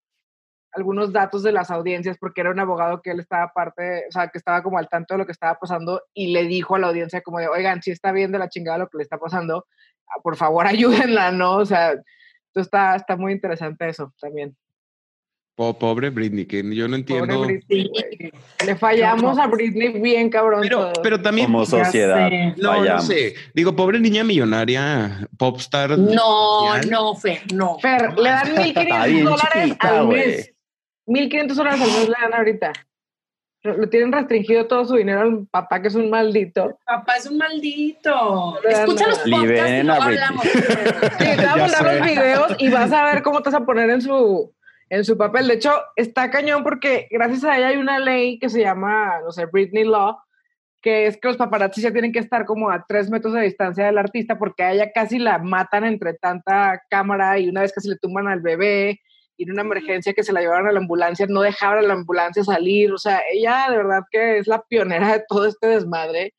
algunos 0.76 1.12
datos 1.12 1.42
de 1.44 1.52
las 1.52 1.72
audiencias 1.72 2.18
porque 2.20 2.42
era 2.42 2.52
un 2.52 2.60
abogado 2.60 3.02
que 3.02 3.12
él 3.12 3.20
estaba 3.20 3.52
parte, 3.54 4.06
o 4.08 4.12
sea, 4.12 4.28
que 4.28 4.38
estaba 4.38 4.62
como 4.64 4.78
al 4.78 4.90
tanto 4.90 5.14
de 5.16 5.18
lo 5.20 5.26
que 5.26 5.32
estaba 5.32 5.56
pasando 5.60 6.02
y 6.14 6.32
le 6.34 6.44
dijo 6.46 6.76
a 6.76 6.80
la 6.80 6.88
audiencia 6.88 7.22
como 7.22 7.40
de, 7.40 7.48
oigan, 7.48 7.82
si 7.82 7.92
está 7.92 8.12
bien 8.12 8.32
de 8.32 8.40
la 8.40 8.50
chingada 8.50 8.78
lo 8.80 8.88
que 8.88 8.98
le 8.98 9.04
está 9.04 9.18
pasando, 9.18 9.66
por 10.24 10.36
favor 10.36 10.66
ayúdenla, 11.20 11.32
¿no? 11.32 11.58
O 11.58 11.66
sea, 11.66 11.94
entonces 12.54 12.68
está, 12.68 12.96
está 12.96 13.18
muy 13.18 13.34
interesante 13.34 13.90
eso 13.90 14.14
también. 14.22 14.56
Po- 15.56 15.78
pobre 15.78 16.12
Britney, 16.12 16.46
que 16.46 16.64
yo 16.76 16.88
no 16.88 16.96
entiendo. 16.96 17.36
Pobre 17.36 17.64
Britney. 17.68 18.32
Le 18.66 18.76
fallamos 18.76 19.38
a 19.40 19.48
Britney 19.48 20.00
bien 20.00 20.30
cabrón. 20.30 20.62
Pero, 20.62 20.94
pero 21.02 21.20
también. 21.22 21.48
Como 21.48 21.66
sociedad. 21.66 22.30
no, 22.58 22.84
no 22.84 23.02
sé. 23.02 23.34
Digo, 23.56 23.76
pobre 23.76 24.00
niña 24.00 24.24
millonaria, 24.24 25.28
popstar. 25.38 25.98
No, 25.98 26.78
no, 26.90 27.16
Fer, 27.16 27.42
no. 27.54 27.78
Fer, 27.80 28.18
le 28.18 28.30
dan 28.30 28.48
Está 28.60 29.06
1.500 29.06 29.08
bien 29.08 29.26
dólares 29.26 29.64
chiquita, 29.66 30.00
al 30.00 30.08
mes. 30.08 30.54
1.500 31.08 31.54
dólares 31.56 31.82
al 31.82 31.88
mes 31.88 32.10
le 32.10 32.16
dan 32.22 32.34
ahorita. 32.34 32.74
Lo 33.64 33.88
tienen 33.88 34.12
restringido 34.12 34.68
todo 34.68 34.84
su 34.84 34.96
dinero 34.96 35.22
al 35.22 35.48
papá, 35.48 35.82
que 35.82 35.88
es 35.88 35.96
un 35.96 36.10
maldito. 36.10 36.78
Papá 36.86 37.16
es 37.16 37.26
un 37.28 37.38
maldito. 37.38 38.60
Escucha 38.68 39.08
los 39.08 39.20
podcasts 39.20 39.28
y 39.28 39.48
Britney. 39.48 39.90
hablamos. 39.90 40.44
Sí, 41.20 41.28
los 41.38 42.02
videos 42.02 42.56
y 42.60 42.70
vas 42.70 42.92
a 42.92 43.06
ver 43.06 43.24
cómo 43.24 43.42
te 43.42 43.50
vas 43.50 43.62
a 43.62 43.66
poner 43.66 43.90
en 43.90 44.02
su, 44.02 44.54
en 44.90 45.06
su 45.06 45.18
papel. 45.18 45.48
De 45.48 45.54
hecho, 45.54 45.72
está 45.96 46.30
cañón 46.30 46.64
porque 46.64 47.08
gracias 47.10 47.46
a 47.46 47.58
ella 47.58 47.68
hay 47.70 47.78
una 47.78 48.00
ley 48.00 48.38
que 48.38 48.50
se 48.50 48.60
llama, 48.60 49.22
no 49.24 49.32
sé, 49.32 49.46
Britney 49.46 49.86
Law, 49.86 50.18
que 50.82 51.08
es 51.08 51.16
que 51.16 51.30
los 51.30 51.38
paparazzi 51.38 51.82
ya 51.82 51.94
tienen 51.94 52.12
que 52.12 52.20
estar 52.20 52.44
como 52.44 52.70
a 52.70 52.86
tres 52.86 53.10
metros 53.10 53.34
de 53.34 53.44
distancia 53.44 53.86
del 53.86 53.98
artista 53.98 54.38
porque 54.38 54.64
a 54.64 54.74
ella 54.74 54.92
casi 54.92 55.20
la 55.20 55.38
matan 55.38 55.86
entre 55.86 56.16
tanta 56.16 56.82
cámara 56.90 57.40
y 57.40 57.48
una 57.48 57.62
vez 57.62 57.72
casi 57.72 57.88
le 57.88 57.98
tumban 57.98 58.28
al 58.28 58.42
bebé 58.42 59.00
en 59.44 59.52
una 59.52 59.62
emergencia 59.62 60.14
que 60.14 60.24
se 60.24 60.34
la 60.34 60.42
llevaron 60.42 60.68
a 60.68 60.72
la 60.72 60.80
ambulancia, 60.80 61.26
no 61.30 61.42
dejaban 61.42 61.80
a 61.80 61.82
la 61.82 61.94
ambulancia 61.94 62.44
salir. 62.44 62.92
O 62.92 62.98
sea, 62.98 63.22
ella 63.32 63.68
de 63.70 63.78
verdad 63.78 64.02
que 64.12 64.38
es 64.40 64.48
la 64.48 64.62
pionera 64.62 65.14
de 65.14 65.24
todo 65.28 65.46
este 65.46 65.68
desmadre. 65.68 66.34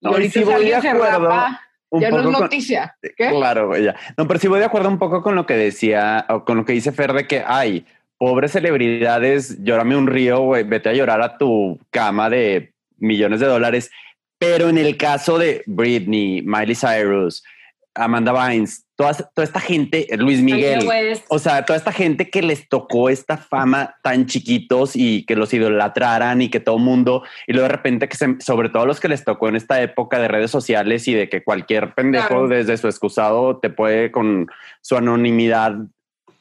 Y 0.00 0.06
No, 0.06 0.10
y 0.10 0.14
ahorita 0.14 0.32
si 0.32 0.40
voy 0.44 0.48
de 0.48 0.54
alguien 0.56 0.82
se 0.82 0.88
acuerdo 0.88 1.28
rapa, 1.28 1.60
ya 1.92 2.10
no 2.10 2.16
es 2.16 2.22
poco 2.22 2.32
con- 2.32 2.42
noticia. 2.42 2.96
¿Qué? 3.02 3.30
Claro, 3.30 3.68
güey, 3.68 3.84
ya. 3.84 3.96
No, 4.16 4.26
pero 4.26 4.40
sí 4.40 4.48
voy 4.48 4.58
de 4.60 4.66
acuerdo 4.66 4.88
un 4.88 4.98
poco 4.98 5.22
con 5.22 5.34
lo 5.34 5.46
que 5.46 5.54
decía, 5.54 6.26
o 6.28 6.44
con 6.44 6.56
lo 6.58 6.64
que 6.64 6.72
dice 6.72 6.92
Fer 6.92 7.12
de 7.12 7.26
que, 7.26 7.42
ay, 7.46 7.86
pobres 8.18 8.52
celebridades, 8.52 9.62
llórame 9.62 9.96
un 9.96 10.06
río, 10.06 10.40
güey, 10.40 10.64
vete 10.64 10.88
a 10.88 10.92
llorar 10.94 11.20
a 11.22 11.36
tu 11.38 11.78
cama 11.90 12.30
de 12.30 12.72
millones 12.98 13.40
de 13.40 13.46
dólares. 13.46 13.90
Pero 14.38 14.68
en 14.68 14.78
el 14.78 14.96
caso 14.96 15.38
de 15.38 15.62
Britney, 15.66 16.42
Miley 16.42 16.74
Cyrus, 16.74 17.42
Amanda 17.94 18.32
Bynes, 18.32 18.85
toda, 18.96 19.12
toda 19.12 19.44
esta 19.44 19.60
gente, 19.60 20.08
Luis 20.16 20.40
Miguel, 20.42 20.88
o 21.28 21.38
sea, 21.38 21.64
toda 21.64 21.76
esta 21.76 21.92
gente 21.92 22.30
que 22.30 22.42
les 22.42 22.68
tocó 22.68 23.08
esta 23.10 23.36
fama 23.36 23.96
tan 24.02 24.26
chiquitos 24.26 24.96
y 24.96 25.24
que 25.26 25.36
los 25.36 25.52
idolatraran 25.52 26.40
y 26.42 26.48
que 26.48 26.60
todo 26.60 26.78
mundo, 26.78 27.22
y 27.46 27.52
luego 27.52 27.68
de 27.68 27.72
repente 27.74 28.08
que 28.08 28.16
se, 28.16 28.40
sobre 28.40 28.70
todo 28.70 28.86
los 28.86 28.98
que 28.98 29.08
les 29.08 29.24
tocó 29.24 29.48
en 29.48 29.56
esta 29.56 29.80
época 29.82 30.18
de 30.18 30.28
redes 30.28 30.50
sociales 30.50 31.06
y 31.08 31.14
de 31.14 31.28
que 31.28 31.44
cualquier 31.44 31.94
pendejo 31.94 32.26
Claro. 32.26 32.48
desde 32.48 32.76
su 32.78 32.88
excusado 32.88 33.58
te 33.58 33.70
puede 33.70 34.10
con 34.10 34.48
su 34.80 34.96
anonimidad 34.96 35.76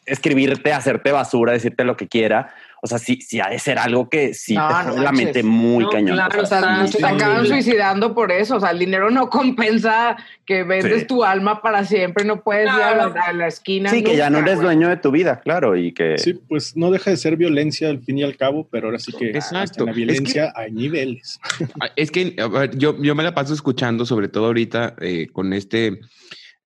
escribirte, 0.06 0.72
hacerte 0.72 1.12
basura, 1.12 1.52
decirte 1.52 1.84
lo 1.84 1.98
que 1.98 2.08
quiera. 2.08 2.54
O 2.86 2.88
sea, 2.88 3.00
sí, 3.00 3.20
sí 3.22 3.40
ha 3.40 3.50
de 3.50 3.60
ser 3.60 3.78
algo 3.80 4.10
que 4.10 4.34
sí 4.34 4.54
No, 4.54 4.68
te 4.68 4.96
no 4.96 5.02
la 5.04 5.12
mente 5.12 5.42
muy 5.44 5.84
No, 5.84 5.90
cañón. 5.90 6.16
claro, 6.16 6.42
O 6.42 6.46
sea, 6.46 6.60
Ah, 6.64 6.88
se 6.88 7.00
sí. 7.00 7.04
acaban 7.04 7.46
suicidando 7.46 8.14
por 8.14 8.32
eso. 8.32 8.58
O 8.58 8.60
sea, 8.60 8.70
el 8.72 8.80
dinero 8.80 9.10
no 9.12 9.30
compensa 9.32 10.16
que 10.46 10.64
vendes 10.64 11.02
Sí. 11.02 11.08
tu 11.08 11.24
alma 11.24 11.62
para 11.62 11.84
siempre. 11.86 12.24
No 12.26 12.42
puedes 12.44 12.66
ir 12.66 12.70
a 12.82 12.96
la, 12.96 13.06
a 13.28 13.34
la 13.34 13.48
esquina. 13.48 13.90
Sí, 13.90 14.04
que 14.04 14.16
ya 14.16 14.30
no 14.30 14.38
eres 14.38 14.62
dueño 14.62 14.88
de 14.88 14.98
tu 14.98 15.12
vida, 15.12 15.42
claro, 15.44 15.76
y 15.76 15.92
que 15.94 16.18
Sí, 16.18 16.34
pues 16.48 16.78
no 16.78 16.92
deja 16.92 17.10
de 17.12 17.18
ser 17.18 17.36
violencia 17.38 17.90
al 17.90 18.02
fin 18.02 18.20
y 18.20 18.24
al 18.24 18.38
cabo, 18.38 18.68
pero 18.72 18.88
ahora 18.88 19.00
sí 19.00 19.12
que 19.12 19.30
Exacto. 19.32 19.80
en 19.82 19.86
la 19.88 19.92
Es 19.92 19.96
que- 19.96 20.06
violencia 20.06 20.54
hay 20.56 20.72
niveles. 20.72 21.40
Ah, 21.82 21.90
Es 21.96 22.12
que 22.12 22.36
a 22.38 22.48
ver, 22.48 22.78
yo, 22.78 23.02
yo 23.02 23.16
me 23.16 23.24
la 23.24 23.34
paso 23.34 23.54
escuchando, 23.54 24.06
sobre 24.06 24.28
todo 24.28 24.46
ahorita 24.46 24.96
eh, 25.02 25.28
con 25.34 25.52
este 25.54 26.00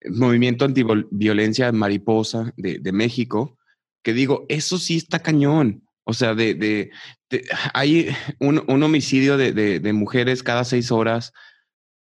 movimiento 0.10 0.66
antiviolencia 0.66 1.72
mariposa 1.72 2.54
de, 2.58 2.80
de 2.80 2.92
México, 2.92 3.58
que 4.04 4.14
digo, 4.14 4.46
eso 4.50 4.78
sí 4.78 4.98
está 4.98 5.20
cañón. 5.20 5.84
O 6.10 6.14
sea, 6.14 6.34
de, 6.34 6.56
de, 6.56 6.90
de- 7.30 7.46
hay 7.76 8.10
un, 8.40 8.64
un 8.68 8.82
homicidio 8.82 9.38
de, 9.38 9.52
de- 9.52 9.80
de 9.80 9.94
mujeres 9.94 10.42
cada 10.42 10.64
seis 10.64 10.92
horas, 10.92 11.34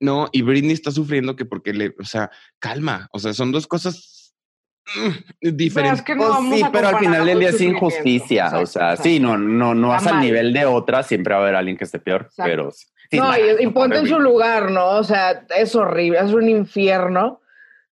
¿no? 0.01 0.31
Y 0.33 0.41
Britney 0.41 0.73
está 0.73 0.91
sufriendo 0.91 1.37
que 1.37 1.45
porque 1.45 1.75
le, 1.75 1.95
o 2.01 2.05
sea, 2.07 2.31
calma, 2.59 3.09
o 3.13 3.19
sea, 3.19 3.35
son 3.35 3.53
dos 3.53 3.67
cosas 3.67 4.33
mm, 4.97 5.11
Pero 5.41 5.57
diferentes. 5.57 5.99
es 5.99 6.05
que 6.07 6.15
no 6.15 6.23
Pues 6.23 6.31
vamos 6.31 6.57
sí, 6.57 6.63
a 6.63 6.73
pero 6.73 6.89
al 6.89 6.99
final 6.99 7.27
del 7.27 7.41
día 7.41 7.51
es 7.51 7.61
injusticia. 7.61 8.47
o 8.47 8.65
sea, 8.65 8.93
exacto. 8.93 9.03
sí, 9.03 9.21
no, 9.21 9.37
no, 9.37 9.75
no 9.75 9.93
al 9.93 10.03
mal. 10.03 10.21
nivel 10.21 10.55
de 10.55 10.65
otra, 10.65 11.03
siempre 11.03 11.35
va 11.35 11.41
a 11.41 11.43
haber 11.43 11.57
alguien 11.57 11.77
que 11.77 11.85
esté 11.85 11.99
peor, 11.99 12.23
Exacto. 12.31 12.51
pero 12.51 12.71
sí, 12.73 13.19
no, 13.19 13.29
la- 13.31 13.39
y, 13.39 13.65
y 13.65 13.67
ponte 13.69 13.99
en 13.99 14.07
su 14.07 14.15
horrible. 14.15 14.31
lugar, 14.33 14.71
¿no? 14.71 14.87
O 14.97 15.05
sea, 15.05 15.45
es 15.55 15.75
horrible, 15.77 16.19
es 16.21 16.33
un 16.33 16.49
infierno 16.49 17.40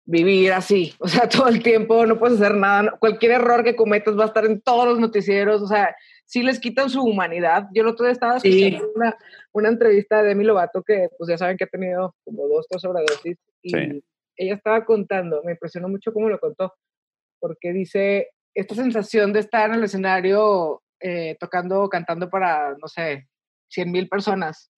vivir 0.07 0.52
así. 0.52 0.94
O 1.00 1.09
sea, 1.09 1.28
todo 1.28 1.48
el 1.48 1.62
tiempo 1.62 2.07
no 2.07 2.18
puedes 2.18 2.40
hacer 2.40 2.54
nada. 2.57 2.96
Cualquier 2.98 3.32
error 3.32 3.62
que 3.64 3.76
cometas 3.76 4.18
va 4.18 4.24
a 4.24 4.26
estar 4.28 4.44
en 4.46 4.61
todos 4.61 4.86
los 4.86 4.98
noticieros. 4.98 5.61
O 5.62 5.66
sea, 5.66 5.94
sí 6.24 6.42
les 6.42 6.59
quitan 6.61 6.88
su 6.88 7.02
humanidad. 7.02 7.68
Yo 7.74 7.82
el 7.82 7.88
otro 7.88 8.07
día 8.07 8.12
estaba 8.12 8.40
Sí. 8.40 8.64
escuchando 8.64 8.92
una, 8.94 9.16
una 9.52 9.68
entrevista 9.68 10.22
de 10.22 10.28
Demi 10.28 10.44
Lovato 10.44 10.82
que, 10.82 11.09
pues 11.18 11.28
ya 11.28 11.36
saben 11.38 11.57
que 11.57 11.64
ha 11.64 11.68
tenido 11.68 12.14
como 12.24 12.46
dos, 12.48 12.66
tres 12.68 12.82
sobredosis. 12.82 13.36
Y 13.62 13.70
Sí. 13.70 14.02
ella 14.36 14.54
estaba 14.54 14.84
contando, 14.84 15.42
me 15.44 15.52
impresionó 15.52 15.88
mucho 15.88 16.12
cómo 16.12 16.28
lo 16.28 16.38
contó, 16.38 16.72
porque 17.40 17.72
dice, 17.72 18.28
esta 18.54 18.74
sensación 18.74 19.32
de 19.32 19.40
estar 19.40 19.68
en 19.70 19.76
el 19.76 19.84
escenario 19.84 20.82
eh, 21.00 21.36
tocando, 21.38 21.88
cantando 21.88 22.30
para, 22.30 22.70
no 22.80 22.88
sé, 22.88 23.28
100 23.68 23.90
mil 23.92 24.09
personas, 24.09 24.70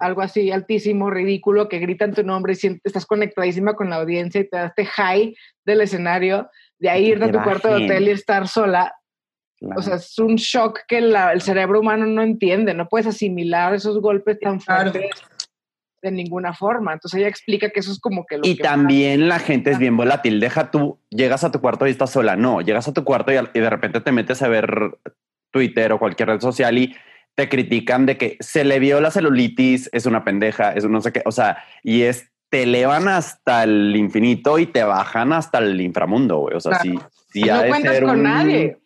algo 0.00 0.20
así 0.22 0.50
altísimo, 0.50 1.10
ridículo, 1.10 1.68
que 1.68 1.78
gritan 1.78 2.12
tu 2.12 2.22
nombre 2.22 2.54
y 2.62 2.80
estás 2.84 3.06
conectadísima 3.06 3.74
con 3.74 3.90
la 3.90 3.96
audiencia 3.96 4.40
y 4.40 4.48
te 4.48 4.56
das 4.56 4.70
este 4.76 4.84
high 4.86 5.34
del 5.64 5.80
escenario, 5.80 6.48
de 6.78 6.90
ahí 6.90 7.06
irte 7.06 7.24
a 7.26 7.32
tu 7.32 7.42
cuarto 7.42 7.68
de 7.68 7.84
hotel 7.84 8.08
y 8.08 8.10
estar 8.10 8.46
sola. 8.48 8.94
Claro. 9.58 9.80
O 9.80 9.82
sea, 9.82 9.96
es 9.96 10.18
un 10.18 10.36
shock 10.36 10.80
que 10.86 11.00
la- 11.00 11.32
el 11.32 11.40
cerebro 11.40 11.80
humano 11.80 12.06
no 12.06 12.22
entiende, 12.22 12.74
no 12.74 12.88
puedes 12.88 13.06
asimilar 13.08 13.74
esos 13.74 14.00
golpes 14.00 14.38
tan 14.38 14.58
Claro. 14.60 14.92
fuertes 14.92 15.10
de 16.00 16.12
ninguna 16.12 16.54
forma. 16.54 16.92
Entonces 16.92 17.18
ella 17.18 17.28
explica 17.28 17.70
que 17.70 17.80
eso 17.80 17.90
es 17.90 17.98
como 17.98 18.24
que 18.24 18.38
lo 18.38 18.46
y 18.46 18.56
que 18.56 18.62
también 18.62 19.28
la 19.28 19.40
gente 19.40 19.72
es 19.72 19.78
bien 19.78 19.96
volátil. 19.96 20.38
Deja 20.38 20.70
tú, 20.70 21.00
llegas 21.10 21.42
a 21.42 21.50
tu 21.50 21.60
cuarto 21.60 21.88
y 21.88 21.90
estás 21.90 22.10
sola. 22.10 22.36
No, 22.36 22.60
llegas 22.60 22.86
a 22.86 22.92
tu 22.92 23.02
cuarto 23.02 23.32
y, 23.32 23.36
y 23.36 23.60
de 23.60 23.68
repente 23.70 24.00
te 24.00 24.12
metes 24.12 24.40
a 24.42 24.48
ver 24.48 24.96
Twitter 25.50 25.90
o 25.92 25.98
cualquier 25.98 26.28
red 26.28 26.40
social 26.40 26.78
y 26.78 26.94
te 27.38 27.48
critican 27.48 28.04
de 28.04 28.18
que 28.18 28.36
se 28.40 28.64
le 28.64 28.80
vio 28.80 29.00
la 29.00 29.12
celulitis, 29.12 29.88
es 29.92 30.06
una 30.06 30.24
pendeja, 30.24 30.72
es 30.72 30.82
un 30.82 30.90
no 30.90 31.00
sé 31.00 31.12
qué. 31.12 31.22
O 31.24 31.30
sea, 31.30 31.62
y 31.84 32.02
es, 32.02 32.32
te 32.48 32.64
elevan 32.64 33.06
hasta 33.06 33.62
el 33.62 33.94
infinito 33.94 34.58
y 34.58 34.66
te 34.66 34.82
bajan 34.82 35.32
hasta 35.32 35.58
el 35.58 35.80
inframundo, 35.80 36.38
güey. 36.38 36.56
O 36.56 36.60
sea, 36.60 36.80
sí, 36.80 36.90
Claro. 36.90 37.10
sí 37.32 37.42
Y 37.44 37.48
ha 37.48 37.62
no 37.62 37.68
cuentas 37.68 37.94
ser 37.94 38.02
con 38.02 38.16
un- 38.16 38.22
nadie. 38.24 38.78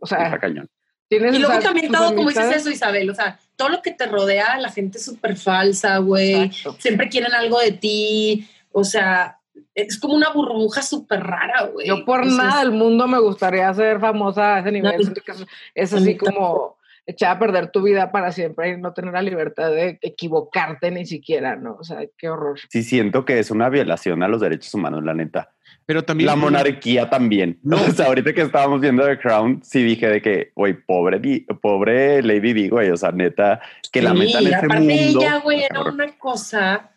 O 0.00 0.06
sea, 0.06 0.38
cañón. 0.38 0.68
tienes 1.08 1.34
Y 1.34 1.38
luego 1.38 1.56
o 1.56 1.60
sea, 1.62 1.70
también 1.70 1.90
todo, 1.90 2.14
como 2.14 2.28
dices 2.28 2.56
eso, 2.56 2.68
Isabel, 2.68 3.08
o 3.08 3.14
sea, 3.14 3.38
todo 3.56 3.70
lo 3.70 3.80
que 3.80 3.92
te 3.92 4.04
rodea, 4.04 4.58
la 4.58 4.68
gente 4.70 4.98
es 4.98 5.04
súper 5.06 5.38
falsa, 5.38 5.96
güey. 5.96 6.50
Siempre 6.80 7.08
quieren 7.08 7.32
algo 7.32 7.58
de 7.58 7.72
ti. 7.72 8.46
O 8.70 8.84
sea, 8.84 9.38
es 9.74 9.98
como 9.98 10.12
una 10.12 10.28
burbuja 10.28 10.82
súper 10.82 11.20
rara, 11.20 11.70
güey. 11.72 11.86
Yo 11.86 12.04
por 12.04 12.18
Entonces, 12.22 12.44
nada 12.44 12.60
del 12.60 12.72
mundo 12.72 13.08
me 13.08 13.18
gustaría 13.18 13.72
ser 13.72 13.98
famosa 13.98 14.56
a 14.56 14.58
ese 14.58 14.72
nivel. 14.72 14.94
No, 15.00 15.46
es, 15.74 15.92
así 15.94 16.18
como 16.18 16.76
echar 17.06 17.36
a 17.36 17.38
perder 17.38 17.70
tu 17.70 17.82
vida 17.82 18.10
para 18.12 18.32
siempre 18.32 18.70
y 18.70 18.76
no 18.80 18.92
tener 18.92 19.12
la 19.12 19.22
libertad 19.22 19.70
de 19.70 19.98
equivocarte 20.02 20.90
ni 20.90 21.04
siquiera, 21.06 21.56
¿no? 21.56 21.76
O 21.80 21.84
sea, 21.84 21.98
qué 22.16 22.28
horror. 22.28 22.58
Sí 22.70 22.82
siento 22.82 23.24
que 23.24 23.38
es 23.38 23.50
una 23.50 23.68
violación 23.68 24.22
a 24.22 24.28
los 24.28 24.40
derechos 24.40 24.72
humanos, 24.74 25.04
la 25.04 25.14
neta. 25.14 25.50
Pero 25.86 26.02
también 26.02 26.28
La 26.28 26.36
monarquía 26.36 27.10
también. 27.10 27.58
No. 27.62 27.76
O 27.82 27.90
sea, 27.90 28.06
ahorita 28.06 28.32
que 28.32 28.40
estábamos 28.40 28.80
viendo 28.80 29.04
The 29.04 29.18
Crown, 29.18 29.60
sí 29.62 29.82
dije 29.82 30.08
de 30.08 30.22
que, 30.22 30.52
güey, 30.54 30.72
pobre, 30.72 31.20
pobre 31.60 32.22
Lady 32.22 32.54
Di, 32.54 32.68
güey. 32.70 32.88
O 32.90 32.96
sea, 32.96 33.12
neta, 33.12 33.60
que 33.92 34.00
la 34.00 34.12
sí, 34.12 34.18
metan 34.18 34.42
en 34.42 34.46
ese 34.48 34.56
aparte 34.56 34.80
mundo. 34.80 35.20
ella, 35.20 35.36
güey, 35.40 35.62
era 35.62 35.82
una 35.82 36.10
cosa. 36.18 36.90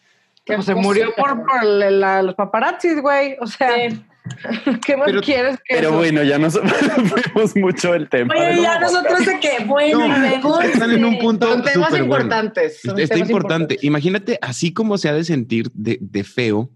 que 0.45 0.53
Pues 0.53 0.65
se 0.65 0.75
murió 0.75 1.13
por, 1.17 1.65
la- 1.65 2.21
los 2.21 2.35
paparazzis, 2.35 3.01
güey. 3.01 3.35
O 3.41 3.47
sea, 3.47 3.89
Sí. 3.89 4.01
¿qué 4.85 4.97
más 4.97 5.05
Pero- 5.07 5.21
quieres 5.21 5.57
que 5.57 5.75
Pero 5.75 5.89
eso? 5.89 5.97
bueno, 5.97 6.23
ya 6.23 6.37
nos 6.37 6.59
fuimos 7.33 7.55
mucho 7.55 7.93
del 7.93 8.09
tema. 8.09 8.33
Oye, 8.37 8.61
ya 8.61 8.79
nosotros 8.79 9.25
de 9.25 9.39
que, 9.39 9.63
bueno, 9.65 10.07
No, 10.07 10.17
luego, 10.19 10.61
están 10.61 10.91
en 10.91 11.05
un 11.05 11.13
este, 11.13 11.23
punto 11.25 11.47
Son 11.49 11.63
temas 11.63 11.89
bueno. 11.89 12.05
importantes. 12.05 12.81
son 12.81 12.99
Está 12.99 13.15
temas 13.15 13.29
importante. 13.29 13.73
importantes. 13.75 13.83
Imagínate 13.83 14.39
así 14.41 14.73
como 14.73 14.97
se 14.97 15.09
ha 15.09 15.13
de 15.13 15.23
sentir 15.23 15.69
de, 15.73 15.97
de 16.01 16.23
feo 16.23 16.71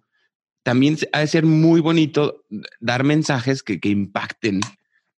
también 0.64 0.98
ha 1.12 1.20
de 1.22 1.28
ser 1.28 1.44
muy 1.46 1.82
bonito 1.82 2.44
dar 2.80 3.04
mensajes 3.04 3.64
que, 3.64 3.80
que 3.80 3.90
impacten 3.90 4.62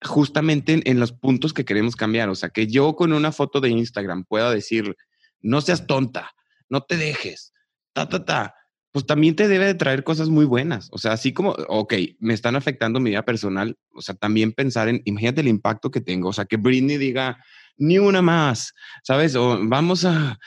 justamente 0.05 0.73
en, 0.73 0.83
en, 0.85 1.01
los 1.01 1.13
puntos 1.13 1.53
que 1.53 1.65
queremos 1.65 1.97
cambiar. 1.97 2.29
O 2.29 2.35
sea, 2.35 2.51
que 2.51 2.67
yo 2.69 2.95
con 2.95 3.13
una 3.13 3.33
foto 3.33 3.61
de 3.61 3.71
Instagram 3.71 4.25
pueda 4.25 4.51
decir, 4.53 4.97
no 5.41 5.61
seas 5.61 5.87
tonta, 5.87 6.31
no 6.69 6.83
te 6.83 6.97
dejes, 6.97 7.53
ta, 7.93 8.09
ta, 8.09 8.25
ta. 8.25 8.55
Pues 8.93 9.07
también 9.07 9.35
te 9.35 9.49
debe 9.49 9.67
de 9.67 9.75
traer 9.75 10.05
cosas 10.05 10.29
muy 10.29 10.45
buenas. 10.45 10.89
O 10.93 10.99
sea, 10.99 11.13
así 11.13 11.33
como, 11.33 11.51
ok, 11.69 11.95
me 12.19 12.35
están 12.35 12.57
afectando 12.57 13.01
mi 13.01 13.11
vida 13.11 13.25
personal. 13.25 13.77
O 13.95 14.03
sea, 14.03 14.15
también 14.15 14.53
pensar 14.53 14.89
en, 14.89 15.01
imagínate 15.07 15.41
el 15.41 15.49
impacto 15.49 15.91
que 15.91 16.01
tengo. 16.01 16.29
O 16.29 16.33
sea, 16.33 16.45
que 16.45 16.59
Britney 16.59 16.99
diga, 16.99 17.43
ni 17.79 17.99
una 17.99 18.21
más, 18.21 18.75
¿sabes? 19.03 19.35
O 19.35 19.59
vamos 19.63 20.05
a, 20.05 20.39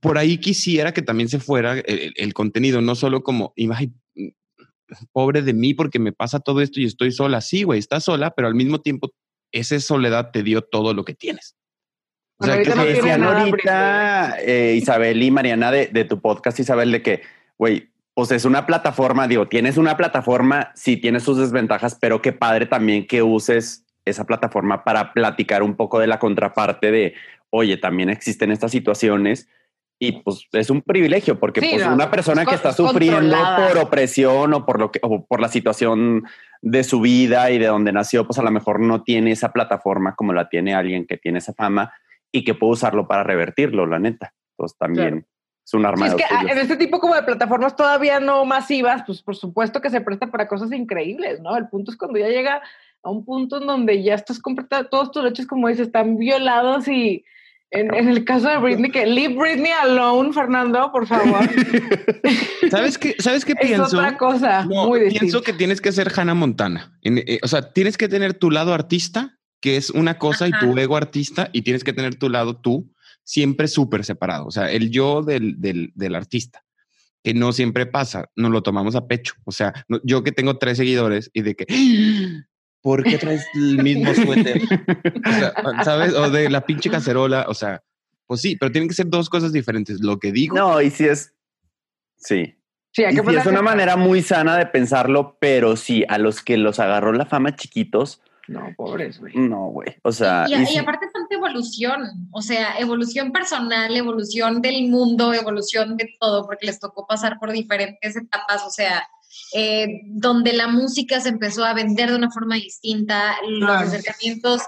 por 0.00 0.16
ahí 0.16 0.38
quisiera 0.38 0.92
que 0.92 1.02
también 1.02 1.28
se 1.28 1.40
fuera 1.40 1.78
el, 1.78 2.12
el 2.14 2.34
contenido, 2.34 2.80
no 2.80 2.94
solo 2.94 3.22
como, 3.22 3.52
imagen 3.56 3.94
pobre 5.12 5.42
de 5.42 5.52
mí 5.52 5.74
porque 5.74 5.98
me 5.98 6.12
pasa 6.12 6.40
todo 6.40 6.60
esto 6.60 6.80
y 6.80 6.84
estoy 6.84 7.12
sola. 7.12 7.40
Sí, 7.40 7.62
güey, 7.62 7.78
estás 7.78 8.04
sola, 8.04 8.32
pero 8.34 8.48
al 8.48 8.54
mismo 8.54 8.80
tiempo 8.80 9.12
esa 9.52 9.78
soledad 9.80 10.30
te 10.32 10.42
dio 10.42 10.62
todo 10.62 10.94
lo 10.94 11.04
que 11.04 11.14
tienes. 11.14 11.56
O 12.38 12.44
sea, 12.44 12.60
que 12.60 12.74
no 12.74 12.84
decían 12.84 13.22
ahorita 13.22 14.36
eh, 14.40 14.74
Isabel 14.76 15.22
y 15.22 15.30
Mariana 15.30 15.70
de, 15.70 15.86
de, 15.86 16.04
tu 16.04 16.20
podcast, 16.20 16.58
Isabel, 16.58 16.90
de 16.90 17.02
que, 17.02 17.22
güey, 17.62 17.92
pues 18.12 18.32
es 18.32 18.44
una 18.44 18.66
plataforma, 18.66 19.28
digo, 19.28 19.46
tienes 19.46 19.76
una 19.76 19.96
plataforma, 19.96 20.72
sí 20.74 20.96
tiene 20.96 21.20
sus 21.20 21.38
desventajas, 21.38 21.96
pero 22.00 22.20
qué 22.20 22.32
padre 22.32 22.66
también 22.66 23.06
que 23.06 23.22
uses 23.22 23.86
esa 24.04 24.24
plataforma 24.24 24.82
para 24.82 25.12
platicar 25.12 25.62
un 25.62 25.76
poco 25.76 26.00
de 26.00 26.08
la 26.08 26.18
contraparte 26.18 26.90
de, 26.90 27.14
oye, 27.50 27.76
también 27.76 28.10
existen 28.10 28.50
estas 28.50 28.72
situaciones 28.72 29.48
y 30.00 30.10
pues 30.22 30.48
es 30.50 30.70
un 30.70 30.82
privilegio 30.82 31.38
porque 31.38 31.60
sí, 31.60 31.68
pues, 31.74 31.86
no, 31.86 31.94
una 31.94 32.10
persona 32.10 32.44
que 32.44 32.56
está 32.56 32.72
sufriendo 32.72 33.36
por 33.56 33.78
opresión 33.78 34.52
o 34.54 34.66
por 34.66 34.80
lo 34.80 34.90
que 34.90 34.98
o 35.00 35.24
por 35.24 35.40
la 35.40 35.48
situación 35.48 36.24
de 36.62 36.82
su 36.82 37.00
vida 37.00 37.48
y 37.52 37.58
de 37.58 37.66
donde 37.66 37.92
nació, 37.92 38.26
pues 38.26 38.40
a 38.40 38.42
lo 38.42 38.50
mejor 38.50 38.80
no 38.80 39.04
tiene 39.04 39.30
esa 39.30 39.52
plataforma 39.52 40.16
como 40.16 40.32
la 40.32 40.48
tiene 40.48 40.74
alguien 40.74 41.06
que 41.06 41.16
tiene 41.16 41.38
esa 41.38 41.54
fama 41.54 41.92
y 42.32 42.42
que 42.42 42.54
puede 42.54 42.72
usarlo 42.72 43.06
para 43.06 43.22
revertirlo, 43.22 43.86
la 43.86 44.00
neta. 44.00 44.34
Entonces 44.50 44.76
también 44.76 45.10
claro. 45.10 45.31
Es 45.72 45.78
un 45.78 45.86
arma. 45.86 46.08
Sí, 46.08 46.16
es 46.18 46.46
que 46.46 46.52
en 46.52 46.58
este 46.58 46.76
tipo 46.76 47.00
como 47.00 47.14
de 47.14 47.22
plataformas 47.22 47.74
todavía 47.74 48.20
no 48.20 48.44
masivas, 48.44 49.02
pues 49.06 49.22
por 49.22 49.36
supuesto 49.36 49.80
que 49.80 49.90
se 49.90 50.00
presta 50.00 50.30
para 50.30 50.48
cosas 50.48 50.72
increíbles, 50.72 51.40
¿no? 51.40 51.56
El 51.56 51.68
punto 51.68 51.90
es 51.90 51.96
cuando 51.96 52.18
ya 52.18 52.28
llega 52.28 52.62
a 53.02 53.10
un 53.10 53.24
punto 53.24 53.60
en 53.60 53.66
donde 53.66 54.02
ya 54.02 54.14
estás 54.14 54.38
completamente, 54.38 54.90
todos 54.90 55.10
tus 55.10 55.22
derechos, 55.22 55.46
como 55.46 55.68
dices, 55.68 55.86
están 55.86 56.18
violados 56.18 56.86
y 56.88 57.24
en, 57.70 57.92
en, 57.94 58.08
el 58.08 58.24
caso 58.24 58.48
de 58.48 58.58
Britney, 58.58 58.90
que 58.90 59.06
leave 59.06 59.34
Britney 59.34 59.72
alone, 59.72 60.32
Fernando, 60.34 60.92
por 60.92 61.06
favor. 61.06 61.48
¿Sabes 62.70 62.98
qué, 62.98 63.14
¿sabes 63.18 63.46
qué 63.46 63.54
pienso? 63.54 63.86
Es 63.86 63.94
otra 63.94 64.18
cosa 64.18 64.66
no, 64.66 64.88
muy 64.88 65.00
Pienso 65.00 65.24
distinta. 65.24 65.46
que 65.46 65.52
tienes 65.54 65.80
que 65.80 65.90
ser 65.90 66.12
Hannah 66.14 66.34
Montana. 66.34 66.98
En, 67.00 67.18
eh, 67.18 67.40
o 67.42 67.48
sea, 67.48 67.72
tienes 67.72 67.96
que 67.96 68.08
tener 68.08 68.34
tu 68.34 68.50
lado 68.50 68.74
artista, 68.74 69.38
que 69.60 69.78
es 69.78 69.88
una 69.88 70.18
cosa, 70.18 70.44
Ajá. 70.44 70.54
y 70.54 70.60
tu 70.60 70.78
ego 70.78 70.96
artista, 70.98 71.48
y 71.52 71.62
tienes 71.62 71.82
que 71.82 71.94
tener 71.94 72.16
tu 72.16 72.28
lado 72.28 72.56
tú, 72.56 72.92
siempre 73.24 73.68
súper 73.68 74.04
separado. 74.04 74.46
O 74.46 74.50
sea, 74.50 74.70
el 74.70 74.90
yo 74.90 75.22
del, 75.22 75.60
del, 75.60 75.92
del, 75.94 76.14
artista, 76.14 76.64
que 77.22 77.34
no 77.34 77.52
siempre 77.52 77.86
pasa, 77.86 78.30
nos 78.36 78.50
lo 78.50 78.62
tomamos 78.62 78.94
a 78.94 79.06
pecho. 79.06 79.34
O 79.44 79.52
sea, 79.52 79.72
no, 79.88 80.00
yo 80.04 80.22
que 80.22 80.32
tengo 80.32 80.58
tres 80.58 80.78
seguidores 80.78 81.30
y 81.32 81.42
de 81.42 81.54
que 81.54 81.66
¿por 82.82 83.04
qué 83.04 83.16
traes 83.18 83.46
el 83.54 83.82
mismo 83.82 84.14
suéter? 84.14 84.60
O 85.24 85.30
sea, 85.32 85.84
¿Sabes? 85.84 86.14
O 86.14 86.30
de 86.30 86.50
la 86.50 86.66
pinche 86.66 86.90
cacerola, 86.90 87.46
o 87.48 87.54
sea, 87.54 87.82
pues 88.26 88.40
sí, 88.40 88.56
pero 88.56 88.72
tienen 88.72 88.88
que 88.88 88.94
ser 88.94 89.08
dos 89.08 89.28
cosas 89.28 89.52
diferentes. 89.52 90.00
Lo 90.00 90.18
que 90.18 90.32
digo. 90.32 90.56
No, 90.56 90.80
y 90.80 90.90
si 90.90 91.04
es. 91.04 91.34
Sí. 92.16 92.56
Sí, 92.90 93.04
hay 93.04 93.14
que 93.14 93.22
y 93.22 93.24
sí 93.24 93.36
es 93.36 93.46
una 93.46 93.62
manera 93.62 93.96
muy 93.96 94.20
sana 94.20 94.56
de 94.58 94.66
pensarlo, 94.66 95.38
pero 95.40 95.76
sí, 95.76 96.04
a 96.08 96.18
los 96.18 96.42
que 96.42 96.58
los 96.58 96.78
agarró 96.78 97.12
la 97.12 97.24
fama 97.24 97.56
chiquitos. 97.56 98.20
No, 98.48 98.72
pobres, 98.76 99.20
güey. 99.20 99.34
No, 99.36 99.66
güey. 99.68 99.94
O 100.02 100.12
sea. 100.12 100.46
Y, 100.48 100.54
y, 100.54 100.74
y, 100.74 100.78
aparte, 100.78 101.06
tanta 101.12 101.34
evolución. 101.34 102.28
O 102.32 102.42
sea, 102.42 102.78
evolución 102.78 103.32
personal, 103.32 103.96
evolución 103.96 104.60
del 104.60 104.88
mundo, 104.88 105.32
evolución 105.32 105.96
de 105.96 106.14
todo, 106.18 106.44
porque 106.46 106.66
les 106.66 106.80
tocó 106.80 107.06
pasar 107.06 107.38
por 107.38 107.52
diferentes 107.52 108.16
etapas. 108.16 108.64
O 108.66 108.70
sea, 108.70 109.06
eh, 109.54 110.00
donde 110.06 110.52
la 110.52 110.68
música 110.68 111.20
se 111.20 111.28
empezó 111.28 111.64
a 111.64 111.74
vender 111.74 112.10
de 112.10 112.16
una 112.16 112.30
forma 112.30 112.56
distinta, 112.56 113.36
los 113.46 113.60
claro. 113.60 113.88
acercamientos 113.88 114.62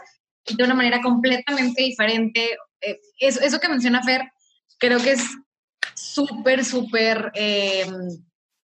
de 0.47 0.65
una 0.65 0.75
manera 0.75 1.01
completamente 1.03 1.83
diferente. 1.83 2.57
Eh, 2.81 3.01
eso, 3.19 3.41
eso, 3.41 3.61
que 3.61 3.69
menciona 3.69 4.03
Fer, 4.03 4.31
creo 4.79 4.99
que 5.01 5.13
es 5.13 5.25
súper, 5.95 6.65
súper 6.65 7.33
eh, 7.35 7.87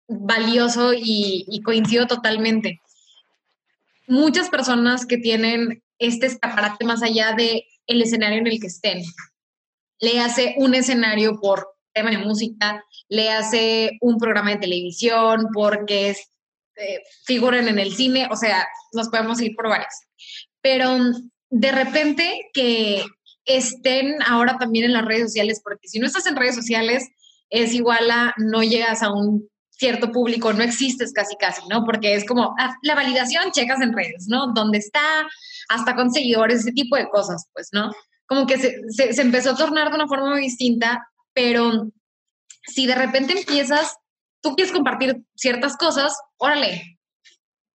valioso 0.08 0.94
y, 0.94 1.46
y, 1.48 1.62
coincido 1.62 2.08
totalmente. 2.08 2.82
Muchas 4.08 4.50
personas 4.50 5.06
que 5.06 5.18
tienen 5.18 5.84
este 6.00 6.28
escaparate 6.28 6.86
más 6.86 7.04
allá 7.04 7.34
de 7.34 7.66
el 7.88 8.02
escenario 8.02 8.40
en 8.40 8.48
el 8.48 8.60
que 8.60 8.68
estén, 8.68 9.04
le 10.00 10.20
hace 10.20 10.56
un 10.58 10.76
escenario 10.76 11.40
por 11.40 11.68
tema 11.94 12.12
de 12.12 12.20
música, 12.20 12.84
le 13.10 13.32
hace 13.32 13.98
un 14.02 14.18
programa 14.18 14.52
de 14.52 14.58
televisión, 14.58 15.48
porque 15.54 16.10
es, 16.10 16.20
eh, 16.76 17.02
figuran 17.26 17.68
en 17.68 17.80
el 17.80 17.94
cine, 17.94 18.28
o 18.32 18.36
sea, 18.36 18.68
nos 18.94 19.10
podemos 19.10 19.42
ir 19.42 19.56
por 19.56 19.70
varias. 19.70 20.00
Pero 20.62 20.98
de 21.50 21.72
repente 21.72 22.50
que 22.54 23.04
estén 23.46 24.22
ahora 24.26 24.58
también 24.58 24.86
en 24.86 24.94
las 24.94 25.06
redes 25.06 25.24
sociales, 25.24 25.62
porque 25.64 25.88
si 25.88 26.00
no 26.00 26.06
estás 26.06 26.28
en 26.28 26.36
redes 26.36 26.56
sociales, 26.56 27.08
es 27.50 27.74
igual 27.74 28.12
a 28.12 28.34
no 28.38 28.62
llegas 28.62 29.02
a 29.02 29.12
un 29.12 29.50
cierto 29.78 30.12
público, 30.12 30.54
no 30.54 30.64
existes 30.64 31.14
casi 31.14 31.36
casi, 31.38 31.62
¿no? 31.70 31.84
Porque 31.86 32.16
es 32.16 32.26
como 32.26 32.56
ah, 32.60 32.76
la 32.82 32.96
validación, 32.96 33.52
checas 33.52 33.82
en 33.82 33.94
redes, 33.94 34.26
¿no? 34.28 34.54
¿Dónde 34.54 34.80
está? 34.80 35.28
Hasta 35.70 35.96
con 35.96 36.12
seguidores, 36.12 36.62
ese 36.62 36.72
tipo 36.72 36.96
de 36.96 37.10
cosas, 37.10 37.48
pues, 37.54 37.70
¿no? 37.72 37.92
Como 38.26 38.46
que 38.46 38.58
se, 38.58 39.14
se, 39.14 39.22
empezó 39.22 39.52
a 39.52 39.56
tornar 39.56 39.90
de 39.90 39.96
una 39.96 40.08
forma 40.08 40.32
muy 40.32 40.42
distinta 40.42 41.08
pero 41.38 41.92
si 42.64 42.88
de 42.88 42.96
repente 42.96 43.38
empiezas, 43.38 43.96
tú 44.42 44.56
quieres 44.56 44.74
compartir 44.74 45.24
ciertas 45.36 45.78
cosas, 45.78 46.20
órale, 46.38 46.98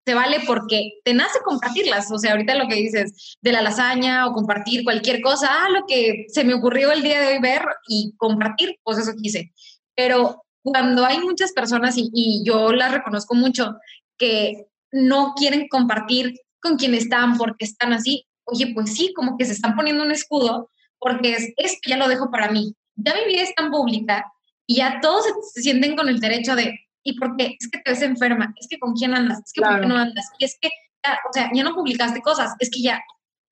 te 0.03 0.13
vale 0.13 0.41
porque 0.45 0.99
te 1.05 1.13
nace 1.13 1.39
compartirlas. 1.45 2.11
O 2.11 2.17
sea, 2.17 2.33
ahorita 2.33 2.55
lo 2.55 2.67
que 2.67 2.75
dices 2.75 3.37
de 3.41 3.53
la 3.53 3.61
lasaña 3.61 4.27
o 4.27 4.33
compartir 4.33 4.83
cualquier 4.83 5.21
cosa, 5.21 5.47
ah, 5.49 5.69
lo 5.69 5.85
que 5.87 6.25
se 6.27 6.43
me 6.43 6.55
ocurrió 6.55 6.91
el 6.91 7.03
día 7.03 7.21
de 7.21 7.27
hoy 7.27 7.39
ver 7.39 7.61
y 7.87 8.13
compartir, 8.17 8.77
pues 8.83 8.97
eso 8.97 9.13
quise. 9.15 9.53
Pero 9.95 10.43
cuando 10.63 11.05
hay 11.05 11.19
muchas 11.19 11.51
personas, 11.51 11.97
y, 11.97 12.09
y 12.13 12.43
yo 12.45 12.71
las 12.71 12.91
reconozco 12.91 13.35
mucho, 13.35 13.75
que 14.17 14.65
no 14.91 15.33
quieren 15.35 15.67
compartir 15.67 16.33
con 16.61 16.77
quien 16.77 16.95
están 16.95 17.37
porque 17.37 17.65
están 17.65 17.93
así, 17.93 18.25
oye, 18.45 18.71
pues 18.73 18.93
sí, 18.95 19.13
como 19.13 19.37
que 19.37 19.45
se 19.45 19.53
están 19.53 19.75
poniendo 19.75 20.03
un 20.03 20.11
escudo 20.11 20.69
porque 20.97 21.33
es, 21.33 21.53
esto 21.57 21.89
ya 21.89 21.97
lo 21.97 22.07
dejo 22.07 22.31
para 22.31 22.49
mí 22.49 22.75
ya 22.95 23.13
mi 23.15 23.25
vida 23.25 23.43
es 23.43 23.55
tan 23.55 23.71
pública 23.71 24.25
y 24.65 24.77
ya 24.77 24.99
todos 25.01 25.25
se, 25.53 25.61
sienten 25.61 25.95
con 25.95 26.07
el 26.09 26.19
derecho 26.19 26.55
de, 26.55 26.79
¿y 27.03 27.17
por 27.17 27.35
qué? 27.35 27.55
Es 27.59 27.69
que 27.69 27.79
te 27.79 27.91
ves 27.91 28.01
enferma, 28.01 28.53
es 28.59 28.67
que 28.67 28.79
con 28.79 28.93
quién 28.93 29.13
andas, 29.13 29.39
es 29.39 29.53
que 29.53 29.61
claro. 29.61 29.75
por 29.75 29.81
qué 29.81 29.87
no 29.87 29.97
andas, 29.97 30.29
y 30.39 30.45
es 30.45 30.57
que, 30.61 30.69
ya, 31.03 31.19
o 31.29 31.33
sea, 31.33 31.49
ya 31.53 31.63
no 31.63 31.75
publicaste 31.75 32.21
cosas, 32.21 32.55
es 32.59 32.69
que 32.69 32.81
ya, 32.81 33.01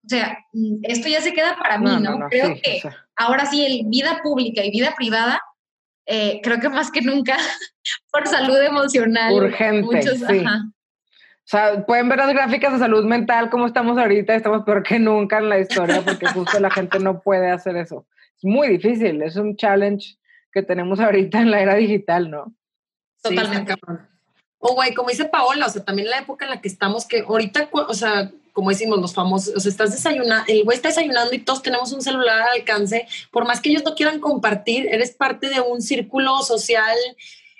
o 0.05 0.09
sea, 0.09 0.38
esto 0.84 1.09
ya 1.09 1.22
se 1.22 1.34
queda 1.34 1.57
para 1.57 1.78
mí, 1.78 1.86
¿no? 1.86 1.99
no, 1.99 2.18
no 2.20 2.28
creo 2.30 2.55
sí, 2.55 2.62
que 2.62 2.78
o 2.78 2.82
sea. 2.82 2.95
ahora 3.18 3.45
sí, 3.45 3.66
el 3.66 3.88
vida 3.88 4.22
pública 4.24 4.64
y 4.64 4.72
vida 4.72 4.93
privada, 4.95 5.41
eh, 6.12 6.41
creo 6.43 6.59
que 6.59 6.70
más 6.70 6.91
que 6.91 7.01
nunca, 7.01 7.38
por 8.12 8.28
salud 8.28 8.59
emocional. 8.62 9.34
Urgente, 9.34 9.82
muchos, 9.82 10.20
sí. 10.20 10.39
Ajá. 10.45 10.66
O 10.68 11.49
sea, 11.51 11.86
pueden 11.86 12.07
ver 12.07 12.20
las 12.20 12.34
gráficas 12.34 12.74
de 12.74 12.80
salud 12.80 13.03
mental, 13.03 13.49
como 13.49 13.66
estamos 13.66 13.97
ahorita, 13.97 14.36
estamos 14.36 14.64
peor 14.64 14.84
que 14.84 14.99
nunca 14.99 15.39
en 15.39 15.49
la 15.49 15.59
historia, 15.59 16.01
porque 16.01 16.28
justo 16.28 16.59
la 16.59 16.70
gente 16.70 16.99
no 16.99 17.20
puede 17.20 17.51
hacer 17.51 17.76
eso 17.76 18.05
es 18.41 18.49
muy 18.49 18.68
difícil, 18.70 19.22
es 19.22 19.36
un 19.36 19.55
challenge 19.55 20.18
que 20.51 20.64
tenemos 20.64 20.99
ahorita 20.99 21.39
en 21.39 21.51
la 21.51 21.62
era 21.62 21.76
digital, 21.76 22.30
¿no? 22.30 22.53
Totalmente. 23.22 23.74
Sí, 23.74 23.80
o 24.57 24.74
güey, 24.74 24.93
como 24.93 25.09
dice 25.09 25.26
Paola, 25.26 25.68
o 25.68 25.70
sea, 25.70 25.84
también 25.84 26.09
la 26.09 26.20
época 26.20 26.45
en 26.45 26.51
la 26.51 26.62
que 26.62 26.68
estamos, 26.68 27.07
que 27.07 27.20
ahorita, 27.20 27.70
o 27.72 27.93
sea, 27.93 28.32
como 28.54 28.70
decimos 28.70 28.99
los 28.99 29.14
famosos, 29.14 29.66
o 29.66 29.70
estás 29.70 29.91
desayunando, 29.91 30.45
el 30.47 30.64
güey 30.64 30.76
está 30.76 30.89
desayunando 30.89 31.34
y 31.34 31.39
todos 31.39 31.62
tenemos 31.62 31.91
un 31.91 32.02
celular 32.02 32.41
al 32.41 32.60
alcance, 32.60 33.08
por 33.32 33.45
más 33.45 33.62
que 33.62 33.70
ellos 33.70 33.84
no 33.84 33.95
quieran 33.95 34.20
compartir, 34.20 34.88
eres 34.88 35.12
parte 35.12 35.49
de 35.49 35.62
un 35.62 35.82
círculo 35.82 36.41
social, 36.41 36.97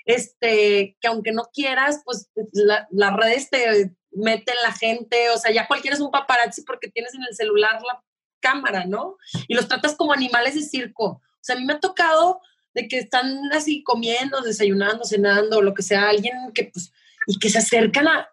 este, 0.04 0.96
que 1.00 1.08
aunque 1.08 1.32
no 1.32 1.44
quieras, 1.52 2.02
pues 2.04 2.30
las 2.52 2.86
la 2.90 3.16
redes 3.16 3.50
te 3.50 3.94
meten 4.10 4.54
la 4.62 4.72
gente, 4.72 5.30
o 5.30 5.38
sea, 5.38 5.52
ya 5.52 5.66
cualquiera 5.66 5.96
es 5.96 6.02
un 6.02 6.10
paparazzi 6.10 6.62
porque 6.62 6.88
tienes 6.88 7.14
en 7.14 7.22
el 7.28 7.34
celular 7.34 7.80
la 7.82 8.02
cámara, 8.40 8.84
¿no? 8.84 9.16
Y 9.48 9.54
los 9.54 9.68
tratas 9.68 9.94
como 9.94 10.12
animales 10.12 10.54
de 10.54 10.62
circo. 10.62 11.04
O 11.04 11.40
sea, 11.40 11.56
a 11.56 11.58
mí 11.58 11.64
me 11.64 11.74
ha 11.74 11.80
tocado 11.80 12.40
de 12.74 12.88
que 12.88 12.98
están 12.98 13.52
así 13.52 13.82
comiendo, 13.82 14.40
desayunando, 14.40 15.04
cenando, 15.04 15.62
lo 15.62 15.74
que 15.74 15.82
sea, 15.82 16.08
alguien 16.08 16.34
que 16.54 16.64
pues, 16.64 16.92
y 17.26 17.38
que 17.38 17.50
se 17.50 17.58
acercan 17.58 18.08
a, 18.08 18.28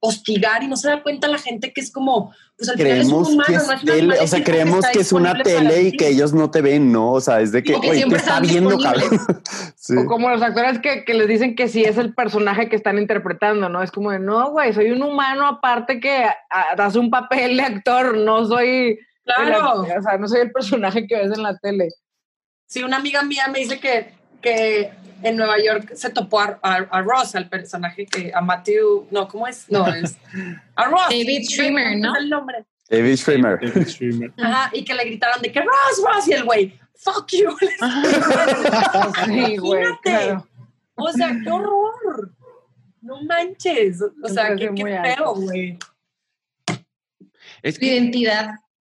hostigar 0.00 0.62
y 0.62 0.66
no 0.66 0.76
se 0.76 0.88
da 0.88 1.02
cuenta 1.02 1.28
la 1.28 1.38
gente 1.38 1.72
que 1.72 1.80
es 1.82 1.92
como, 1.92 2.34
pues 2.56 2.70
al 2.70 2.76
final 2.78 3.00
es 3.00 3.06
un 3.08 3.22
Creemos 3.24 3.28
humano, 3.28 3.46
que 3.46 3.52
no 3.66 3.72
es 3.72 3.84
tele, 3.84 4.18
o 4.20 4.26
sea, 4.26 4.44
creemos 4.44 4.86
que 4.86 5.00
es 5.00 5.12
una 5.12 5.42
tele 5.42 5.82
y 5.82 5.92
que 5.92 6.08
ellos 6.08 6.32
no 6.32 6.50
te 6.50 6.62
ven, 6.62 6.90
¿no? 6.90 7.12
O 7.12 7.20
sea, 7.20 7.40
es 7.40 7.52
de 7.52 7.62
que, 7.62 7.74
que 7.74 7.90
te 7.90 7.98
está 8.00 8.16
están 8.16 8.42
viendo, 8.42 8.78
cabrón. 8.78 9.10
Sí. 9.76 9.96
O 9.96 10.06
como 10.06 10.28
los 10.30 10.42
actores 10.42 10.78
que, 10.78 11.04
que 11.04 11.14
les 11.14 11.26
dicen 11.26 11.54
que 11.56 11.66
sí 11.68 11.82
es 11.84 11.96
el 11.98 12.14
personaje 12.14 12.68
que 12.68 12.76
están 12.76 12.98
interpretando, 12.98 13.68
¿no? 13.68 13.82
Es 13.82 13.90
como 13.90 14.10
de, 14.10 14.18
no, 14.18 14.50
güey, 14.50 14.72
soy 14.72 14.90
un 14.90 15.02
humano 15.02 15.46
aparte 15.46 16.00
que 16.00 16.26
hace 16.50 16.98
un 16.98 17.10
papel 17.10 17.56
de 17.56 17.62
actor, 17.62 18.16
no 18.16 18.46
soy... 18.46 18.98
Claro. 19.24 19.84
el- 19.84 19.98
o 19.98 20.02
sea, 20.02 20.18
no 20.18 20.28
soy 20.28 20.40
el 20.40 20.50
personaje 20.52 21.06
que 21.06 21.16
ves 21.16 21.36
en 21.36 21.42
la 21.42 21.56
tele. 21.58 21.88
Sí, 22.66 22.82
una 22.82 22.98
amiga 22.98 23.22
mía 23.22 23.48
me 23.48 23.58
dice 23.60 23.80
que, 23.80 24.12
que 24.40 24.92
en 25.22 25.36
Nueva 25.36 25.56
York 25.62 25.92
se 25.94 26.10
topó 26.10 26.40
a, 26.40 26.58
a, 26.62 26.74
a 26.76 27.02
Ross, 27.02 27.34
al 27.34 27.48
personaje 27.48 28.06
que, 28.06 28.32
a 28.34 28.40
Matthew, 28.40 29.08
no, 29.10 29.28
¿cómo 29.28 29.46
es? 29.46 29.70
No, 29.70 29.86
es 29.88 30.16
a 30.76 30.84
Ross. 30.86 31.08
David 31.10 31.42
Schwimmer, 31.48 31.96
¿no? 31.98 32.14
Es 32.14 32.22
el 32.22 32.30
nombre. 32.30 32.64
David 32.88 33.16
Schwimmer. 33.16 33.58
David 33.60 33.86
Schwimmer. 33.88 34.32
Ajá, 34.38 34.70
y 34.72 34.84
que 34.84 34.94
le 34.94 35.04
gritaron 35.04 35.40
de 35.42 35.52
que 35.52 35.60
Ross, 35.60 36.02
Ross, 36.04 36.28
y 36.28 36.32
el 36.32 36.44
güey, 36.44 36.78
fuck 36.94 37.28
you. 37.32 37.56
Sí, 39.26 39.56
güey, 39.56 39.82
Imagínate. 39.82 39.98
claro. 40.02 40.46
O 40.96 41.12
sea, 41.12 41.36
qué 41.42 41.50
horror. 41.50 42.32
No 43.00 43.22
manches. 43.22 44.02
O 44.22 44.28
sea, 44.28 44.54
qué, 44.56 44.70
qué 44.74 44.84
feo, 44.84 45.34
güey. 45.34 45.78
Es 47.62 47.78
que 47.78 47.86
identidad. 47.86 48.50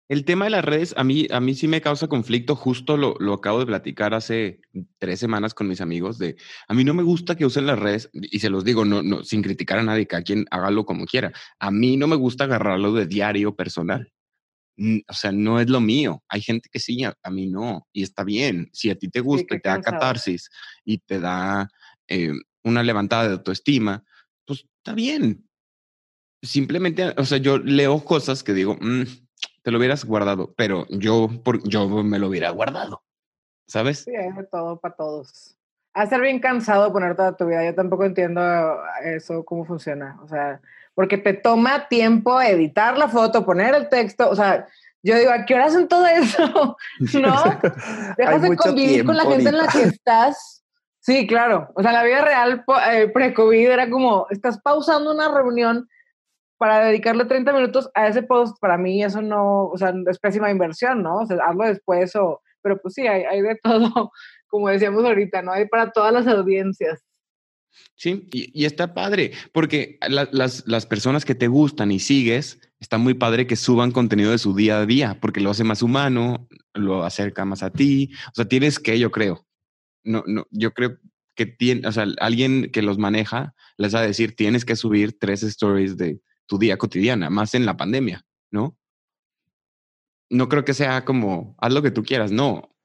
El 0.09 0.23
tema 0.23 0.45
de 0.45 0.51
las 0.51 0.63
redes 0.63 0.93
a 0.97 1.03
mí, 1.03 1.27
a 1.31 1.39
mí 1.39 1.53
sí 1.53 1.67
me 1.67 1.81
causa 1.81 2.07
conflicto. 2.07 2.55
Justo 2.55 2.95
lo, 2.95 3.15
lo 3.19 3.33
acabo 3.33 3.59
de 3.59 3.65
platicar 3.65 4.13
hace 4.13 4.61
tres 4.99 5.19
semanas 5.19 5.53
con 5.53 5.67
mis 5.67 5.81
amigos 5.81 6.17
de 6.17 6.37
a 6.67 6.73
mí 6.73 6.83
no 6.83 6.93
me 6.93 7.03
gusta 7.03 7.35
que 7.35 7.45
usen 7.45 7.65
las 7.65 7.77
redes 7.77 8.09
y 8.13 8.39
se 8.39 8.49
los 8.49 8.63
digo 8.63 8.85
no, 8.85 9.03
no, 9.03 9.23
sin 9.23 9.41
criticar 9.41 9.79
a 9.79 9.83
nadie, 9.83 10.07
cada 10.07 10.23
quien 10.23 10.45
hágalo 10.49 10.85
como 10.85 11.05
quiera. 11.05 11.33
A 11.59 11.71
mí 11.71 11.97
no 11.97 12.07
me 12.07 12.15
gusta 12.15 12.45
agarrarlo 12.45 12.93
de 12.93 13.05
diario 13.05 13.55
personal. 13.55 14.11
O 15.07 15.13
sea, 15.13 15.31
no 15.31 15.59
es 15.59 15.69
lo 15.69 15.81
mío. 15.81 16.23
Hay 16.29 16.41
gente 16.41 16.69
que 16.71 16.79
sí, 16.79 17.03
a, 17.03 17.13
a 17.23 17.31
mí 17.31 17.47
no. 17.47 17.87
Y 17.91 18.03
está 18.03 18.23
bien. 18.23 18.69
Si 18.73 18.89
a 18.89 18.95
ti 18.95 19.09
te 19.09 19.21
gusta 19.21 19.47
qué 19.49 19.55
y 19.55 19.59
te 19.61 19.69
da 19.69 19.75
cansado. 19.75 19.99
catarsis 19.99 20.49
y 20.85 20.99
te 20.99 21.19
da 21.19 21.67
eh, 22.07 22.31
una 22.63 22.83
levantada 22.83 23.27
de 23.27 23.33
autoestima, 23.33 24.03
pues 24.45 24.65
está 24.77 24.93
bien. 24.93 25.49
Simplemente, 26.43 27.13
o 27.17 27.25
sea, 27.25 27.39
yo 27.39 27.57
leo 27.57 28.05
cosas 28.05 28.43
que 28.43 28.53
digo, 28.53 28.77
"Mm, 28.79 29.03
te 29.68 29.72
lo 29.72 29.80
hubieras 29.80 30.05
guardado, 30.05 30.53
pero 30.55 30.86
yo, 30.88 31.28
por, 31.43 31.61
yo 31.68 31.89
me 31.89 32.20
lo 32.20 32.30
hubiera 32.30 32.51
guardado. 32.51 33.03
¿Sabes? 33.68 34.05
Sí, 34.05 34.15
hay 34.15 34.32
de 34.32 34.45
todo 34.45 34.80
para 34.80 34.95
todos. 34.95 35.57
Ha 35.93 36.05
ser 36.05 36.22
bien 36.22 36.39
cansado 36.39 36.93
poner 36.93 37.18
toda 37.18 37.36
tu 37.36 37.47
vida. 37.47 37.65
Yo 37.65 37.76
tampoco 37.76 38.05
entiendo 38.05 38.41
eso, 39.03 39.43
cómo 39.43 39.65
funciona. 39.65 40.18
O 40.24 40.28
sea, 40.30 40.61
porque 40.95 41.18
te 41.18 41.34
toma 41.34 41.89
tiempo 41.89 42.39
editar 42.39 42.97
la 42.97 43.09
foto, 43.09 43.45
poner 43.45 43.76
el 43.76 43.89
texto. 43.89 44.30
O 44.30 44.38
sea, 44.38 44.70
yo 45.03 45.18
digo, 45.18 45.32
¿a 45.32 45.43
qué 45.43 45.55
hora 45.55 45.65
hacen 45.65 45.89
todo 45.89 46.07
eso? 46.07 46.78
¿No? 47.20 47.43
Dejas 48.18 48.41
de 48.41 48.55
convivir 48.55 49.03
con 49.03 49.18
la 49.18 49.24
tiempo 49.24 49.36
gente 49.36 49.49
en 49.49 49.57
la 49.57 49.68
que 49.68 49.80
ahorita. 49.80 49.93
estás. 49.93 50.63
Sí, 51.01 51.28
claro. 51.28 51.74
O 51.76 51.82
sea, 51.82 51.91
la 51.91 52.03
vida 52.05 52.24
real 52.24 52.63
eh, 52.89 53.09
pre-COVID 53.09 53.70
era 53.70 53.89
como, 53.89 54.28
estás 54.30 54.61
pausando 54.61 55.13
una 55.13 55.28
reunión 55.28 55.89
para 56.57 56.85
dedicarle 56.85 57.25
30 57.25 57.53
minutos 57.53 57.89
a 57.93 58.07
ese 58.07 58.23
post. 58.23 58.57
Para 58.59 58.77
mí 58.77 59.03
eso 59.03 59.21
no, 59.21 59.67
o 59.67 59.77
sea, 59.77 59.93
es 60.09 60.19
pésima 60.19 60.51
inversión, 60.51 61.03
¿no? 61.03 61.19
O 61.19 61.25
sea, 61.25 61.37
hazlo 61.45 61.65
después 61.65 62.15
o... 62.15 62.41
Pero 62.61 62.81
pues 62.81 62.95
sí, 62.95 63.07
hay, 63.07 63.41
de 63.41 63.55
todo, 63.63 64.11
como 64.47 64.69
decíamos 64.69 65.05
ahorita, 65.05 65.41
¿no? 65.41 65.51
Hay 65.51 65.67
para 65.67 65.91
todas 65.91 66.11
las 66.11 66.27
audiencias. 66.27 67.01
Sí, 67.95 68.27
y, 68.31 68.65
está 68.65 68.93
padre, 68.93 69.31
porque 69.53 69.99
la- 70.07 70.27
las, 70.31 70.67
las 70.67 70.85
personas 70.85 71.25
que 71.25 71.35
te 71.35 71.47
gustan 71.47 71.91
y 71.91 71.99
sigues, 71.99 72.59
está 72.79 72.97
muy 72.97 73.13
padre 73.13 73.45
que 73.47 73.55
suban 73.55 73.91
contenido 73.91 74.31
de 74.31 74.37
su 74.39 74.55
día 74.55 74.79
a 74.79 74.85
día, 74.85 75.17
porque 75.21 75.41
lo 75.41 75.51
hace 75.51 75.63
más 75.63 75.81
humano, 75.83 76.47
lo 76.73 77.03
acerca 77.03 77.45
más 77.45 77.63
a 77.63 77.71
ti. 77.71 78.11
O 78.29 78.35
sea, 78.35 78.45
tienes 78.45 78.79
que, 78.79 78.97
yo 78.97 79.11
creo. 79.11 79.45
No, 80.03 80.23
no, 80.25 80.47
yo 80.51 80.73
creo 80.73 80.97
que 81.35 81.45
tiene, 81.45 81.87
o 81.87 81.91
sea, 81.91 82.07
alguien 82.19 82.71
que 82.71 82.81
los 82.81 82.97
maneja 82.97 83.53
les 83.77 83.93
va 83.93 83.99
a 83.99 84.07
decir, 84.07 84.35
tienes 84.35 84.65
que 84.65 84.75
subir 84.75 85.17
tres 85.19 85.43
stories 85.43 85.95
de 85.97 86.19
tu 86.47 86.57
día 86.57 86.77
cotidiana, 86.77 87.29
más 87.29 87.53
en 87.53 87.65
la 87.65 87.77
pandemia, 87.77 88.25
¿no? 88.51 88.77
No 90.29 90.49
creo 90.49 90.65
que 90.65 90.73
sea 90.73 91.05
como, 91.05 91.55
haz 91.59 91.71
lo 91.71 91.81
que 91.81 91.91
tú 91.91 92.03
quieras, 92.03 92.31
no. 92.31 92.75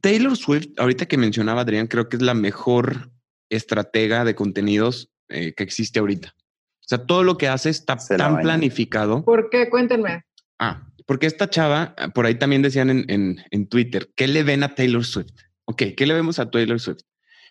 Taylor 0.00 0.36
Swift, 0.36 0.68
ahorita 0.78 1.06
que 1.06 1.16
mencionaba 1.16 1.62
Adrián, 1.62 1.86
creo 1.86 2.08
que 2.08 2.16
es 2.16 2.22
la 2.22 2.34
mejor 2.34 3.10
estratega 3.48 4.24
de 4.24 4.34
contenidos 4.34 5.10
eh, 5.28 5.54
que 5.54 5.62
existe 5.62 5.98
ahorita. 5.98 6.34
O 6.36 6.86
sea, 6.86 7.06
todo 7.06 7.22
lo 7.22 7.38
que 7.38 7.48
hace 7.48 7.70
está 7.70 7.98
Se 7.98 8.16
tan 8.16 8.40
planificado. 8.40 9.24
¿Por 9.24 9.48
qué? 9.48 9.70
Cuéntenme. 9.70 10.24
Ah, 10.58 10.86
porque 11.06 11.26
esta 11.26 11.48
chava, 11.48 11.94
ah, 11.96 12.08
por 12.08 12.26
ahí 12.26 12.34
también 12.34 12.62
decían 12.62 12.90
en, 12.90 13.04
en, 13.08 13.42
en 13.50 13.68
Twitter, 13.68 14.10
¿qué 14.14 14.28
le 14.28 14.42
ven 14.42 14.62
a 14.62 14.74
Taylor 14.74 15.04
Swift? 15.04 15.32
Ok, 15.64 15.82
¿qué 15.96 16.06
le 16.06 16.14
vemos 16.14 16.38
a 16.38 16.50
Taylor 16.50 16.78
Swift? 16.78 17.00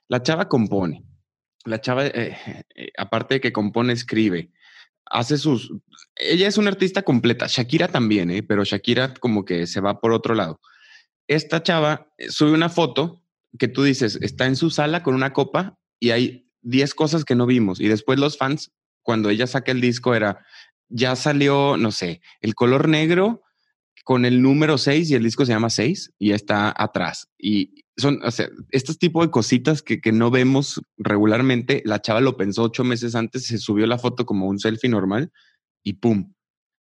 La 0.07 0.21
chava 0.21 0.47
compone. 0.47 1.03
La 1.65 1.81
chava, 1.81 2.05
eh, 2.05 2.37
eh, 2.75 2.91
aparte 2.97 3.35
de 3.35 3.41
que 3.41 3.53
compone, 3.53 3.93
escribe. 3.93 4.51
Hace 5.13 5.37
sus... 5.37 5.71
Ella 6.15 6.47
es 6.47 6.57
una 6.57 6.71
artista 6.71 7.03
completa. 7.03 7.45
Shakira 7.47 7.87
también, 7.87 8.31
¿eh? 8.31 8.43
pero 8.43 8.63
Shakira 8.63 9.13
como 9.13 9.45
que 9.45 9.67
se 9.67 9.79
va 9.79 10.01
por 10.01 10.11
otro 10.11 10.35
lado. 10.35 10.59
Esta 11.27 11.63
chava 11.63 12.11
eh, 12.17 12.29
sube 12.29 12.51
una 12.51 12.69
foto 12.69 13.23
que 13.59 13.67
tú 13.67 13.83
dices, 13.83 14.17
está 14.21 14.47
en 14.47 14.55
su 14.55 14.71
sala 14.71 15.03
con 15.03 15.13
una 15.13 15.31
copa 15.31 15.77
y 15.99 16.09
hay 16.09 16.49
10 16.63 16.95
cosas 16.95 17.25
que 17.25 17.35
no 17.35 17.45
vimos. 17.45 17.79
Y 17.79 17.87
después 17.87 18.19
los 18.19 18.37
fans, 18.37 18.71
cuando 19.03 19.29
ella 19.29 19.47
saca 19.47 19.71
el 19.71 19.81
disco, 19.81 20.15
era, 20.15 20.43
ya 20.89 21.15
salió, 21.15 21.77
no 21.77 21.91
sé, 21.91 22.21
el 22.41 22.55
color 22.55 22.89
negro 22.89 23.43
con 24.03 24.25
el 24.25 24.41
número 24.41 24.77
6 24.77 25.09
y 25.09 25.15
el 25.15 25.23
disco 25.23 25.45
se 25.45 25.53
llama 25.53 25.69
6 25.69 26.13
y 26.19 26.31
está 26.31 26.73
atrás. 26.75 27.29
Y 27.37 27.83
son, 27.97 28.19
o 28.23 28.31
sea, 28.31 28.49
estos 28.69 28.97
tipos 28.97 29.25
de 29.25 29.31
cositas 29.31 29.81
que, 29.81 30.01
que 30.01 30.11
no 30.11 30.29
vemos 30.29 30.81
regularmente, 30.97 31.81
la 31.85 32.01
chava 32.01 32.21
lo 32.21 32.37
pensó 32.37 32.63
ocho 32.63 32.83
meses 32.83 33.15
antes, 33.15 33.45
se 33.45 33.57
subió 33.57 33.87
la 33.87 33.97
foto 33.97 34.25
como 34.25 34.47
un 34.47 34.59
selfie 34.59 34.89
normal 34.89 35.31
y 35.83 35.93
pum, 35.93 36.33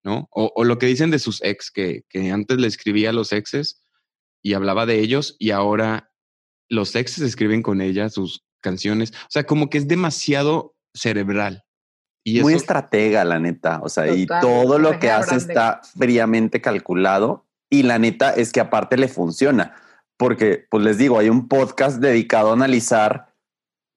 ¿no? 0.04 0.28
O, 0.30 0.52
o 0.54 0.64
lo 0.64 0.78
que 0.78 0.86
dicen 0.86 1.10
de 1.10 1.18
sus 1.18 1.42
ex, 1.42 1.70
que, 1.70 2.04
que 2.08 2.30
antes 2.30 2.58
le 2.58 2.66
escribía 2.66 3.10
a 3.10 3.14
los 3.14 3.32
exes 3.32 3.82
y 4.42 4.54
hablaba 4.54 4.86
de 4.86 5.00
ellos 5.00 5.36
y 5.38 5.50
ahora 5.50 6.10
los 6.68 6.94
exes 6.94 7.24
escriben 7.24 7.62
con 7.62 7.80
ella 7.80 8.08
sus 8.08 8.44
canciones. 8.60 9.10
O 9.10 9.30
sea, 9.30 9.44
como 9.44 9.68
que 9.68 9.78
es 9.78 9.88
demasiado 9.88 10.76
cerebral. 10.94 11.64
Y 12.24 12.40
Muy 12.42 12.54
eso, 12.54 12.62
estratega, 12.62 13.24
la 13.24 13.38
neta. 13.38 13.80
O 13.82 13.88
sea, 13.88 14.12
y 14.12 14.26
todo 14.26 14.78
lo 14.78 14.98
que 14.98 15.10
hace 15.10 15.36
grande. 15.36 15.52
está 15.52 15.80
fríamente 15.98 16.60
calculado. 16.60 17.46
Y 17.70 17.84
la 17.84 17.98
neta 17.98 18.30
es 18.30 18.52
que 18.52 18.60
aparte 18.60 18.96
le 18.96 19.08
funciona. 19.08 19.74
Porque, 20.16 20.66
pues 20.70 20.84
les 20.84 20.98
digo, 20.98 21.18
hay 21.18 21.28
un 21.28 21.48
podcast 21.48 21.98
dedicado 21.98 22.50
a 22.50 22.54
analizar 22.54 23.30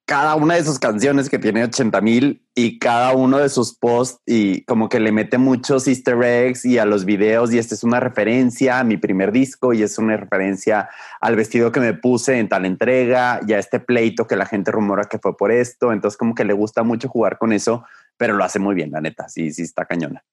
cada 0.05 0.36
una 0.36 0.55
de 0.55 0.65
sus 0.65 0.80
canciones 0.80 1.30
que 1.30 1.39
tiene 1.39 1.63
80 1.63 2.01
mil 2.01 2.45
y 2.53 2.78
cada 2.78 3.13
uno 3.13 3.38
de 3.38 3.47
sus 3.47 3.74
posts 3.74 4.21
y 4.26 4.65
como 4.65 4.89
que 4.89 4.99
le 4.99 5.13
mete 5.13 5.38
muchos 5.38 5.88
easter 5.88 6.21
eggs 6.21 6.65
y 6.65 6.78
a 6.78 6.86
los 6.86 7.05
videos 7.05 7.53
y 7.53 7.57
esta 7.57 7.74
es 7.74 7.84
una 7.86 8.01
referencia 8.01 8.80
a 8.80 8.84
mi 8.84 8.97
primer 8.97 9.32
disco 9.32 9.71
y 9.71 9.82
es 9.82 9.97
una 9.97 10.17
referencia 10.17 10.89
al 11.21 11.38
vestido 11.38 11.71
que 11.71 11.80
me 11.80 11.93
puse 11.93 12.38
en 12.38 12.49
tal 12.49 12.65
entrega 12.65 13.39
y 13.47 13.53
a 13.53 13.59
este 13.59 13.80
pleito 13.80 14.28
que 14.28 14.36
la 14.36 14.45
gente 14.45 14.71
rumora 14.71 15.05
que 15.05 15.19
fue 15.19 15.38
por 15.38 15.51
esto. 15.51 15.93
Entonces 15.93 16.17
como 16.17 16.36
que 16.36 16.43
le 16.43 16.53
gusta 16.53 16.84
mucho 16.84 17.07
jugar 17.07 17.38
con 17.38 17.53
eso, 17.53 17.86
pero 18.18 18.34
lo 18.34 18.43
hace 18.43 18.59
muy 18.59 18.76
bien, 18.76 18.91
la 18.91 19.01
neta. 19.01 19.28
Sí, 19.30 19.51
sí, 19.51 19.61
está 19.64 19.86
cañona. 19.86 20.24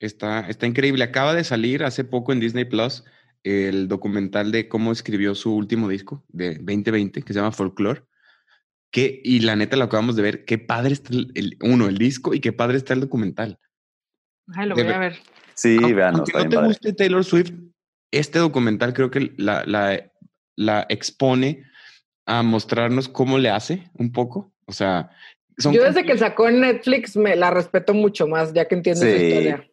Está, 0.00 0.48
está 0.48 0.66
increíble. 0.66 1.04
Acaba 1.04 1.34
de 1.34 1.44
salir 1.44 1.84
hace 1.84 2.04
poco 2.04 2.32
en 2.32 2.40
Disney 2.40 2.64
Plus 2.64 3.04
el 3.42 3.88
documental 3.88 4.52
de 4.52 4.68
cómo 4.68 4.92
escribió 4.92 5.34
su 5.34 5.54
último 5.54 5.88
disco 5.88 6.24
de 6.28 6.54
2020 6.56 7.22
que 7.22 7.32
se 7.32 7.38
llama 7.38 7.52
Folklore. 7.52 8.04
Que, 8.92 9.20
y 9.24 9.40
la 9.40 9.56
neta 9.56 9.76
lo 9.76 9.84
acabamos 9.84 10.16
de 10.16 10.22
ver. 10.22 10.44
Qué 10.44 10.58
padre 10.58 10.94
está 10.94 11.12
el, 11.12 11.30
el- 11.34 11.56
uno, 11.62 11.86
el 11.86 11.96
disco 11.98 12.34
y 12.34 12.40
qué 12.40 12.52
padre 12.52 12.76
está 12.78 12.92
el 12.94 13.00
documental. 13.00 13.58
Ay, 14.54 14.68
lo 14.68 14.74
De 14.74 14.82
voy 14.84 14.92
a 14.92 14.98
ver-. 14.98 15.18
Sí, 15.54 15.76
Aunque- 15.78 15.94
vean, 15.94 16.14
aunque 16.16 16.32
no 16.32 16.48
te 16.48 16.56
padre. 16.56 16.68
guste 16.68 16.92
Taylor 16.94 17.24
Swift, 17.24 17.52
este 18.10 18.38
documental 18.38 18.92
creo 18.94 19.10
que 19.10 19.32
la, 19.36 19.64
la, 19.66 20.10
la 20.56 20.86
expone 20.88 21.64
a 22.26 22.42
mostrarnos 22.42 23.08
cómo 23.08 23.38
le 23.38 23.50
hace 23.50 23.90
un 23.94 24.10
poco. 24.12 24.52
O 24.66 24.72
sea, 24.72 25.10
son 25.58 25.72
Yo 25.74 25.82
desde 25.84 26.04
que 26.04 26.16
sacó 26.18 26.48
en 26.48 26.60
Netflix 26.60 27.16
me 27.16 27.36
la 27.36 27.50
respeto 27.50 27.94
mucho 27.94 28.26
más, 28.26 28.52
ya 28.52 28.66
que 28.68 28.74
entiendo 28.76 29.00
su 29.02 29.06
Sí. 29.10 29.16
historia. 29.16 29.66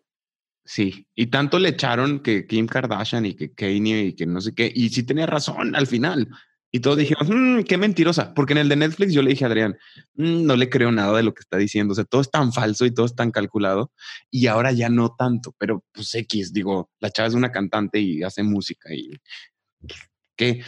Sí, 0.65 1.07
y 1.15 1.27
tanto 1.27 1.59
le 1.59 1.69
echaron 1.69 2.19
que 2.19 2.45
Kim 2.45 2.67
Kardashian 2.67 3.25
y 3.25 3.35
que 3.35 3.53
Kanye 3.53 4.07
y 4.07 4.13
que 4.15 4.25
no 4.25 4.41
sé 4.41 4.53
qué, 4.53 4.69
y 4.73 4.89
sí 4.89 5.03
tenía 5.03 5.25
razón 5.25 5.75
al 5.77 5.87
final. 5.87 6.27
Y 6.73 6.81
todos 6.81 6.97
dijimos, 6.97 7.29
"Mm, 7.29 7.61
qué 7.63 7.77
mentirosa, 7.77 8.33
porque 8.33 8.51
en 8.51 8.59
el 8.59 8.67
de 8.69 8.75
Netflix 8.75 9.13
yo 9.13 9.21
le 9.21 9.29
dije 9.29 9.45
a 9.45 9.47
Adrián, 9.47 9.77
"Mm, 10.15 10.45
no 10.45 10.57
le 10.57 10.69
creo 10.69 10.91
nada 10.91 11.15
de 11.15 11.23
lo 11.23 11.33
que 11.33 11.39
está 11.39 11.55
diciendo, 11.57 11.93
o 11.93 11.95
sea, 11.95 12.03
todo 12.03 12.19
es 12.19 12.29
tan 12.29 12.51
falso 12.51 12.85
y 12.85 12.93
todo 12.93 13.05
es 13.05 13.15
tan 13.15 13.31
calculado, 13.31 13.93
y 14.29 14.47
ahora 14.47 14.73
ya 14.73 14.89
no 14.89 15.15
tanto, 15.17 15.55
pero 15.57 15.85
pues 15.93 16.13
X, 16.13 16.51
digo, 16.51 16.89
la 16.99 17.09
chava 17.11 17.29
es 17.29 17.33
una 17.35 17.53
cantante 17.53 17.99
y 18.01 18.21
hace 18.23 18.43
música 18.43 18.93
y 18.93 19.11
que 20.35 20.61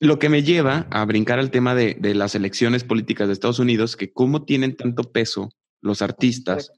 lo 0.00 0.18
que 0.18 0.28
me 0.28 0.42
lleva 0.42 0.86
a 0.90 1.04
brincar 1.04 1.38
al 1.38 1.50
tema 1.50 1.74
de, 1.74 1.94
de 1.98 2.14
las 2.14 2.34
elecciones 2.34 2.84
políticas 2.84 3.26
de 3.28 3.32
Estados 3.32 3.58
Unidos, 3.58 3.96
que 3.96 4.12
cómo 4.12 4.44
tienen 4.44 4.76
tanto 4.76 5.04
peso 5.12 5.50
los 5.80 6.02
artistas, 6.02 6.72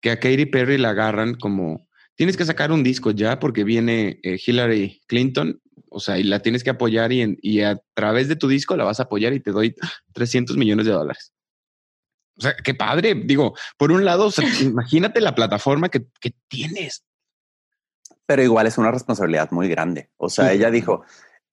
que 0.00 0.10
a 0.10 0.18
Katy 0.20 0.46
Perry 0.46 0.76
la 0.78 0.90
agarran 0.90 1.34
como, 1.34 1.88
tienes 2.16 2.36
que 2.36 2.44
sacar 2.44 2.72
un 2.72 2.82
disco 2.82 3.10
ya 3.12 3.38
porque 3.38 3.64
viene 3.64 4.20
eh, 4.22 4.38
Hillary 4.44 5.00
Clinton, 5.06 5.60
o 5.88 6.00
sea, 6.00 6.18
y 6.18 6.24
la 6.24 6.40
tienes 6.40 6.64
que 6.64 6.70
apoyar 6.70 7.12
y, 7.12 7.22
en- 7.22 7.38
y 7.40 7.60
a 7.60 7.80
través 7.94 8.28
de 8.28 8.36
tu 8.36 8.48
disco 8.48 8.76
la 8.76 8.84
vas 8.84 9.00
a 9.00 9.04
apoyar 9.04 9.32
y 9.32 9.40
te 9.40 9.52
doy 9.52 9.74
300 10.12 10.56
millones 10.56 10.86
de 10.86 10.92
dólares. 10.92 11.32
O 12.36 12.40
sea, 12.40 12.54
qué 12.56 12.74
padre. 12.74 13.14
Digo, 13.14 13.54
por 13.78 13.92
un 13.92 14.04
lado, 14.04 14.26
o 14.26 14.30
sea, 14.30 14.44
imagínate 14.60 15.20
la 15.20 15.34
plataforma 15.34 15.88
que, 15.88 16.04
que 16.20 16.32
tienes. 16.48 17.04
pero 18.26 18.42
igual 18.42 18.66
es 18.66 18.76
una 18.76 18.90
responsabilidad 18.90 19.50
muy 19.52 19.68
grande. 19.68 20.10
O 20.16 20.28
sea, 20.28 20.48
Sí. 20.50 20.56
ella 20.56 20.70
dijo, 20.70 21.04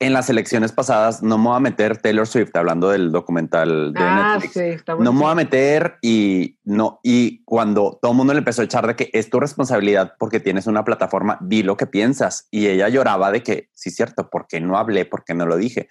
en 0.02 0.14
las 0.14 0.30
elecciones 0.32 0.72
pasadas 0.72 1.22
no 1.22 1.38
me 1.38 1.45
voy 1.49 1.58
a 1.58 1.60
meter 1.60 1.95
Taylor 1.97 2.28
Swift, 2.28 2.56
hablando 2.56 2.89
del 2.89 3.12
documental 3.12 3.93
de 3.93 3.99
Ah, 4.02 4.34
Netflix. 4.34 4.54
sí, 4.54 4.60
está 4.62 4.95
No 4.95 5.14
me 5.14 5.20
voy 5.22 5.32
a 5.32 5.36
meter 5.36 5.97
y 6.02 6.58
no, 6.64 6.99
y 7.04 7.43
cuando 7.45 7.99
todo 8.02 8.12
el 8.12 8.18
mundo 8.18 8.34
le 8.34 8.39
empezó 8.39 8.64
a 8.64 8.66
echar 8.66 8.88
de 8.88 8.95
que 8.95 9.12
es 9.14 9.30
tu 9.30 9.39
responsabilidad 9.39 10.14
porque 10.18 10.39
tienes 10.39 10.66
una 10.68 10.84
plataforma, 10.84 11.38
di 11.41 11.62
lo 11.64 11.78
que 11.78 11.86
piensas. 11.86 12.47
Y 12.49 12.68
ella 12.68 12.89
lloraba 12.89 13.32
de 13.32 13.43
que, 13.43 13.70
sí, 13.74 13.91
cierto, 13.91 14.28
porque 14.32 14.60
no 14.60 14.78
hablé, 14.78 15.06
porque 15.06 15.36
no 15.36 15.45
lo 15.45 15.56
dije. 15.56 15.88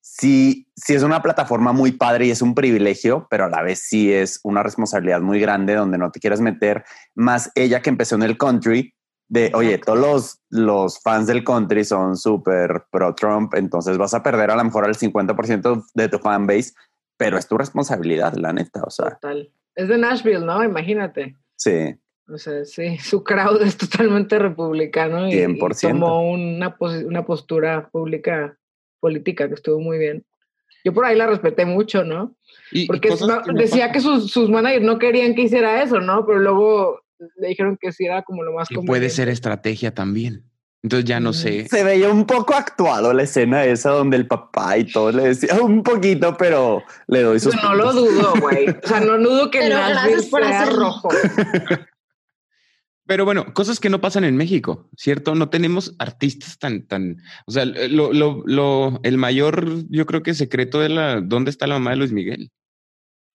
Sí, 0.00 0.68
sí 0.74 0.94
es 0.94 1.02
una 1.02 1.22
plataforma 1.22 1.72
muy 1.72 1.92
padre 1.92 2.26
y 2.26 2.30
es 2.30 2.42
un 2.42 2.54
privilegio, 2.54 3.26
pero 3.30 3.44
a 3.44 3.48
la 3.50 3.62
vez 3.62 3.80
sí 3.80 4.12
es 4.12 4.40
una 4.42 4.62
responsabilidad 4.62 5.20
muy 5.20 5.38
grande 5.40 5.74
donde 5.74 5.98
no 5.98 6.10
te 6.10 6.20
quieres 6.20 6.40
meter. 6.40 6.84
Más 7.14 7.50
ella 7.54 7.82
que 7.82 7.90
empezó 7.90 8.14
en 8.16 8.22
el 8.22 8.36
country, 8.38 8.94
de, 9.32 9.50
oye, 9.54 9.78
todos 9.78 9.98
los, 9.98 10.40
los 10.50 11.00
fans 11.00 11.26
del 11.26 11.42
country 11.42 11.84
son 11.84 12.18
súper 12.18 12.84
pro 12.90 13.14
Trump, 13.14 13.54
entonces 13.54 13.96
vas 13.96 14.12
a 14.12 14.22
perder 14.22 14.50
a 14.50 14.56
lo 14.56 14.64
mejor 14.64 14.84
al 14.84 14.94
50% 14.94 15.86
de 15.94 16.08
tu 16.10 16.18
fan 16.18 16.46
base, 16.46 16.74
pero 17.16 17.38
es 17.38 17.48
tu 17.48 17.56
responsabilidad, 17.56 18.34
la 18.34 18.52
neta, 18.52 18.82
o 18.82 18.90
sea, 18.90 19.12
Total. 19.12 19.50
Es 19.74 19.88
de 19.88 19.96
Nashville, 19.96 20.44
¿no? 20.44 20.62
Imagínate. 20.62 21.34
sí. 21.56 21.94
O 22.28 22.38
sea, 22.38 22.64
sí, 22.66 22.98
su 23.02 23.24
crowd 23.24 23.62
es 23.62 23.76
totalmente 23.78 24.38
republicano 24.38 25.26
y, 25.26 25.32
y 25.32 25.38
100%. 25.38 25.80
tomó 25.88 26.30
una, 26.30 26.76
una 26.78 27.24
postura 27.24 27.88
pública 27.90 28.56
política 29.00 29.48
que 29.48 29.54
estuvo 29.54 29.80
muy 29.80 29.98
bien. 29.98 30.24
Yo 30.84 30.92
por 30.92 31.06
ahí 31.06 31.16
la 31.16 31.26
respeté 31.26 31.64
mucho, 31.64 32.04
¿no? 32.04 32.36
Y, 32.70 32.86
Porque 32.86 33.14
decía 33.54 33.92
que 33.92 34.00
sus, 34.00 34.30
sus 34.30 34.50
managers 34.50 34.84
no 34.84 34.98
querían 34.98 35.34
que 35.34 35.42
hiciera 35.42 35.82
eso, 35.82 36.00
¿no? 36.00 36.26
Pero 36.26 36.38
luego 36.38 37.01
le 37.36 37.48
dijeron 37.48 37.78
que 37.80 37.92
sí 37.92 38.04
era 38.04 38.22
como 38.22 38.42
lo 38.42 38.52
más 38.52 38.68
que 38.68 38.76
puede 38.80 39.10
ser 39.10 39.28
estrategia 39.28 39.94
también. 39.94 40.44
Entonces 40.82 41.04
ya 41.04 41.20
no 41.20 41.32
sé. 41.32 41.68
Se 41.68 41.84
veía 41.84 42.08
un 42.08 42.26
poco 42.26 42.54
actuado 42.54 43.12
la 43.12 43.22
escena 43.22 43.64
esa 43.64 43.90
donde 43.90 44.16
el 44.16 44.26
papá 44.26 44.78
y 44.78 44.84
todo 44.84 45.12
le 45.12 45.28
decía 45.28 45.60
un 45.60 45.84
poquito, 45.84 46.36
pero 46.36 46.82
le 47.06 47.22
doy 47.22 47.38
sus 47.38 47.54
Yo 47.54 47.62
no 47.62 47.74
lo 47.76 47.92
dudo, 47.92 48.34
güey. 48.40 48.68
O 48.68 48.88
sea, 48.88 49.00
no 49.00 49.16
dudo 49.18 49.50
que 49.50 49.60
Pero 49.60 49.76
Nashville 49.76 50.10
gracias 50.10 50.26
por 50.26 50.42
sea 50.42 50.62
hacerlo. 50.62 50.80
rojo. 50.80 51.08
Pero 53.06 53.24
bueno, 53.24 53.52
cosas 53.52 53.78
que 53.78 53.90
no 53.90 54.00
pasan 54.00 54.24
en 54.24 54.36
México, 54.36 54.88
¿cierto? 54.96 55.34
No 55.34 55.50
tenemos 55.50 55.94
artistas 55.98 56.58
tan, 56.58 56.86
tan, 56.86 57.18
o 57.46 57.50
sea, 57.50 57.64
lo, 57.64 58.12
lo, 58.12 58.42
lo, 58.46 59.00
el 59.02 59.18
mayor, 59.18 59.66
yo 59.90 60.06
creo 60.06 60.22
que 60.22 60.34
secreto 60.34 60.80
de 60.80 60.88
la, 60.88 61.20
¿dónde 61.20 61.50
está 61.50 61.66
la 61.66 61.74
mamá 61.74 61.90
de 61.90 61.96
Luis 61.96 62.12
Miguel? 62.12 62.50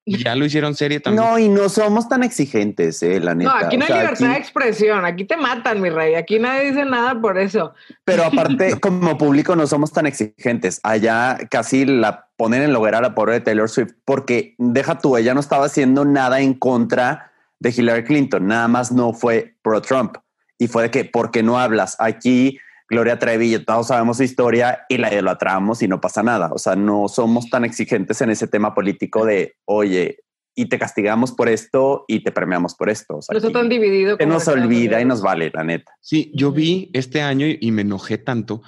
Ya 0.07 0.35
lo 0.35 0.45
hicieron 0.45 0.73
serie 0.73 1.01
también. 1.01 1.23
No, 1.23 1.37
y 1.37 1.49
no 1.49 1.67
somos 1.67 2.07
tan 2.07 2.23
exigentes, 2.23 3.03
eh, 3.03 3.19
la 3.19 3.35
neta. 3.35 3.59
No, 3.59 3.65
aquí 3.65 3.77
no 3.77 3.83
O 3.83 3.87
hay 3.87 3.93
sea, 3.93 4.01
libertad 4.03 4.29
de 4.29 4.37
expresión. 4.37 5.05
Aquí 5.05 5.25
te 5.25 5.35
matan, 5.35 5.81
mi 5.81 5.89
rey. 5.89 6.15
Aquí 6.15 6.39
nadie 6.39 6.71
dice 6.71 6.85
nada 6.85 7.19
por 7.19 7.37
eso. 7.37 7.73
Pero 8.05 8.23
aparte, 8.25 8.79
como 8.79 9.17
público 9.17 9.55
no 9.55 9.67
somos 9.67 9.91
tan 9.91 10.05
exigentes. 10.05 10.79
Allá 10.83 11.37
casi 11.51 11.85
la 11.85 12.27
ponen 12.37 12.61
en 12.61 12.75
hoguera 12.75 12.99
a 12.99 13.01
la 13.01 13.15
pobre 13.15 13.33
de 13.33 13.41
Taylor 13.41 13.69
Swift 13.69 13.93
porque 14.05 14.55
deja 14.57 14.99
tú, 14.99 15.17
ella 15.17 15.33
no 15.33 15.41
estaba 15.41 15.65
haciendo 15.65 16.05
nada 16.05 16.39
en 16.39 16.53
contra 16.53 17.31
de 17.59 17.71
Hillary 17.71 18.03
Clinton, 18.03 18.47
nada 18.47 18.67
más 18.67 18.91
no 18.91 19.11
fue 19.11 19.55
pro 19.61 19.81
Trump. 19.81 20.17
Y 20.57 20.67
fue 20.67 20.83
de 20.83 20.91
que, 20.91 21.05
¿por 21.05 21.31
qué 21.31 21.43
no 21.43 21.59
hablas? 21.59 21.97
Aquí 21.99 22.59
Gloria 22.89 23.19
Trevi, 23.19 23.59
todos 23.59 23.87
sabemos 23.87 24.17
su 24.17 24.23
historia 24.23 24.85
y 24.87 24.97
la 24.97 25.13
idolatramos 25.13 25.81
y 25.83 25.87
no 25.87 25.99
pasa 25.99 26.23
nada. 26.23 26.49
O 26.53 26.57
sea, 26.57 26.75
no 26.75 27.07
somos 27.07 27.49
tan 27.49 27.65
exigentes 27.65 28.21
en 28.21 28.29
ese 28.29 28.47
tema 28.47 28.73
político 28.73 29.25
de, 29.25 29.55
oye, 29.65 30.19
y 30.55 30.69
te 30.69 30.79
castigamos 30.79 31.31
por 31.33 31.49
esto 31.49 32.05
y 32.07 32.23
te 32.23 32.31
premiamos 32.31 32.75
por 32.75 32.89
esto. 32.89 33.17
O 33.17 33.21
sea, 33.21 33.33
No 33.33 33.37
está 33.37 33.47
aquí 33.49 33.53
tan 33.53 33.69
dividido. 33.69 34.17
como 34.17 34.33
nos 34.33 34.47
olvida 34.47 34.99
y 35.01 35.05
nos 35.05 35.21
vale, 35.21 35.51
la 35.53 35.63
neta. 35.63 35.91
Sí, 36.01 36.31
yo 36.33 36.51
vi 36.51 36.89
este 36.93 37.21
año 37.21 37.45
y, 37.47 37.71
me 37.71 37.81
enojé 37.83 38.17
tanto. 38.17 38.61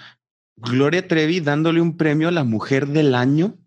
Gloria 0.58 1.08
Trevi 1.08 1.40
dándole 1.40 1.80
un 1.82 1.96
premio 1.98 2.28
a 2.28 2.32
la 2.32 2.44
mujer 2.44 2.88
del 2.88 3.16
año 3.16 3.58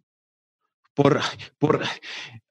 por, 0.94 1.20
por, 1.59 1.80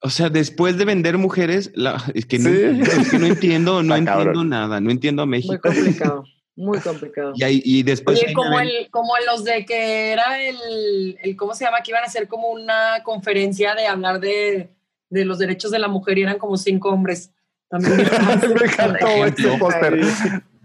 o 0.02 0.10
sea, 0.10 0.30
después 0.32 0.76
de 0.80 0.86
vender 0.86 1.20
mujeres, 1.20 1.72
la, 1.76 2.04
es 2.16 2.26
que 2.26 2.40
no, 2.40 2.50
Sí. 2.50 2.56
entiendo, 2.64 2.92
es 3.02 3.10
que 3.12 3.20
no 3.20 3.26
entiendo, 3.28 3.74
no 3.84 3.96
Está 3.96 3.98
entiendo 3.98 4.24
cabrón. 4.26 4.50
nada, 4.50 4.82
no 4.82 4.90
entiendo 4.90 5.22
a 5.22 5.26
Muy 5.28 5.38
México. 5.38 5.60
complicado. 5.62 6.24
Muy 6.56 6.80
complicado. 6.80 7.34
Y, 7.36 7.44
ahí- 7.44 7.62
y 7.64 7.84
después 7.84 8.22
Oye, 8.22 8.34
como, 8.34 8.60
el, 8.60 8.90
como 8.92 9.14
los 9.26 9.44
de 9.44 9.66
que 9.66 10.12
era 10.12 10.42
el, 10.42 11.18
el, 11.24 11.36
¿cómo 11.36 11.54
se 11.56 11.66
llama? 11.66 11.82
Que 11.82 11.92
iban 11.92 12.04
a 12.04 12.08
hacer 12.08 12.28
como 12.28 12.50
una 12.50 13.02
conferencia 13.04 13.74
de 13.74 13.88
hablar 13.88 14.20
de, 14.20 14.70
de 15.10 15.26
los 15.26 15.40
derechos 15.40 15.72
de 15.72 15.80
la 15.80 15.88
mujer 15.88 16.18
y 16.18 16.24
eran 16.24 16.38
como 16.38 16.58
cinco 16.58 16.90
hombres. 16.90 17.32
También. 17.70 17.96
Me 17.98 18.04
encantó 18.66 19.08
ese 19.26 19.58
póster. 19.58 20.00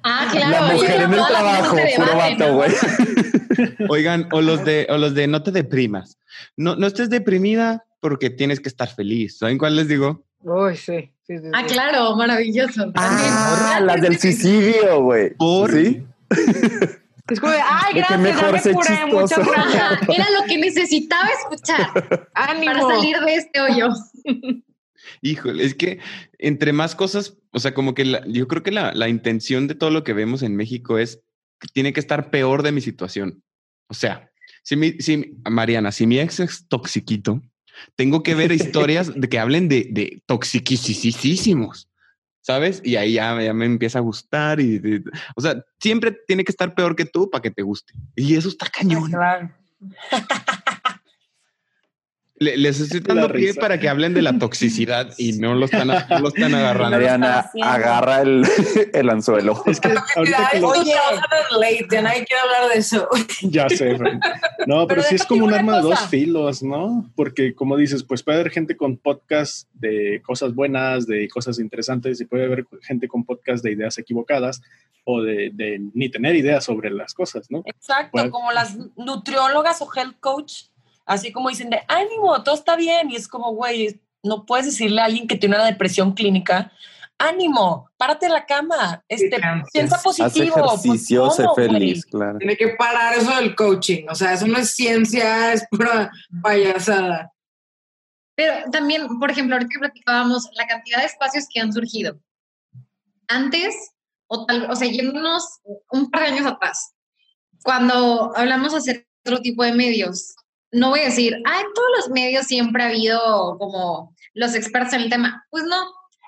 Ah, 0.03 0.29
claro. 0.31 0.67
La 0.67 0.73
mujer 0.75 1.01
en 1.03 1.13
el 1.13 1.27
trabajo, 1.27 1.77
puro 1.97 2.17
vato, 2.17 2.55
güey. 2.55 2.71
Oigan, 3.89 4.29
o 4.33 4.41
los 4.41 4.65
de, 4.65 4.87
o 4.91 4.99
los 4.99 5.15
de 5.15 5.27
no 5.27 5.43
te 5.43 5.51
deprimas. 5.51 6.19
No, 6.57 6.77
no 6.77 6.87
estés 6.87 7.11
deprimida 7.11 7.87
porque 8.01 8.31
tienes 8.31 8.61
que 8.61 8.69
estar 8.69 8.89
feliz. 8.93 9.39
¿Saben 9.39 9.57
cuál 9.59 9.77
les 9.77 9.89
digo? 9.89 10.25
Uy, 10.41 10.77
sí. 10.77 11.13
Sí, 11.27 11.39
sí, 11.39 11.45
Ah, 11.53 11.63
sí. 11.67 11.73
claro, 11.75 12.17
maravilloso. 12.17 12.93
Ah, 12.95 13.77
También. 13.77 13.87
las 13.87 14.01
del 14.01 14.19
suicidio, 14.19 15.03
güey. 15.03 15.35
Por- 15.35 15.73
¿Sí? 15.73 16.03
Es 17.29 17.41
como 17.41 17.53
de, 17.53 17.59
ay, 17.61 17.95
gracias, 17.95 18.21
mejor 18.21 18.45
ya 18.47 18.53
me 18.53 18.59
sé 18.61 18.73
curé, 18.73 19.07
muchas 19.07 19.45
gracias. 19.45 19.99
Era 20.15 20.27
lo 20.31 20.45
que 20.47 20.59
necesitaba 20.59 21.29
escuchar 21.31 22.29
Ánimo. 22.35 22.73
para 22.73 22.83
salir 22.95 23.19
de 23.19 23.35
este 23.35 23.61
hoyo. 23.61 23.89
Híjole, 25.23 25.65
es 25.65 25.75
que 25.75 25.99
entre 26.39 26.73
más 26.73 26.95
cosas, 26.95 27.37
o 27.51 27.59
sea, 27.59 27.75
como 27.75 27.95
que 27.95 28.05
la- 28.05 28.25
yo 28.29 28.47
creo 28.47 28.63
que 28.63 28.71
la, 28.71 28.93
la 28.95 29.09
intención 29.09 29.67
de 29.67 29.75
todo 29.75 29.91
lo 29.91 30.05
que 30.05 30.13
vemos 30.13 30.43
en 30.43 30.55
México 30.55 30.99
es 30.99 31.21
que 31.59 31.67
tiene 31.73 31.93
que 31.93 31.99
estar 31.99 32.31
peor 32.31 32.63
de 32.63 32.71
mi 32.71 32.81
situación. 32.81 33.43
O 33.89 33.95
sea, 33.95 34.31
si 34.63 34.77
mi, 34.77 34.93
si 35.01 35.17
mi- 35.17 35.33
Mariana, 35.51 35.91
si 35.91 36.07
mi 36.07 36.21
ex 36.21 36.39
es 36.39 36.69
toxiquito, 36.69 37.41
tengo 37.95 38.23
que 38.23 38.35
ver 38.35 38.53
historias 38.53 39.13
de 39.15 39.29
que 39.29 39.39
hablen 39.39 39.69
de, 39.69 39.89
de 39.91 40.23
toxiquisísimos, 40.27 41.89
¿sabes? 42.41 42.81
Y 42.85 42.97
ahí 42.97 43.15
ya, 43.15 43.41
ya 43.43 43.53
me 43.53 43.67
empieza 43.67 43.99
a 43.99 44.03
gustar 44.03 44.61
y, 44.61 45.03
o 45.35 45.41
sea, 45.41 45.65
siempre 45.81 46.17
tiene 46.27 46.45
que 46.45 46.53
estar 46.53 46.75
peor 46.75 46.97
que 46.97 47.05
tú 47.05 47.31
para 47.31 47.43
que 47.43 47.51
te 47.51 47.63
guste. 47.63 47.93
Y 48.15 48.37
eso 48.37 48.49
está 48.49 48.67
cañón. 48.67 49.11
Claro. 49.11 49.51
Le- 52.39 52.57
les 52.59 52.79
estoy 52.81 53.01
dando 53.01 53.29
pie 53.33 53.49
risa. 53.49 53.61
para 53.61 53.81
que 53.81 53.89
hablen 53.89 54.13
de 54.13 54.21
la 54.21 54.39
toxicidad 54.39 55.11
y 55.17 55.33
no 55.39 55.55
lo 55.55 55.65
están, 55.65 55.87
no 56.11 56.19
lo 56.21 56.29
están 56.29 56.55
agarrando. 56.55 56.91
Mariana, 56.97 57.51
agarra 57.63 58.21
el, 58.23 58.45
el 58.93 59.09
anzuelo. 59.11 59.63
Es 59.67 59.81
que 59.81 59.89
ahorita 60.17 60.49
que 60.53 60.61
lo, 60.61 60.69
Oye. 60.69 60.95
nadie 62.03 62.25
quiere 62.27 62.41
hablar 62.43 62.73
de 62.73 62.79
eso. 62.79 63.09
ya 63.43 63.69
sé, 63.71 63.97
Fran. 63.97 64.21
No, 64.67 64.87
pero, 64.87 65.01
Pero 65.01 65.03
sí 65.05 65.15
es 65.15 65.25
como 65.25 65.45
un 65.45 65.49
una 65.49 65.59
arma 65.59 65.77
de 65.77 65.83
dos 65.83 65.95
cosa. 65.95 66.09
filos, 66.09 66.63
¿no? 66.63 67.11
Porque 67.17 67.55
como 67.55 67.77
dices, 67.77 68.03
pues 68.03 68.23
puede 68.23 68.41
haber 68.41 68.53
gente 68.53 68.77
con 68.77 68.97
podcast 68.99 69.69
de 69.75 70.21
cosas 70.25 70.55
buenas, 70.55 71.07
de 71.07 71.29
cosas 71.29 71.59
interesantes, 71.59 72.21
y 72.21 72.27
puede 72.27 72.45
haber 72.45 72.67
gente 72.83 73.09
con 73.09 73.25
podcast 73.25 73.65
de 73.65 73.73
ideas 73.73 73.97
equivocadas 73.99 74.61
o 75.05 75.23
de, 75.23 75.51
de 75.55 75.81
ni 75.95 76.11
tener 76.11 76.35
ideas 76.37 76.65
sobre 76.65 76.91
las 76.91 77.15
cosas, 77.15 77.51
¿no? 77.51 77.63
Exacto, 77.65 78.11
Bueno. 78.13 78.31
como 78.31 78.53
las 78.53 78.77
nutriólogas 78.97 79.81
o 79.81 79.89
health 79.95 80.17
coach, 80.21 80.65
así 81.07 81.33
como 81.33 81.49
dicen 81.49 81.71
de 81.71 81.81
ánimo, 81.89 82.43
todo 82.43 82.55
está 82.55 82.77
bien. 82.77 83.11
Y 83.11 83.17
es 83.17 83.29
como, 83.29 83.55
güey, 83.55 84.01
no 84.23 84.45
puedes 84.45 84.67
decirle 84.67 85.01
a 85.01 85.07
alguien 85.07 85.27
que 85.27 85.37
tiene 85.37 85.57
una 85.57 85.65
depresión 85.65 86.13
clínica, 86.13 86.73
ánimo, 87.19 87.91
párate 87.97 88.27
de 88.27 88.33
la 88.33 88.45
cama, 88.45 89.03
este, 89.09 89.41
piensa 89.73 89.97
Haz 89.97 90.03
positivo. 90.03 90.55
pues, 90.55 90.85
ejercicio, 90.85 91.31
sé 91.31 91.43
¿cómo, 91.45 91.55
güey? 91.55 91.69
feliz, 91.69 92.07
claro. 92.07 92.39
Tiene 92.39 92.57
que 92.57 92.69
parar 92.71 93.15
eso 93.15 93.35
del 93.37 93.55
coaching. 93.55 94.07
O 94.11 94.15
sea, 94.15 94.35
eso 94.35 94.47
no 94.47 94.59
es 94.59 94.75
ciencia, 94.75 95.53
es 95.53 95.67
pura 95.71 96.11
payasada. 96.43 97.33
Pero 98.35 98.71
también, 98.71 99.07
por 99.19 99.31
ejemplo, 99.31 99.55
ahorita 99.57 99.71
que 99.73 99.79
platicábamos, 99.79 100.51
la 100.53 100.67
cantidad 100.67 100.99
de 101.01 101.07
espacios 101.07 101.47
que 101.51 101.61
han 101.61 101.73
surgido. 101.73 102.21
Antes, 103.29 103.93
o, 104.27 104.45
tal, 104.45 104.71
o 104.71 104.77
sea, 104.77 104.89
yéndonos 104.89 105.61
un 105.91 106.11
par 106.11 106.23
de 106.23 106.29
años 106.29 106.47
atrás, 106.47 106.95
cuando 107.65 108.37
hablamos 108.37 108.73
de 108.73 108.79
hacer 108.79 109.09
otro 109.25 109.41
tipo 109.41 109.65
de 109.65 109.73
medios, 109.73 110.37
no 110.73 110.91
voy 110.91 111.01
a 111.01 111.05
decir, 111.07 111.41
ah, 111.45 111.61
en 111.61 111.73
todos 111.75 111.89
los 111.97 112.09
medios 112.11 112.47
siempre 112.47 112.83
ha 112.83 112.89
habido 112.89 113.57
como 113.59 114.15
los 114.35 114.55
expertos 114.55 114.95
en 114.95 115.03
el 115.03 115.11
tema. 115.11 115.47
Pues 115.51 115.65
no, 115.65 115.77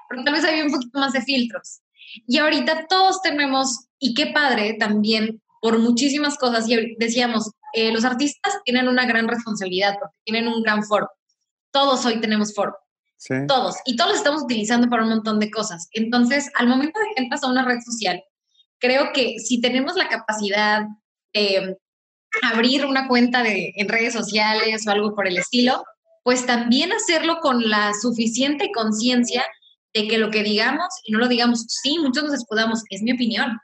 pero 0.08 0.24
tal 0.24 0.34
vez 0.34 0.44
había 0.44 0.64
un 0.64 0.72
poquito 0.72 0.98
más 0.98 1.12
de 1.12 1.22
filtros. 1.22 1.80
Y 2.26 2.38
ahorita 2.38 2.86
todos 2.88 3.20
tenemos, 3.22 3.88
y 3.98 4.14
qué 4.14 4.28
padre 4.28 4.76
también, 4.78 5.42
por 5.60 5.78
muchísimas 5.78 6.36
cosas, 6.38 6.68
y 6.68 6.96
decíamos, 6.98 7.50
eh, 7.74 7.92
los 7.92 8.04
artistas 8.04 8.58
tienen 8.64 8.88
una 8.88 9.04
gran 9.06 9.28
responsabilidad 9.28 9.96
porque 10.00 10.16
tienen 10.24 10.48
un 10.48 10.62
gran 10.62 10.82
foro. 10.84 11.10
Todos 11.70 12.04
hoy 12.06 12.20
tenemos 12.20 12.54
foro. 12.54 12.76
Sí. 13.20 13.34
todos, 13.48 13.74
y 13.84 13.96
todos 13.96 14.10
los 14.10 14.18
estamos 14.18 14.44
utilizando 14.44 14.88
para 14.88 15.02
un 15.02 15.08
montón 15.08 15.40
de 15.40 15.50
cosas. 15.50 15.88
Entonces, 15.90 16.52
al 16.54 16.68
momento 16.68 17.00
de 17.00 17.06
que 17.06 17.22
entras 17.24 17.42
a 17.42 17.48
una 17.48 17.64
red 17.64 17.80
social, 17.84 18.22
creo 18.78 19.12
que 19.12 19.40
si 19.40 19.60
tenemos 19.60 19.96
la 19.96 20.08
capacidad 20.08 20.86
de 21.32 21.76
abrir 22.42 22.86
una 22.86 23.08
cuenta 23.08 23.42
de, 23.42 23.72
en 23.76 23.88
redes 23.88 24.12
sociales 24.12 24.86
o 24.86 24.90
algo 24.90 25.14
por 25.14 25.26
el 25.26 25.38
estilo, 25.38 25.84
pues 26.22 26.46
también 26.46 26.92
hacerlo 26.92 27.40
con 27.40 27.68
la 27.68 27.92
suficiente 27.94 28.70
conciencia 28.74 29.46
de 29.94 30.06
que 30.06 30.18
lo 30.18 30.30
que 30.30 30.42
digamos 30.42 30.88
y 31.04 31.12
no 31.12 31.18
lo 31.18 31.28
digamos, 31.28 31.64
sí, 31.68 31.98
muchos 31.98 32.24
nos 32.24 32.34
escudamos, 32.34 32.82
es 32.90 33.02
mi 33.02 33.12
opinión, 33.12 33.58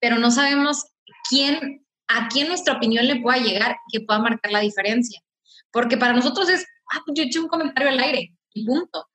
pero 0.00 0.16
no 0.18 0.30
sabemos 0.30 0.84
quién, 1.28 1.84
a 2.06 2.28
quién 2.28 2.48
nuestra 2.48 2.74
opinión 2.74 3.06
le 3.06 3.20
pueda 3.20 3.38
llegar 3.38 3.76
que 3.92 4.00
pueda 4.00 4.20
marcar 4.20 4.52
la 4.52 4.60
diferencia. 4.60 5.20
Porque 5.70 5.96
para 5.96 6.12
nosotros 6.12 6.48
es, 6.48 6.64
ah, 6.92 7.00
pues 7.04 7.18
yo 7.18 7.24
eché 7.24 7.40
un 7.40 7.48
comentario 7.48 7.90
al 7.90 7.98
aire 7.98 8.32
y 8.54 8.64
punto. 8.64 9.06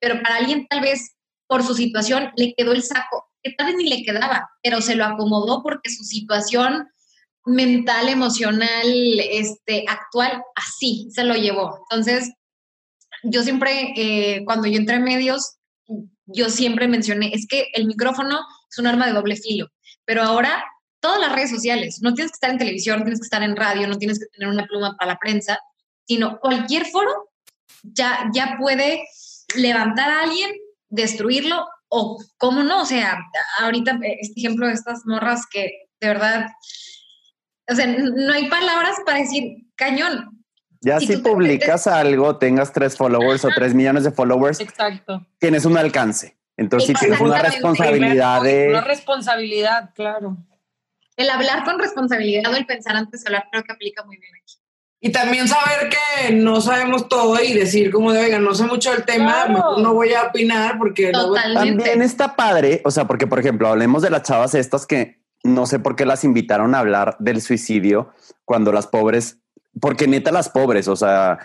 Pero 0.00 0.22
para 0.22 0.36
alguien 0.36 0.66
tal 0.68 0.80
vez 0.80 1.16
por 1.46 1.64
su 1.64 1.74
situación 1.74 2.30
le 2.36 2.54
quedó 2.54 2.72
el 2.72 2.82
saco, 2.82 3.26
que 3.42 3.52
tal 3.52 3.66
vez 3.68 3.76
ni 3.76 3.88
le 3.88 4.02
quedaba, 4.02 4.48
pero 4.62 4.80
se 4.80 4.94
lo 4.94 5.04
acomodó 5.04 5.62
porque 5.62 5.90
su 5.90 6.04
situación 6.04 6.88
mental, 7.48 8.08
emocional, 8.08 8.86
este, 9.30 9.84
actual, 9.88 10.42
así 10.54 11.08
se 11.10 11.24
lo 11.24 11.34
llevó. 11.34 11.84
Entonces, 11.90 12.30
yo 13.22 13.42
siempre, 13.42 13.92
eh, 13.96 14.44
cuando 14.44 14.68
yo 14.68 14.78
entré 14.78 14.96
en 14.96 15.04
medios, 15.04 15.56
yo 16.26 16.50
siempre 16.50 16.88
mencioné, 16.88 17.30
es 17.32 17.46
que 17.48 17.68
el 17.72 17.86
micrófono 17.86 18.40
es 18.70 18.78
un 18.78 18.86
arma 18.86 19.06
de 19.06 19.14
doble 19.14 19.36
filo, 19.36 19.68
pero 20.04 20.22
ahora 20.22 20.62
todas 21.00 21.20
las 21.20 21.32
redes 21.32 21.50
sociales, 21.50 22.00
no 22.02 22.14
tienes 22.14 22.32
que 22.32 22.36
estar 22.36 22.50
en 22.50 22.58
televisión, 22.58 22.98
no 22.98 23.04
tienes 23.04 23.20
que 23.20 23.26
estar 23.26 23.42
en 23.42 23.56
radio, 23.56 23.86
no 23.88 23.98
tienes 23.98 24.18
que 24.18 24.26
tener 24.26 24.48
una 24.48 24.66
pluma 24.66 24.96
para 24.98 25.12
la 25.12 25.18
prensa, 25.18 25.58
sino 26.06 26.38
cualquier 26.40 26.86
foro 26.86 27.30
ya, 27.82 28.28
ya 28.34 28.56
puede 28.58 29.04
levantar 29.56 30.10
a 30.10 30.22
alguien, 30.22 30.50
destruirlo 30.88 31.66
o 31.88 32.22
cómo 32.36 32.62
no, 32.62 32.82
o 32.82 32.84
sea, 32.84 33.18
ahorita 33.60 33.92
eh, 34.02 34.18
este 34.20 34.40
ejemplo 34.40 34.66
de 34.66 34.74
estas 34.74 35.06
morras 35.06 35.44
que 35.50 35.88
de 36.00 36.08
verdad, 36.08 36.46
o 37.68 37.74
sea, 37.74 37.86
no 37.86 38.32
hay 38.32 38.48
palabras 38.48 38.96
para 39.04 39.18
decir 39.18 39.66
cañón. 39.76 40.30
Ya 40.80 41.00
Si 41.00 41.06
si 41.08 41.16
tú 41.16 41.22
te 41.22 41.30
publicas 41.30 41.86
algo, 41.86 42.36
tengas 42.38 42.72
tres 42.72 42.96
followers 42.96 43.44
o 43.44 43.48
tres 43.54 43.74
millones 43.74 44.04
de 44.04 44.12
followers, 44.12 44.60
Exacto. 44.60 45.26
tienes 45.38 45.64
un 45.64 45.76
alcance. 45.76 46.36
Entonces, 46.56 46.88
si 46.88 46.94
tienes 46.94 47.20
una 47.20 47.40
responsabilidad 47.42 48.40
Una 48.40 48.48
de... 48.48 48.80
responsabilidad, 48.80 49.90
claro. 49.94 50.36
El 51.16 51.30
hablar 51.30 51.64
con 51.64 51.78
responsabilidad 51.80 52.52
o 52.52 52.56
el 52.56 52.64
pensar 52.66 52.94
antes 52.96 53.22
de 53.22 53.28
hablar 53.28 53.46
creo 53.50 53.64
que 53.64 53.72
aplica 53.72 54.04
muy 54.04 54.16
bien 54.18 54.32
aquí. 54.40 54.54
Y 55.00 55.10
también 55.10 55.46
saber 55.46 55.88
que 55.90 56.32
no 56.34 56.60
sabemos 56.60 57.08
todo 57.08 57.40
y 57.42 57.52
decir 57.54 57.90
como 57.92 58.12
de, 58.12 58.20
oiga, 58.20 58.38
no 58.40 58.54
sé 58.54 58.64
mucho 58.64 58.90
del 58.92 59.04
tema, 59.04 59.32
Claro. 59.46 59.52
mejor 59.52 59.80
no 59.80 59.94
voy 59.94 60.12
a 60.14 60.24
opinar 60.24 60.78
porque 60.78 61.10
luego- 61.12 61.28
Totalmente. 61.34 61.84
También 61.84 62.02
está 62.02 62.34
padre, 62.34 62.82
o 62.84 62.90
sea, 62.90 63.06
porque 63.06 63.26
por 63.28 63.38
ejemplo, 63.38 63.68
hablemos 63.68 64.02
de 64.02 64.10
las 64.10 64.22
chavas 64.22 64.54
estas 64.54 64.86
que 64.86 65.20
no 65.44 65.66
sé 65.66 65.78
por 65.78 65.96
qué 65.96 66.04
las 66.04 66.24
invitaron 66.24 66.74
a 66.74 66.80
hablar 66.80 67.16
del 67.18 67.40
suicidio 67.40 68.12
cuando 68.44 68.72
las 68.72 68.86
pobres, 68.86 69.38
porque 69.80 70.08
neta 70.08 70.32
las 70.32 70.48
pobres, 70.48 70.88
o 70.88 70.96
sea, 70.96 71.38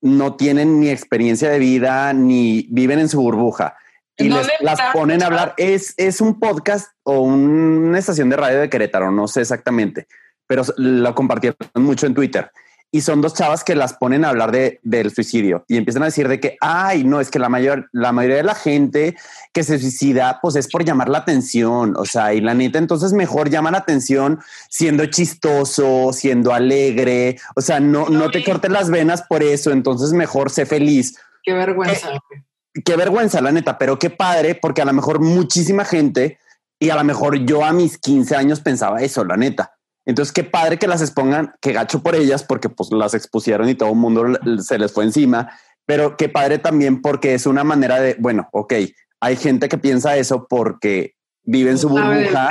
no 0.00 0.36
tienen 0.36 0.80
ni 0.80 0.90
experiencia 0.90 1.50
de 1.50 1.58
vida 1.58 2.12
ni 2.12 2.68
viven 2.70 2.98
en 2.98 3.08
su 3.08 3.20
burbuja 3.20 3.76
y 4.18 4.26
¿En 4.26 4.34
les, 4.34 4.48
las 4.60 4.80
ponen 4.92 5.22
a 5.22 5.26
hablar. 5.26 5.54
Es, 5.56 5.94
es 5.96 6.20
un 6.20 6.40
podcast 6.40 6.90
o 7.04 7.20
una 7.20 7.98
estación 7.98 8.28
de 8.28 8.36
radio 8.36 8.60
de 8.60 8.68
Querétaro, 8.68 9.12
no 9.12 9.28
sé 9.28 9.42
exactamente, 9.42 10.08
pero 10.46 10.62
lo 10.76 11.14
compartieron 11.14 11.56
mucho 11.74 12.06
en 12.06 12.14
Twitter. 12.14 12.50
Y 12.90 13.02
son 13.02 13.20
dos 13.20 13.34
chavas 13.34 13.64
que 13.64 13.74
las 13.74 13.92
ponen 13.92 14.24
a 14.24 14.30
hablar 14.30 14.50
de, 14.50 14.80
del 14.82 15.12
suicidio 15.12 15.64
y 15.68 15.76
empiezan 15.76 16.02
a 16.02 16.06
decir 16.06 16.26
de 16.26 16.40
que, 16.40 16.56
ay, 16.60 17.04
no, 17.04 17.20
es 17.20 17.30
que 17.30 17.38
la, 17.38 17.50
mayor, 17.50 17.90
la 17.92 18.12
mayoría 18.12 18.38
de 18.38 18.44
la 18.44 18.54
gente 18.54 19.14
que 19.52 19.62
se 19.62 19.78
suicida, 19.78 20.38
pues 20.40 20.56
es 20.56 20.68
por 20.68 20.84
llamar 20.84 21.10
la 21.10 21.18
atención. 21.18 21.94
O 21.98 22.06
sea, 22.06 22.32
y 22.32 22.40
la 22.40 22.54
neta, 22.54 22.78
entonces 22.78 23.12
mejor 23.12 23.50
llama 23.50 23.70
la 23.70 23.78
atención 23.78 24.40
siendo 24.70 25.04
chistoso, 25.06 26.14
siendo 26.14 26.54
alegre. 26.54 27.38
O 27.56 27.60
sea, 27.60 27.78
no, 27.78 28.08
no 28.08 28.30
te 28.30 28.42
cortes 28.42 28.70
las 28.70 28.88
venas 28.88 29.22
por 29.22 29.42
eso. 29.42 29.70
Entonces 29.70 30.12
mejor 30.12 30.50
sé 30.50 30.64
feliz. 30.64 31.18
qué 31.44 31.52
vergüenza. 31.52 32.08
güey. 32.08 32.48
Qué 32.84 32.96
vergüenza, 32.96 33.40
la 33.40 33.52
neta, 33.52 33.78
pero 33.78 33.98
qué 33.98 34.10
padre, 34.10 34.54
porque 34.54 34.82
a 34.82 34.84
lo 34.84 34.92
mejor 34.92 35.20
muchísima 35.20 35.84
gente 35.84 36.38
y 36.78 36.90
a 36.90 36.96
lo 36.96 37.04
mejor 37.04 37.44
yo 37.44 37.64
a 37.64 37.72
mis 37.72 37.98
15 37.98 38.36
años 38.36 38.60
pensaba 38.60 39.02
eso, 39.02 39.24
la 39.24 39.36
neta. 39.36 39.77
Entonces, 40.08 40.32
qué 40.32 40.42
padre 40.42 40.78
que 40.78 40.86
las 40.86 41.02
expongan, 41.02 41.54
que 41.60 41.74
gacho 41.74 42.02
por 42.02 42.14
ellas, 42.14 42.42
porque 42.42 42.70
pues 42.70 42.90
las 42.90 43.12
expusieron 43.12 43.68
y 43.68 43.74
todo 43.74 43.90
el 43.90 43.96
mundo 43.96 44.24
se 44.58 44.78
les 44.78 44.90
fue 44.90 45.04
encima, 45.04 45.50
pero 45.84 46.16
qué 46.16 46.30
padre 46.30 46.58
también 46.58 47.02
porque 47.02 47.34
es 47.34 47.44
una 47.44 47.62
manera 47.62 48.00
de, 48.00 48.16
bueno, 48.18 48.48
ok, 48.52 48.72
hay 49.20 49.36
gente 49.36 49.68
que 49.68 49.76
piensa 49.76 50.16
eso 50.16 50.46
porque 50.48 51.14
vive 51.42 51.72
en 51.72 51.76
su 51.76 51.90
burbuja, 51.90 52.48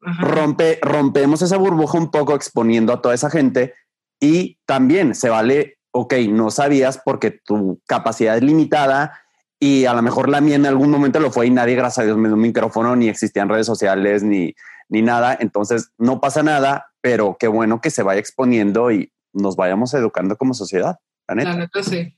rompe, 0.00 0.78
rompemos 0.80 1.42
esa 1.42 1.58
burbuja 1.58 1.98
un 1.98 2.10
poco 2.10 2.34
exponiendo 2.34 2.94
a 2.94 3.02
toda 3.02 3.14
esa 3.14 3.28
gente 3.28 3.74
y 4.18 4.58
también 4.64 5.14
se 5.14 5.28
vale, 5.28 5.76
ok, 5.90 6.14
no 6.30 6.50
sabías 6.50 7.02
porque 7.04 7.32
tu 7.32 7.82
capacidad 7.86 8.38
es 8.38 8.42
limitada 8.42 9.20
y 9.60 9.84
a 9.84 9.92
lo 9.92 10.00
mejor 10.00 10.30
la 10.30 10.40
mía 10.40 10.56
en 10.56 10.64
algún 10.64 10.90
momento 10.90 11.20
lo 11.20 11.30
fue 11.30 11.48
y 11.48 11.50
nadie, 11.50 11.74
gracias 11.74 11.98
a 11.98 12.06
Dios, 12.06 12.16
me 12.16 12.28
dio 12.28 12.36
un 12.36 12.40
micrófono, 12.40 12.96
ni 12.96 13.10
existían 13.10 13.50
redes 13.50 13.66
sociales, 13.66 14.22
ni, 14.22 14.54
ni 14.88 15.02
nada. 15.02 15.36
Entonces, 15.38 15.90
no 15.98 16.20
pasa 16.20 16.42
nada, 16.42 16.92
pero 17.04 17.36
qué 17.38 17.48
bueno 17.48 17.82
que 17.82 17.90
se 17.90 18.02
vaya 18.02 18.18
exponiendo 18.18 18.90
y 18.90 19.12
nos 19.34 19.56
vayamos 19.56 19.92
educando 19.92 20.38
como 20.38 20.54
sociedad, 20.54 20.96
la 21.28 21.34
neta, 21.34 21.50
La 21.50 21.56
neta 21.58 21.82
sí. 21.82 22.16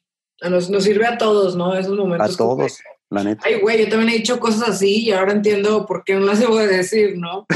Nos, 0.48 0.70
nos 0.70 0.84
sirve 0.84 1.04
a 1.06 1.18
todos, 1.18 1.56
¿no? 1.56 1.74
Esos 1.74 1.98
momentos. 1.98 2.34
a 2.34 2.36
todos, 2.36 2.78
la 3.10 3.24
neta. 3.24 3.42
Ay, 3.44 3.58
güey, 3.58 3.82
yo 3.82 3.88
también 3.88 4.10
he 4.10 4.18
dicho 4.18 4.38
cosas 4.38 4.68
así 4.68 5.02
y 5.02 5.10
ahora 5.10 5.32
entiendo 5.32 5.86
por 5.86 6.04
qué 6.04 6.14
no 6.14 6.20
las 6.20 6.38
debo 6.38 6.56
de 6.58 6.68
decir, 6.68 7.18
¿no? 7.18 7.46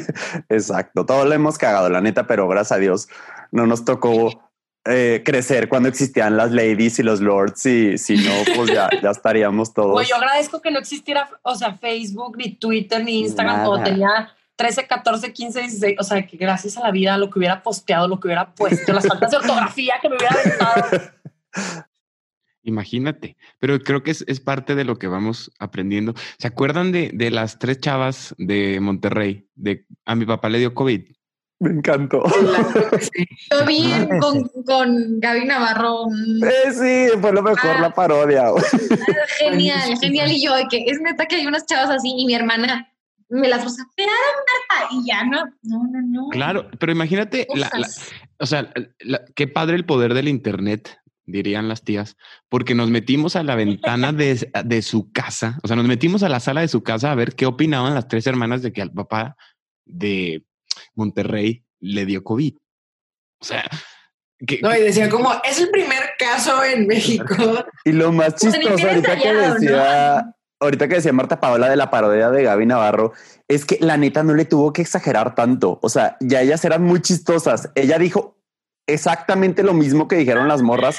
Exacto, 0.48 1.04
todo 1.04 1.26
lo 1.26 1.34
hemos 1.34 1.58
cagado, 1.58 1.90
la 1.90 2.00
neta, 2.00 2.26
pero 2.26 2.48
gracias 2.48 2.72
a 2.72 2.80
Dios 2.80 3.08
no 3.52 3.66
nos 3.66 3.84
tocó 3.84 4.50
eh, 4.86 5.22
crecer 5.26 5.68
cuando 5.68 5.90
existían 5.90 6.38
las 6.38 6.52
ladies 6.52 6.98
y 7.00 7.02
los 7.02 7.20
lords 7.20 7.66
y 7.66 7.98
si 7.98 8.16
no, 8.16 8.32
pues 8.56 8.70
ya, 8.72 8.88
ya 9.02 9.10
estaríamos 9.10 9.74
todos. 9.74 9.94
Oye, 9.94 10.08
yo 10.08 10.16
agradezco 10.16 10.62
que 10.62 10.70
no 10.70 10.78
existiera, 10.78 11.28
o 11.42 11.54
sea, 11.54 11.76
Facebook, 11.76 12.38
ni 12.38 12.54
Twitter, 12.54 13.04
ni 13.04 13.20
Instagram, 13.20 13.56
Nada. 13.56 13.68
cuando 13.68 13.90
tenía 13.90 14.32
13, 14.58 14.86
14, 14.88 15.32
15, 15.32 15.60
16. 15.60 15.96
O 16.00 16.02
sea, 16.02 16.26
que 16.26 16.36
gracias 16.36 16.76
a 16.76 16.80
la 16.82 16.90
vida, 16.90 17.16
lo 17.16 17.30
que 17.30 17.38
hubiera 17.38 17.62
posteado, 17.62 18.08
lo 18.08 18.18
que 18.18 18.26
hubiera 18.26 18.52
puesto, 18.54 18.92
las 18.92 19.06
faltas 19.06 19.30
de 19.30 19.36
ortografía 19.36 19.94
que 20.02 20.08
me 20.08 20.16
hubiera 20.16 20.34
aventado. 20.34 21.12
Imagínate, 22.64 23.36
pero 23.60 23.78
creo 23.78 24.02
que 24.02 24.10
es, 24.10 24.24
es 24.26 24.40
parte 24.40 24.74
de 24.74 24.84
lo 24.84 24.98
que 24.98 25.06
vamos 25.06 25.50
aprendiendo. 25.58 26.14
¿Se 26.38 26.48
acuerdan 26.48 26.92
de, 26.92 27.10
de 27.14 27.30
las 27.30 27.58
tres 27.58 27.80
chavas 27.80 28.34
de 28.36 28.80
Monterrey? 28.80 29.46
De 29.54 29.86
a 30.04 30.14
mi 30.16 30.26
papá 30.26 30.48
le 30.50 30.58
dio 30.58 30.74
COVID. 30.74 31.02
Me 31.60 31.70
encantó. 31.70 32.22
Sí. 33.00 33.26
Yo 33.50 33.64
vi 33.66 33.90
con, 34.20 34.44
con 34.66 35.18
Gaby 35.20 35.44
Navarro 35.44 36.04
Eh, 36.42 36.72
sí, 36.72 37.18
fue 37.20 37.32
lo 37.32 37.42
mejor 37.42 37.70
Ah. 37.76 37.80
la 37.80 37.90
parodia. 37.94 38.44
genial, 39.38 39.98
genial. 40.00 40.30
Y 40.30 40.44
yo, 40.44 40.52
que 40.70 40.84
es 40.86 41.00
neta 41.00 41.26
que 41.26 41.36
hay 41.36 41.46
unas 41.46 41.64
chavas 41.66 41.90
así 41.90 42.12
y 42.16 42.26
mi 42.26 42.34
hermana 42.34 42.87
me 43.30 43.48
las 43.48 43.60
claro, 43.64 44.12
Marta, 44.70 44.88
y 44.94 45.06
ya 45.06 45.24
no, 45.24 45.44
no, 45.62 45.86
no, 45.90 46.00
no. 46.02 46.28
Claro, 46.30 46.70
pero 46.78 46.92
imagínate, 46.92 47.46
la- 47.54 47.66
la- 47.66 47.70
Cosas. 47.70 48.10
o 48.38 48.46
sea, 48.46 48.72
la- 49.00 49.22
qué 49.34 49.46
padre 49.48 49.76
el 49.76 49.84
poder 49.84 50.14
del 50.14 50.28
Internet, 50.28 50.98
dirían 51.26 51.68
las 51.68 51.82
tías, 51.84 52.16
porque 52.48 52.74
nos 52.74 52.88
metimos 52.90 53.36
a 53.36 53.42
la 53.42 53.54
ventana 53.54 54.12
de, 54.12 54.50
de 54.64 54.82
su 54.82 55.12
casa, 55.12 55.58
o 55.62 55.66
sea, 55.68 55.76
nos 55.76 55.86
metimos 55.86 56.22
a 56.22 56.28
la 56.30 56.40
sala 56.40 56.62
de 56.62 56.68
su 56.68 56.82
casa 56.82 57.12
a 57.12 57.14
ver 57.14 57.34
qué 57.34 57.44
opinaban 57.44 57.94
las 57.94 58.08
tres 58.08 58.26
hermanas 58.26 58.62
de 58.62 58.72
que 58.72 58.80
al 58.80 58.92
papá 58.92 59.36
de 59.84 60.44
Monterrey 60.94 61.64
le 61.80 62.06
dio 62.06 62.24
COVID. 62.24 62.56
O 63.40 63.44
sea, 63.44 63.64
que, 64.46 64.60
No, 64.62 64.74
y 64.74 64.80
decía 64.80 65.08
como, 65.10 65.30
es 65.44 65.60
el 65.60 65.68
primer 65.70 66.12
caso 66.18 66.64
en 66.64 66.86
México. 66.86 67.64
Y 67.84 67.92
lo 67.92 68.10
más 68.12 68.34
chistoso 68.36 68.88
ahorita 68.88 69.16
que 69.18 69.28
ensayado, 69.28 70.22
¿no? 70.24 70.34
Ahorita 70.60 70.88
que 70.88 70.96
decía 70.96 71.12
Marta 71.12 71.40
Paola 71.40 71.68
de 71.68 71.76
la 71.76 71.90
parodia 71.90 72.30
de 72.30 72.42
Gaby 72.42 72.66
Navarro, 72.66 73.12
es 73.46 73.64
que 73.64 73.78
la 73.80 73.96
neta 73.96 74.22
no 74.22 74.34
le 74.34 74.44
tuvo 74.44 74.72
que 74.72 74.82
exagerar 74.82 75.34
tanto. 75.34 75.78
O 75.82 75.88
sea, 75.88 76.16
ya 76.20 76.42
ellas 76.42 76.64
eran 76.64 76.82
muy 76.82 77.00
chistosas. 77.00 77.70
Ella 77.74 77.98
dijo 77.98 78.36
exactamente 78.86 79.62
lo 79.62 79.74
mismo 79.74 80.08
que 80.08 80.16
dijeron 80.16 80.48
las 80.48 80.62
morras, 80.62 80.98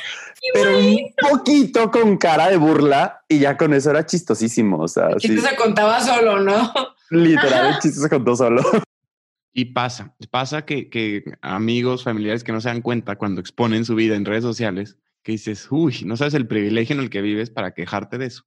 pero 0.54 0.78
un 0.78 0.98
poquito 1.30 1.92
con 1.92 2.18
cara 2.18 2.50
de 2.50 2.58
burla 2.58 3.24
y 3.28 3.40
ya 3.40 3.58
con 3.58 3.74
eso 3.74 3.90
era 3.90 4.06
chistosísimo. 4.06 4.80
O 4.80 4.88
sea, 4.88 5.10
El 5.10 5.20
sí, 5.20 5.28
chiste 5.30 5.50
se 5.50 5.56
contaba 5.56 6.00
solo, 6.02 6.40
¿no? 6.40 6.72
literal, 7.10 7.74
el 7.74 7.80
chiste 7.80 8.00
se 8.00 8.10
contó 8.10 8.36
solo. 8.36 8.62
Y 9.52 9.66
pasa, 9.66 10.16
pasa 10.30 10.64
que, 10.64 10.92
que 10.92 11.24
amigos, 11.42 12.04
familiares 12.04 12.44
que 12.44 12.52
no 12.52 12.62
se 12.62 12.70
dan 12.70 12.82
cuenta 12.82 13.18
cuando 13.18 13.42
exponen 13.42 13.84
su 13.84 13.96
vida 13.96 14.16
en 14.16 14.24
redes 14.24 14.44
sociales, 14.44 14.96
que 15.24 15.34
dices, 15.34 15.68
uy, 15.70 16.02
no 16.06 16.16
sabes 16.18 16.34
el 16.34 16.48
privilegio 16.48 16.96
en 16.96 17.02
el 17.02 17.10
que 17.10 17.22
vives 17.22 17.50
para 17.50 17.74
quejarte 17.74 18.18
de 18.18 18.28
eso. 18.28 18.44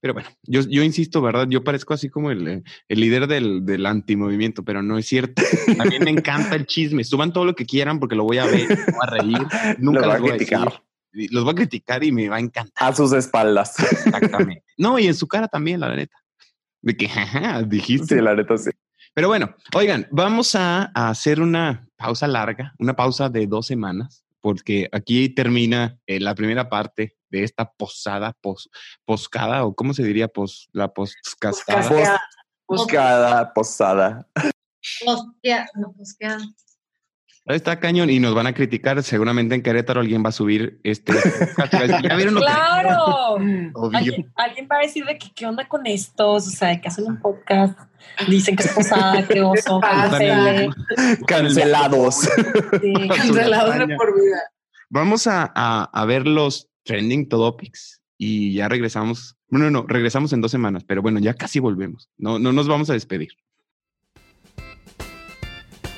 Pero 0.00 0.12
bueno, 0.14 0.28
yo, 0.42 0.62
yo 0.68 0.82
insisto, 0.82 1.22
¿verdad? 1.22 1.46
Yo 1.48 1.62
parezco 1.64 1.94
así 1.94 2.08
como 2.08 2.30
el, 2.30 2.48
eh, 2.48 2.62
el 2.88 3.00
líder 3.00 3.26
del, 3.26 3.64
del 3.64 3.86
antimovimiento, 3.86 4.64
pero 4.64 4.82
no 4.82 4.98
es 4.98 5.06
cierto. 5.06 5.42
También 5.76 6.04
me 6.04 6.10
encanta 6.10 6.56
el 6.56 6.66
chisme. 6.66 7.04
Suban 7.04 7.32
todo 7.32 7.44
lo 7.44 7.54
que 7.54 7.64
quieran 7.66 8.00
porque 8.00 8.16
lo 8.16 8.24
voy 8.24 8.38
a 8.38 8.46
ver, 8.46 8.66
voy 8.66 8.76
a 9.02 9.06
reír, 9.10 9.38
nunca 9.78 10.00
Lo 10.00 10.06
voy 10.18 10.30
a 10.30 10.34
a 10.34 10.36
criticar. 10.36 10.82
decir. 11.12 11.30
los 11.32 11.44
voy 11.44 11.52
a 11.52 11.56
criticar 11.56 12.04
y 12.04 12.12
me 12.12 12.28
va 12.28 12.36
a 12.36 12.40
encantar. 12.40 12.88
A 12.92 12.94
sus 12.94 13.12
espaldas. 13.12 13.78
Exactamente. 13.78 14.62
No, 14.78 14.98
y 14.98 15.06
en 15.06 15.14
su 15.14 15.26
cara 15.26 15.48
también, 15.48 15.80
la 15.80 15.96
neta. 15.96 16.16
De 16.82 16.94
que, 16.94 17.08
jaja, 17.08 17.62
dijiste. 17.62 18.16
Sí, 18.16 18.20
la 18.20 18.34
neta 18.34 18.58
sí. 18.58 18.70
Pero 19.14 19.28
bueno, 19.28 19.54
oigan, 19.74 20.06
vamos 20.10 20.54
a, 20.54 20.90
a 20.94 21.08
hacer 21.08 21.40
una 21.40 21.88
pausa 21.96 22.26
larga, 22.28 22.74
una 22.78 22.94
pausa 22.94 23.30
de 23.30 23.46
dos 23.46 23.66
semanas, 23.66 24.25
porque 24.46 24.88
aquí 24.92 25.28
termina 25.28 25.98
eh, 26.06 26.20
la 26.20 26.32
primera 26.32 26.68
parte 26.68 27.16
de 27.30 27.42
esta 27.42 27.68
posada, 27.68 28.32
pos, 28.40 28.70
poscada, 29.04 29.64
o 29.64 29.74
cómo 29.74 29.92
se 29.92 30.04
diría, 30.04 30.28
pos, 30.28 30.68
la 30.70 30.94
poscastada. 30.94 32.20
Poscada, 32.64 33.52
posada. 33.52 34.28
Posquea, 35.04 35.66
no, 35.74 35.92
posquea. 35.94 36.38
Está 37.46 37.78
cañón 37.78 38.10
y 38.10 38.18
nos 38.18 38.34
van 38.34 38.46
a 38.48 38.52
criticar. 38.54 39.00
Seguramente 39.02 39.54
en 39.54 39.62
Querétaro 39.62 40.00
alguien 40.00 40.24
va 40.24 40.30
a 40.30 40.32
subir 40.32 40.80
este. 40.82 41.12
¿Ya 42.02 42.16
vieron 42.16 42.34
lo 42.34 42.40
que- 42.40 42.46
¡Claro! 42.46 43.34
Obvio. 43.74 43.96
¿Alguien, 43.98 44.32
alguien 44.34 44.68
va 44.70 44.76
a 44.78 44.80
decir 44.80 45.04
de 45.04 45.16
que 45.16 45.28
qué 45.34 45.46
onda 45.46 45.68
con 45.68 45.86
estos, 45.86 46.46
o 46.48 46.50
sea, 46.50 46.68
de 46.70 46.80
que 46.80 46.88
hacen 46.88 47.06
un 47.06 47.20
podcast, 47.20 47.78
dicen 48.28 48.56
que 48.56 48.64
es 48.64 48.72
posada, 48.72 49.26
que 49.26 49.42
oso. 49.42 49.80
Cancelados. 51.26 52.28
Sí. 52.82 52.92
Cancelados 53.08 53.78
de 53.78 53.96
por 53.96 54.14
vida. 54.14 54.38
Vamos 54.90 55.26
a, 55.26 55.50
a, 55.54 55.84
a 55.92 56.04
ver 56.04 56.26
los 56.26 56.68
trending 56.84 57.28
topics 57.28 58.00
y 58.18 58.54
ya 58.54 58.68
regresamos. 58.68 59.36
No, 59.48 59.58
no, 59.58 59.70
no, 59.70 59.84
regresamos 59.86 60.32
en 60.32 60.40
dos 60.40 60.50
semanas, 60.50 60.84
pero 60.84 61.02
bueno, 61.02 61.20
ya 61.20 61.34
casi 61.34 61.58
volvemos. 61.60 62.08
No, 62.16 62.38
no 62.38 62.52
nos 62.52 62.68
vamos 62.68 62.90
a 62.90 62.94
despedir. 62.94 63.30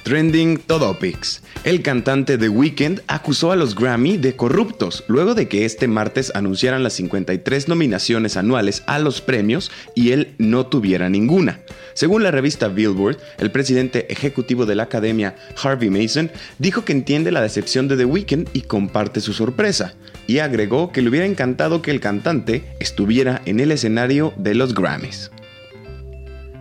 Trending 0.08 0.56
Todopics. 0.60 1.42
El 1.64 1.82
cantante 1.82 2.38
The 2.38 2.48
Weeknd 2.48 3.02
acusó 3.08 3.52
a 3.52 3.56
los 3.56 3.74
Grammy 3.74 4.16
de 4.16 4.34
corruptos 4.34 5.04
luego 5.06 5.34
de 5.34 5.48
que 5.48 5.66
este 5.66 5.86
martes 5.86 6.32
anunciaran 6.34 6.82
las 6.82 6.94
53 6.94 7.68
nominaciones 7.68 8.38
anuales 8.38 8.84
a 8.86 9.00
los 9.00 9.20
premios 9.20 9.70
y 9.94 10.12
él 10.12 10.34
no 10.38 10.64
tuviera 10.64 11.10
ninguna. 11.10 11.60
Según 11.92 12.22
la 12.22 12.30
revista 12.30 12.68
Billboard, 12.68 13.18
el 13.36 13.50
presidente 13.50 14.10
ejecutivo 14.10 14.64
de 14.64 14.76
la 14.76 14.84
academia, 14.84 15.36
Harvey 15.62 15.90
Mason, 15.90 16.30
dijo 16.58 16.86
que 16.86 16.92
entiende 16.94 17.30
la 17.30 17.42
decepción 17.42 17.86
de 17.86 17.98
The 17.98 18.06
Weeknd 18.06 18.48
y 18.54 18.62
comparte 18.62 19.20
su 19.20 19.34
sorpresa, 19.34 19.94
y 20.26 20.38
agregó 20.38 20.90
que 20.90 21.02
le 21.02 21.10
hubiera 21.10 21.26
encantado 21.26 21.82
que 21.82 21.90
el 21.90 22.00
cantante 22.00 22.64
estuviera 22.80 23.42
en 23.44 23.60
el 23.60 23.72
escenario 23.72 24.32
de 24.38 24.54
los 24.54 24.74
Grammys. 24.74 25.30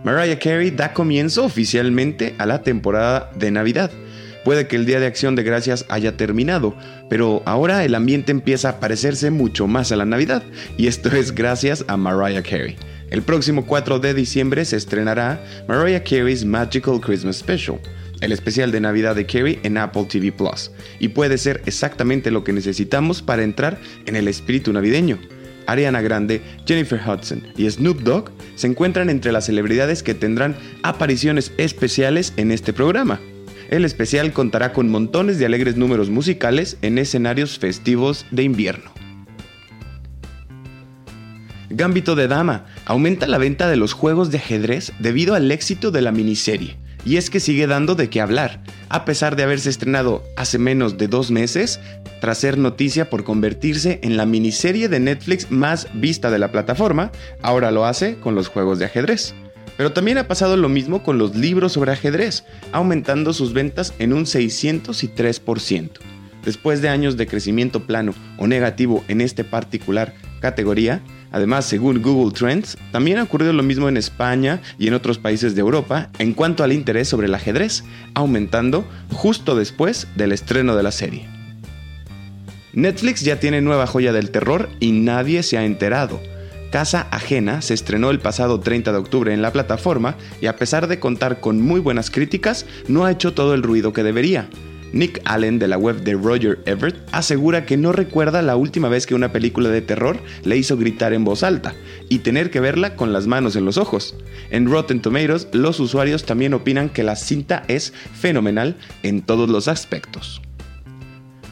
Mariah 0.08 0.38
Carey 0.38 0.70
da 0.70 0.94
comienzo 0.94 1.44
oficialmente 1.44 2.34
a 2.38 2.46
la 2.46 2.62
temporada 2.62 3.30
de 3.34 3.50
Navidad. 3.50 3.90
Puede 4.42 4.66
que 4.66 4.76
el 4.76 4.86
Día 4.86 5.00
de 5.00 5.06
Acción 5.06 5.36
de 5.36 5.42
Gracias 5.42 5.84
haya 5.90 6.16
terminado, 6.16 6.74
pero 7.10 7.42
ahora 7.44 7.84
el 7.84 7.94
ambiente 7.94 8.32
empieza 8.32 8.70
a 8.70 8.80
parecerse 8.80 9.30
mucho 9.30 9.66
más 9.66 9.92
a 9.92 9.96
la 9.96 10.06
Navidad, 10.06 10.42
y 10.78 10.86
esto 10.86 11.10
es 11.10 11.34
gracias 11.34 11.84
a 11.88 11.98
Mariah 11.98 12.42
Carey. 12.42 12.76
El 13.10 13.20
próximo 13.20 13.66
4 13.66 13.98
de 13.98 14.14
diciembre 14.14 14.64
se 14.64 14.78
estrenará 14.78 15.44
Mariah 15.68 16.02
Carey's 16.02 16.42
Magical 16.42 17.02
Christmas 17.02 17.36
Special, 17.36 17.78
el 18.22 18.32
especial 18.32 18.72
de 18.72 18.80
Navidad 18.80 19.14
de 19.14 19.26
Carey 19.26 19.58
en 19.62 19.76
Apple 19.76 20.06
TV 20.08 20.32
Plus, 20.32 20.70
y 21.00 21.08
puede 21.08 21.36
ser 21.36 21.60
exactamente 21.66 22.30
lo 22.30 22.44
que 22.44 22.54
necesitamos 22.54 23.20
para 23.20 23.42
entrar 23.42 23.78
en 24.06 24.16
el 24.16 24.26
espíritu 24.26 24.72
navideño. 24.72 25.18
Ariana 25.68 26.00
Grande, 26.00 26.42
Jennifer 26.66 27.00
Hudson 27.06 27.46
y 27.56 27.70
Snoop 27.70 28.00
Dogg 28.00 28.30
se 28.56 28.66
encuentran 28.66 29.10
entre 29.10 29.30
las 29.32 29.46
celebridades 29.46 30.02
que 30.02 30.14
tendrán 30.14 30.56
apariciones 30.82 31.52
especiales 31.58 32.32
en 32.36 32.50
este 32.50 32.72
programa. 32.72 33.20
El 33.70 33.84
especial 33.84 34.32
contará 34.32 34.72
con 34.72 34.88
montones 34.88 35.38
de 35.38 35.44
alegres 35.44 35.76
números 35.76 36.08
musicales 36.08 36.78
en 36.80 36.96
escenarios 36.96 37.58
festivos 37.58 38.24
de 38.30 38.42
invierno. 38.42 38.90
Gambito 41.68 42.16
de 42.16 42.28
Dama 42.28 42.64
aumenta 42.86 43.26
la 43.26 43.36
venta 43.36 43.68
de 43.68 43.76
los 43.76 43.92
juegos 43.92 44.30
de 44.30 44.38
ajedrez 44.38 44.94
debido 44.98 45.34
al 45.34 45.50
éxito 45.52 45.90
de 45.90 46.00
la 46.00 46.12
miniserie. 46.12 46.78
Y 47.04 47.18
es 47.18 47.28
que 47.28 47.40
sigue 47.40 47.66
dando 47.66 47.94
de 47.94 48.08
qué 48.08 48.22
hablar, 48.22 48.62
a 48.88 49.04
pesar 49.04 49.36
de 49.36 49.42
haberse 49.42 49.70
estrenado 49.70 50.22
hace 50.36 50.58
menos 50.58 50.98
de 50.98 51.08
dos 51.08 51.30
meses, 51.30 51.80
tras 52.20 52.38
ser 52.38 52.58
noticia 52.58 53.10
por 53.10 53.24
convertirse 53.24 54.00
en 54.02 54.16
la 54.16 54.26
miniserie 54.26 54.88
de 54.88 55.00
Netflix 55.00 55.50
más 55.50 55.88
vista 55.94 56.30
de 56.30 56.38
la 56.38 56.50
plataforma, 56.50 57.12
ahora 57.42 57.70
lo 57.70 57.84
hace 57.84 58.16
con 58.16 58.34
los 58.34 58.48
juegos 58.48 58.78
de 58.78 58.86
ajedrez. 58.86 59.34
Pero 59.76 59.92
también 59.92 60.18
ha 60.18 60.26
pasado 60.26 60.56
lo 60.56 60.68
mismo 60.68 61.02
con 61.02 61.18
los 61.18 61.36
libros 61.36 61.72
sobre 61.72 61.92
ajedrez, 61.92 62.44
aumentando 62.72 63.32
sus 63.32 63.52
ventas 63.52 63.94
en 63.98 64.12
un 64.12 64.24
603%. 64.24 65.90
Después 66.44 66.82
de 66.82 66.88
años 66.88 67.16
de 67.16 67.26
crecimiento 67.26 67.86
plano 67.86 68.14
o 68.38 68.46
negativo 68.46 69.04
en 69.08 69.20
esta 69.20 69.44
particular 69.44 70.14
categoría, 70.40 71.02
además 71.32 71.64
según 71.64 72.02
Google 72.02 72.32
Trends, 72.32 72.76
también 72.92 73.18
ha 73.18 73.22
ocurrido 73.22 73.52
lo 73.52 73.62
mismo 73.62 73.88
en 73.88 73.96
España 73.96 74.60
y 74.78 74.88
en 74.88 74.94
otros 74.94 75.18
países 75.18 75.54
de 75.54 75.60
Europa 75.60 76.10
en 76.18 76.32
cuanto 76.34 76.64
al 76.64 76.72
interés 76.72 77.08
sobre 77.08 77.26
el 77.26 77.34
ajedrez, 77.34 77.84
aumentando 78.14 78.84
justo 79.12 79.56
después 79.56 80.08
del 80.16 80.32
estreno 80.32 80.76
de 80.76 80.82
la 80.82 80.92
serie. 80.92 81.26
Netflix 82.72 83.22
ya 83.22 83.40
tiene 83.40 83.60
nueva 83.60 83.86
joya 83.86 84.12
del 84.12 84.30
terror 84.30 84.68
y 84.78 84.92
nadie 84.92 85.42
se 85.42 85.58
ha 85.58 85.64
enterado. 85.64 86.20
Casa 86.70 87.08
Ajena 87.10 87.62
se 87.62 87.74
estrenó 87.74 88.10
el 88.10 88.20
pasado 88.20 88.60
30 88.60 88.92
de 88.92 88.98
octubre 88.98 89.32
en 89.32 89.40
la 89.40 89.52
plataforma 89.52 90.16
y 90.40 90.46
a 90.46 90.56
pesar 90.56 90.86
de 90.86 91.00
contar 91.00 91.40
con 91.40 91.60
muy 91.60 91.80
buenas 91.80 92.10
críticas, 92.10 92.66
no 92.86 93.04
ha 93.04 93.10
hecho 93.10 93.32
todo 93.32 93.54
el 93.54 93.62
ruido 93.62 93.92
que 93.92 94.02
debería. 94.02 94.48
Nick 94.92 95.20
Allen 95.24 95.58
de 95.58 95.68
la 95.68 95.78
web 95.78 96.02
de 96.02 96.14
Roger 96.14 96.60
Everett 96.66 96.96
asegura 97.12 97.66
que 97.66 97.76
no 97.76 97.92
recuerda 97.92 98.42
la 98.42 98.56
última 98.56 98.88
vez 98.88 99.06
que 99.06 99.14
una 99.14 99.32
película 99.32 99.68
de 99.68 99.82
terror 99.82 100.18
le 100.44 100.56
hizo 100.56 100.76
gritar 100.76 101.12
en 101.12 101.24
voz 101.24 101.42
alta 101.42 101.74
y 102.08 102.20
tener 102.20 102.50
que 102.50 102.60
verla 102.60 102.96
con 102.96 103.12
las 103.12 103.26
manos 103.26 103.56
en 103.56 103.64
los 103.64 103.76
ojos. 103.76 104.14
En 104.50 104.70
Rotten 104.70 105.00
Tomatoes, 105.00 105.48
los 105.52 105.80
usuarios 105.80 106.24
también 106.24 106.54
opinan 106.54 106.88
que 106.88 107.02
la 107.02 107.16
cinta 107.16 107.64
es 107.68 107.92
fenomenal 108.14 108.76
en 109.02 109.22
todos 109.22 109.48
los 109.48 109.68
aspectos. 109.68 110.40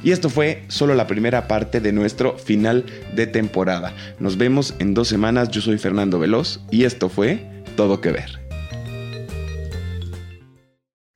Y 0.02 0.12
esto 0.12 0.30
fue 0.30 0.64
solo 0.68 0.94
la 0.94 1.06
primera 1.06 1.48
parte 1.48 1.80
de 1.80 1.92
nuestro 1.92 2.38
final 2.38 2.84
de 3.14 3.26
temporada. 3.26 3.92
Nos 4.20 4.36
vemos 4.36 4.74
en 4.78 4.94
dos 4.94 5.08
semanas. 5.08 5.50
Yo 5.50 5.60
soy 5.60 5.78
Fernando 5.78 6.18
Veloz 6.18 6.60
y 6.70 6.84
esto 6.84 7.08
fue 7.08 7.64
Todo 7.76 8.00
que 8.00 8.12
ver. 8.12 8.45